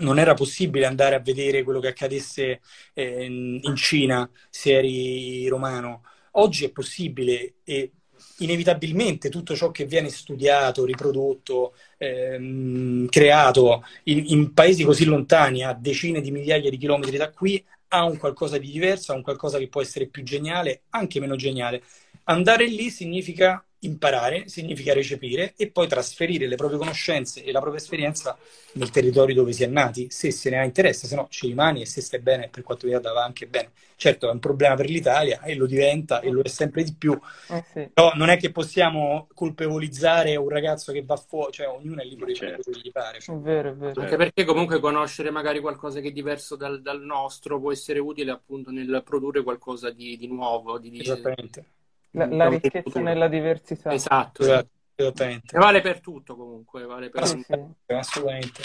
non 0.00 0.18
era 0.18 0.34
possibile 0.34 0.86
andare 0.86 1.14
a 1.14 1.20
vedere 1.20 1.62
quello 1.62 1.80
che 1.80 1.88
accadesse 1.88 2.60
eh, 2.94 3.24
in 3.24 3.76
Cina 3.76 4.28
se 4.48 4.76
eri 4.76 5.46
romano. 5.48 6.04
Oggi 6.32 6.64
è 6.64 6.70
possibile 6.70 7.54
e 7.64 7.92
inevitabilmente 8.38 9.28
tutto 9.28 9.54
ciò 9.54 9.70
che 9.70 9.84
viene 9.84 10.08
studiato, 10.08 10.84
riprodotto, 10.84 11.74
ehm, 11.98 13.08
creato 13.08 13.84
in, 14.04 14.24
in, 14.28 14.52
paesi 14.54 14.84
così 14.84 15.04
lontani, 15.04 15.64
a 15.64 15.74
decine 15.74 16.20
di 16.20 16.30
migliaia 16.30 16.70
di 16.70 16.76
chilometri 16.78 17.16
da 17.16 17.30
qui, 17.30 17.62
ha 17.88 18.04
un 18.04 18.16
qualcosa 18.16 18.58
di 18.58 18.70
diverso, 18.70 19.12
ha 19.12 19.16
un 19.16 19.22
qualcosa 19.22 19.58
che 19.58 19.68
può 19.68 19.82
essere 19.82 20.06
più 20.06 20.22
geniale, 20.22 20.82
anche 20.90 21.20
meno 21.20 21.36
geniale. 21.36 21.82
Andare 22.24 22.66
lì 22.66 22.90
significa 22.90 23.64
imparare, 23.82 24.48
significa 24.48 24.92
recepire 24.92 25.54
e 25.56 25.70
poi 25.70 25.88
trasferire 25.88 26.46
le 26.46 26.56
proprie 26.56 26.78
conoscenze 26.78 27.42
e 27.42 27.52
la 27.52 27.60
propria 27.60 27.80
esperienza 27.80 28.36
nel 28.72 28.90
territorio 28.90 29.34
dove 29.34 29.52
si 29.52 29.64
è 29.64 29.66
nati, 29.66 30.08
se 30.10 30.30
se 30.30 30.50
ne 30.50 30.58
ha 30.58 30.64
interesse, 30.64 31.06
se 31.06 31.14
no 31.14 31.26
ci 31.30 31.46
rimani 31.46 31.82
e 31.82 31.86
se 31.86 32.00
stai 32.00 32.20
bene 32.20 32.48
per 32.48 32.62
quanto 32.62 32.86
mi 32.86 32.92
riguarda 32.92 33.18
va 33.18 33.24
anche 33.24 33.46
bene. 33.46 33.70
Certo 33.96 34.28
è 34.28 34.32
un 34.32 34.40
problema 34.40 34.74
per 34.74 34.88
l'Italia 34.88 35.42
e 35.42 35.54
lo 35.54 35.66
diventa 35.66 36.20
e 36.20 36.30
lo 36.30 36.42
è 36.42 36.48
sempre 36.48 36.82
di 36.82 36.94
più, 36.94 37.18
eh 37.48 37.64
sì. 37.72 37.88
però 37.92 38.12
non 38.14 38.30
è 38.30 38.36
che 38.36 38.50
possiamo 38.50 39.28
colpevolizzare 39.32 40.34
un 40.34 40.48
ragazzo 40.48 40.92
che 40.92 41.04
va 41.04 41.16
fuori, 41.16 41.52
cioè 41.52 41.68
ognuno 41.68 42.00
è 42.00 42.04
libero 42.04 42.26
di 42.26 42.34
fare 42.34 42.58
quello 42.60 42.78
che 42.78 42.88
gli 42.88 42.92
pare. 42.92 43.20
Cioè. 43.20 43.36
È 43.36 43.38
vero, 43.38 43.70
è 43.70 43.74
vero. 43.74 44.00
Anche 44.00 44.16
perché 44.16 44.44
comunque 44.44 44.80
conoscere 44.80 45.30
magari 45.30 45.60
qualcosa 45.60 46.00
che 46.00 46.08
è 46.08 46.12
diverso 46.12 46.56
dal, 46.56 46.82
dal 46.82 47.00
nostro 47.00 47.60
può 47.60 47.70
essere 47.70 48.00
utile 48.00 48.32
appunto 48.32 48.70
nel 48.70 49.02
produrre 49.04 49.42
qualcosa 49.42 49.90
di, 49.90 50.16
di 50.16 50.26
nuovo. 50.26 50.78
Di, 50.78 50.98
Esattamente 50.98 51.64
La, 52.12 52.26
la 52.26 52.48
ricchezza 52.48 53.00
nella 53.00 53.28
diversità. 53.28 53.92
Esatto, 53.92 54.42
esatto, 54.42 54.68
esattamente. 54.94 55.56
E 55.56 55.58
vale 55.58 55.80
per 55.80 56.00
tutto 56.00 56.36
comunque, 56.36 56.84
vale 56.84 57.08
per 57.08 57.26
Sì, 57.26 57.42
tutto. 57.46 57.74
sì. 57.86 57.94
Assolutamente. 57.94 58.62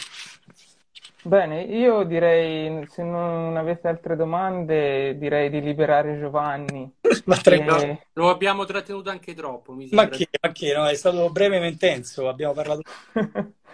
Bene, 1.24 1.62
io 1.64 2.04
direi, 2.04 2.86
se 2.90 3.04
non 3.04 3.58
avete 3.58 3.88
altre 3.88 4.16
domande, 4.16 5.18
direi 5.18 5.50
di 5.50 5.62
liberare 5.62 6.18
Giovanni. 6.20 6.90
Ma 7.26 7.36
tre- 7.38 7.64
E- 7.66 8.08
Lo 8.14 8.30
abbiamo 8.30 8.66
trattenuto 8.66 9.10
anche 9.10 9.34
troppo, 9.34 9.74
mi 9.74 9.88
Ma 9.90 10.08
che, 10.08 10.28
ma 10.42 10.52
che, 10.52 10.74
no, 10.74 10.86
è 10.88 10.94
stato 10.96 11.30
breve 11.30 11.60
ma 11.60 11.66
intenso, 11.68 12.28
abbiamo 12.28 12.54
parlato. 12.54 12.82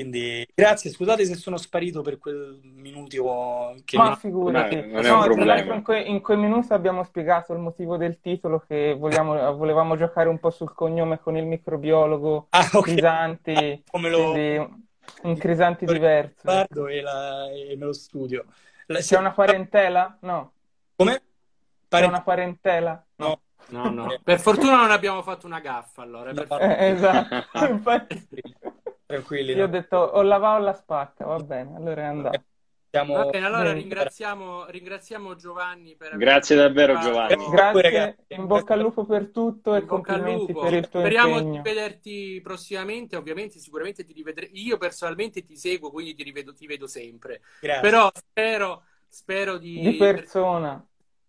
Quindi 0.00 0.46
grazie, 0.54 0.90
scusate 0.90 1.24
se 1.24 1.36
sono 1.36 1.56
sparito 1.56 2.02
per 2.02 2.18
quel 2.18 2.60
minuto 2.62 3.74
che 3.86 3.96
Ma 3.96 4.10
mi- 4.10 4.16
figurati, 4.16 4.74
Non 4.74 4.84
è- 4.84 4.88
non 4.88 5.04
è 5.06 5.64
No, 5.64 5.74
in, 5.74 5.82
que- 5.82 6.00
in 6.02 6.20
quel 6.20 6.36
minuto 6.36 6.74
abbiamo 6.74 7.02
spiegato 7.02 7.54
il 7.54 7.60
motivo 7.60 7.96
del 7.96 8.20
titolo 8.20 8.62
che 8.68 8.94
vogliamo- 8.94 9.56
volevamo 9.56 9.96
giocare 9.96 10.28
un 10.28 10.38
po' 10.38 10.50
sul 10.50 10.74
cognome 10.74 11.18
con 11.18 11.34
il 11.38 11.46
microbiologo 11.46 12.48
Ah, 12.50 12.68
ok. 12.74 12.82
Crisanti, 12.82 13.82
Come 13.90 14.10
lo 14.10 14.32
quindi 14.32 14.76
un 15.22 15.36
Crisanti 15.38 15.86
diverso. 15.86 16.34
guardo 16.42 16.88
e, 16.88 17.00
la- 17.00 17.50
e 17.50 17.74
me 17.78 17.84
lo 17.86 17.92
studio. 17.94 18.44
La- 18.88 18.98
C'è 18.98 19.16
una 19.16 19.32
parentela? 19.32 20.18
No. 20.20 20.52
Come? 20.94 21.12
C'è 21.12 21.22
Pare- 21.88 22.04
una 22.06 22.20
parentela? 22.22 23.02
No. 23.16 23.40
No, 23.68 23.88
no. 23.88 24.14
Per 24.22 24.38
fortuna 24.40 24.76
non 24.76 24.90
abbiamo 24.90 25.22
fatto 25.22 25.46
una 25.46 25.58
gaffa 25.60 26.02
allora. 26.02 26.32
per 26.34 26.46
No. 26.50 26.58
Eh, 26.58 26.86
esatto, 26.90 27.34
infatti 27.70 28.26
Tranquilli, 29.06 29.52
io 29.52 29.64
ho 29.64 29.66
no? 29.66 29.72
detto 29.72 29.96
o 29.96 30.22
lavato 30.22 30.62
la 30.64 30.72
spacca, 30.72 31.24
va 31.24 31.38
bene, 31.38 31.76
allora 31.76 32.02
è 32.02 32.04
andato. 32.06 32.44
Siamo... 32.90 33.14
Va 33.14 33.26
bene, 33.26 33.46
allora 33.46 33.72
ringraziamo, 33.72 34.66
ringraziamo 34.66 35.34
Giovanni 35.36 35.96
per 35.96 36.16
Grazie 36.16 36.56
davvero 36.56 36.94
partecipato. 36.94 37.34
Giovanni. 37.34 37.48
Grazie, 37.50 37.82
ragazzi. 37.82 38.34
in 38.34 38.46
bocca 38.46 38.74
al 38.74 38.80
lupo 38.80 39.04
per 39.04 39.28
tutto 39.30 39.74
e 39.74 39.80
In 39.80 39.82
al 39.82 39.88
complimenti 39.88 40.52
lupo. 40.52 40.60
per 40.62 40.72
il 40.74 40.88
tuo 40.88 41.00
Speriamo 41.00 41.38
impegno. 41.38 41.50
di 41.50 41.58
vederti 41.60 42.40
prossimamente, 42.42 43.16
ovviamente 43.16 43.58
sicuramente 43.58 44.02
ti 44.02 44.12
rivedremo. 44.12 44.50
Io 44.54 44.78
personalmente 44.78 45.44
ti 45.44 45.56
seguo, 45.56 45.90
quindi 45.90 46.14
ti 46.14 46.22
rivedo, 46.22 46.52
ti 46.54 46.66
vedo 46.66 46.86
sempre. 46.86 47.42
Grazie. 47.60 47.82
Però 47.82 48.10
spero, 48.14 48.84
spero 49.08 49.58
di, 49.58 49.78
Di 49.80 49.96
persona. 49.96 50.84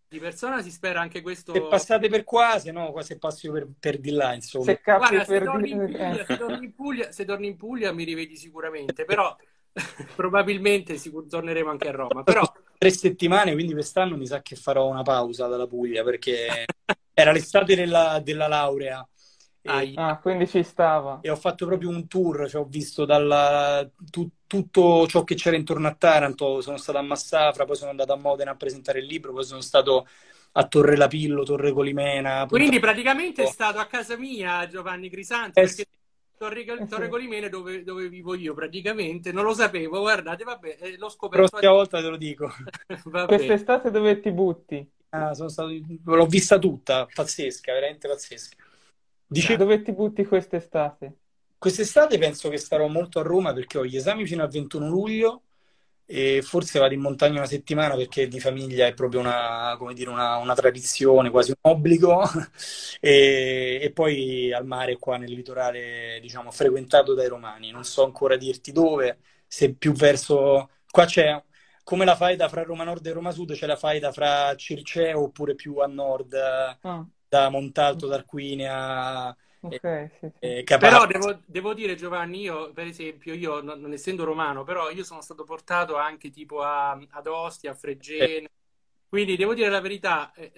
Di 0.10 0.20
persona 0.20 0.62
si 0.62 0.72
spera 0.72 1.02
anche 1.02 1.22
questo. 1.22 1.54
Se 1.54 1.62
passate 1.64 2.10
per 2.10 2.24
qua, 2.24 2.60
se 2.60 2.72
no, 2.72 2.92
qua 2.92 3.02
se 3.02 3.18
passi 3.18 3.50
per, 3.50 3.68
per 3.80 4.00
di 4.00 4.12
là, 4.12 4.34
insomma. 4.34 4.66
Se 4.66 4.82
Guarda, 4.84 5.24
se 5.24 5.42
torni. 5.42 5.76
Puglia, 5.76 6.26
se, 6.26 6.38
torni 6.38 6.66
in 6.66 6.74
Puglia, 6.74 7.12
se 7.12 7.26
torni 7.26 7.48
in 7.48 7.56
Puglia 7.58 7.92
mi 7.92 8.04
rivedi 8.04 8.36
sicuramente, 8.36 9.06
però 9.06 9.36
probabilmente 10.16 10.98
sicur- 10.98 11.30
torneremo 11.30 11.70
anche 11.70 11.88
a 11.88 11.92
Roma. 11.92 12.24
Però 12.24 12.44
Tre 12.80 12.92
settimane, 12.92 13.54
quindi 13.54 13.74
quest'anno 13.74 14.16
mi 14.18 14.28
sa 14.28 14.44
che 14.44 14.56
farò 14.56 14.88
una 14.88 15.02
pausa 15.02 15.48
dalla 15.48 15.66
Puglia 15.66 16.04
perché 16.04 16.66
era 17.12 17.32
l'estate 17.32 17.76
della, 17.76 18.22
della 18.24 18.48
laurea. 18.48 19.06
E. 19.70 19.92
Ah, 19.96 20.18
quindi 20.20 20.48
ci 20.48 20.64
stava. 20.64 21.20
e 21.22 21.30
ho 21.30 21.36
fatto 21.36 21.66
proprio 21.66 21.90
un 21.90 22.08
tour, 22.08 22.50
cioè 22.50 22.62
ho 22.62 22.66
visto 22.66 23.06
dalla- 23.06 23.90
tu- 24.10 24.30
tutto 24.48 25.06
ciò 25.08 25.24
che 25.24 25.36
c'era 25.36 25.56
intorno 25.58 25.88
a 25.88 25.94
Taranto, 25.96 26.62
sono 26.62 26.78
stato 26.78 26.98
a 26.98 27.02
Massafra, 27.02 27.66
poi 27.66 27.76
sono 27.76 27.90
andato 27.92 28.14
a 28.14 28.18
Modena 28.18 28.52
a 28.52 28.56
presentare 28.56 29.00
il 29.00 29.06
libro, 29.06 29.34
poi 29.34 29.44
sono 29.44 29.62
stato 29.62 30.08
a 30.54 30.68
Torre 30.68 30.96
Lapillo, 30.96 31.44
Torre 31.44 31.72
Colimena. 31.74 32.46
quindi 32.48 32.80
praticamente 32.80 33.44
è 33.44 33.46
stato 33.46 33.80
a 33.80 33.86
casa 33.86 34.16
mia 34.18 34.68
Giovanni 34.68 35.10
Crisanti, 35.10 35.60
Eh 35.60 35.64
perché 35.64 35.84
sì. 35.84 35.88
Torre, 36.38 36.64
Eh. 36.66 36.86
Torre 36.88 37.10
Colimene 37.10 37.50
dove, 37.50 37.84
dove 37.84 38.08
vivo 38.10 38.36
io 38.36 38.54
praticamente, 38.54 39.32
non 39.32 39.44
lo 39.44 39.54
sapevo, 39.54 40.00
guardate, 40.00 40.44
vabbè, 40.44 40.78
eh, 40.80 40.98
l'ho 40.98 41.06
La 41.06 41.10
scoperto. 41.10 41.48
prossima 41.58 41.72
volta 41.74 42.02
te 42.02 42.08
lo 42.10 42.18
dico. 42.18 42.48
Quest'estate 43.26 43.92
dove 43.92 44.20
ti 44.20 44.32
butti? 44.32 44.90
Ah, 45.10 45.34
sono 45.34 45.50
stato- 45.50 45.70
l'ho 46.04 46.26
vista 46.26 46.58
tutta, 46.60 47.06
pazzesca, 47.14 47.74
veramente 47.74 48.08
pazzesca. 48.08 48.56
Dicevo, 49.28 49.64
Dove 49.64 49.82
ti 49.82 49.92
butti 49.94 50.26
quest'estate? 50.26 51.18
quest'estate 51.58 52.18
penso 52.18 52.50
che 52.50 52.58
starò 52.58 52.88
molto 52.88 53.20
a 53.20 53.24
Roma 53.24 53.54
perché 53.54 53.78
ho 53.78 53.86
gli 53.86 53.96
esami 53.96 54.26
fino 54.26 54.44
al 54.44 54.50
21 54.50 54.88
luglio 54.90 55.44
e 56.06 56.42
forse 56.42 56.80
vado 56.80 56.94
in 56.94 57.02
montagna 57.02 57.38
una 57.38 57.48
settimana 57.48 57.96
perché 57.96 58.28
di 58.28 58.40
famiglia 58.40 58.88
è 58.88 58.94
proprio 58.94 59.20
una, 59.20 59.76
come 59.78 59.94
dire, 59.94 60.10
una, 60.10 60.38
una 60.38 60.56
tradizione, 60.56 61.30
quasi 61.30 61.52
un 61.52 61.72
obbligo. 61.72 62.24
E, 63.00 63.80
e 63.82 63.92
poi 63.92 64.52
al 64.54 64.66
mare 64.66 64.98
qua 64.98 65.18
nel 65.18 65.32
litorale, 65.32 66.18
diciamo, 66.22 66.52
frequentato 66.52 67.14
dai 67.14 67.28
romani. 67.28 67.72
Non 67.72 67.84
so 67.84 68.04
ancora 68.04 68.36
dirti 68.38 68.72
dove, 68.72 69.20
se 69.48 69.74
più 69.76 69.94
verso... 69.94 70.70
Qua 70.90 71.06
c'è 71.06 71.42
come 71.84 72.06
la 72.06 72.16
faida 72.16 72.50
fra 72.50 72.64
Roma 72.64 72.84
Nord 72.84 73.06
e 73.06 73.12
Roma 73.14 73.32
Sud, 73.32 73.54
c'è 73.54 73.68
la 73.68 73.76
faida 73.76 74.12
fra 74.12 74.56
Circeo 74.56 75.22
oppure 75.24 75.56
più 75.56 75.78
a 75.78 75.88
nord, 75.88 76.36
Ah, 76.84 77.06
da 77.30 77.50
Montalto, 77.50 78.08
Tarquinia, 78.10 79.36
ok, 79.62 80.10
sì, 80.20 80.32
sì. 80.40 80.40
eh, 80.40 80.64
Però 80.78 81.06
devo, 81.08 81.42
devo 81.46 81.74
dire, 81.74 81.96
Giovanni, 81.96 82.42
io 82.42 82.72
per 82.72 82.88
esempio, 82.88 83.34
io 83.34 83.62
non, 83.62 83.80
non 83.80 83.94
essendo 83.94 84.24
romano, 84.24 84.64
però 84.64 84.90
io 84.92 85.04
sono 85.04 85.22
stato 85.22 85.44
portato 85.44 85.96
anche 85.98 86.30
tipo 86.30 86.62
a, 86.62 86.92
ad 86.92 87.28
Ostia, 87.28 87.72
a 87.72 87.76
Fregene. 87.76 88.50
Quindi 89.10 89.38
devo 89.38 89.54
dire 89.54 89.70
la 89.70 89.80
verità, 89.80 90.34
eh, 90.36 90.52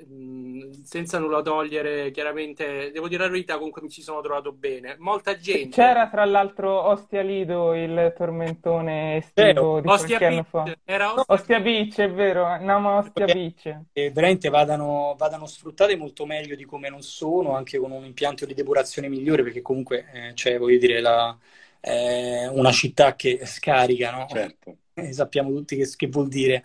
senza 0.84 1.20
nulla 1.20 1.42
togliere, 1.42 2.10
chiaramente, 2.12 2.92
devo 2.92 3.08
dire 3.08 3.24
la 3.24 3.30
verità, 3.30 3.58
comunque 3.58 3.82
mi 3.82 3.90
ci 3.90 4.02
sono 4.02 4.22
trovato 4.22 4.52
bene. 4.52 4.96
Molta 4.98 5.38
gente. 5.38 5.70
C'era 5.70 6.10
tra 6.10 6.26
l'altro 6.26 6.88
Ostia 6.88 7.22
Lido, 7.22 7.76
il 7.76 8.14
tormentone 8.18 9.18
estivo 9.18 9.82
di 9.82 9.88
Ostia 9.88 10.18
qualche 10.18 10.26
anno 10.26 10.44
fa. 10.44 10.64
Beach, 10.64 10.78
era 10.84 11.14
Ostia 11.14 11.50
Ostia 11.50 11.60
Beach, 11.60 12.00
è 12.00 12.12
vero, 12.12 12.58
Nama 12.60 12.98
Ostia 12.98 13.26
Beach. 13.26 13.80
e 13.94 14.12
veramente 14.12 14.50
vadano, 14.50 15.16
vadano 15.18 15.46
sfruttate 15.46 15.96
molto 15.96 16.26
meglio 16.26 16.56
di 16.56 16.66
come 16.66 16.90
non 16.90 17.02
sono, 17.02 17.56
anche 17.56 17.78
con 17.78 17.92
un 17.92 18.04
impianto 18.04 18.46
di 18.46 18.54
depurazione 18.54 19.10
migliore, 19.10 19.44
perché 19.44 19.62
comunque 19.62 20.08
eh, 20.12 20.34
c'è, 20.34 20.58
voglio 20.58 20.80
dire, 20.80 21.02
la, 21.02 21.38
eh, 21.82 22.48
una 22.48 22.72
città 22.72 23.16
che 23.16 23.46
scarica, 23.46 24.12
no? 24.12 24.26
Certo. 24.28 24.78
Eh, 24.94 25.14
sappiamo 25.14 25.52
tutti 25.52 25.76
che, 25.76 25.88
che 25.96 26.08
vuol 26.08 26.28
dire. 26.28 26.64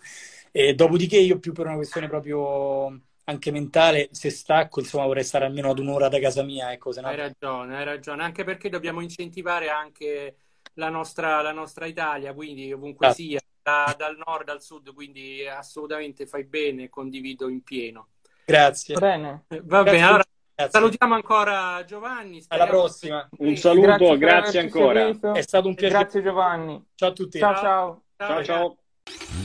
E 0.56 0.72
dopodiché 0.76 1.16
io 1.18 1.40
più 1.40 1.52
per 1.52 1.66
una 1.66 1.74
questione 1.74 2.06
proprio 2.06 2.96
anche 3.24 3.50
mentale, 3.50 4.08
se 4.12 4.30
stacco, 4.30 4.78
insomma, 4.78 5.04
vorrei 5.04 5.24
stare 5.24 5.46
almeno 5.46 5.70
ad 5.70 5.80
un'ora 5.80 6.08
da 6.08 6.20
casa 6.20 6.44
mia, 6.44 6.70
ecco, 6.70 6.92
se 6.92 7.00
no... 7.00 7.08
Hai 7.08 7.16
ragione, 7.16 7.76
hai 7.76 7.84
ragione, 7.84 8.22
anche 8.22 8.44
perché 8.44 8.68
dobbiamo 8.68 9.00
incentivare 9.00 9.68
anche 9.68 10.36
la 10.74 10.90
nostra, 10.90 11.42
la 11.42 11.50
nostra 11.50 11.86
Italia, 11.86 12.32
quindi 12.34 12.72
ovunque 12.72 13.08
Esatto. 13.08 13.22
sia, 13.22 13.40
da- 13.60 13.96
dal 13.98 14.16
nord 14.24 14.48
al 14.48 14.62
sud, 14.62 14.94
quindi 14.94 15.44
assolutamente 15.44 16.24
fai 16.24 16.44
bene, 16.44 16.88
condivido 16.88 17.48
in 17.48 17.62
pieno. 17.64 18.10
Grazie. 18.44 18.96
Bene. 18.96 19.46
Eh, 19.48 19.60
Va 19.64 19.82
Grazie. 19.82 19.90
bene, 19.90 20.06
allora 20.06 20.24
Grazie. 20.54 20.72
salutiamo 20.78 21.14
ancora 21.14 21.84
Giovanni. 21.84 22.44
Alla 22.46 22.66
prossima. 22.68 23.28
Un 23.38 23.56
saluto, 23.56 24.16
grazie 24.18 24.28
averci 24.28 24.58
ancora. 24.58 25.00
seguito. 25.00 25.34
È 25.34 25.42
stato 25.42 25.66
un 25.66 25.74
piacere. 25.74 26.00
Grazie 26.00 26.22
Giovanni. 26.22 26.84
Ciao 26.94 27.08
a 27.08 27.12
tutti. 27.12 27.38
Ciao 27.40 27.54
ciao. 27.56 28.02
Ciao 28.16 28.28
ragazzi. 28.28 28.44
ciao. 28.44 29.43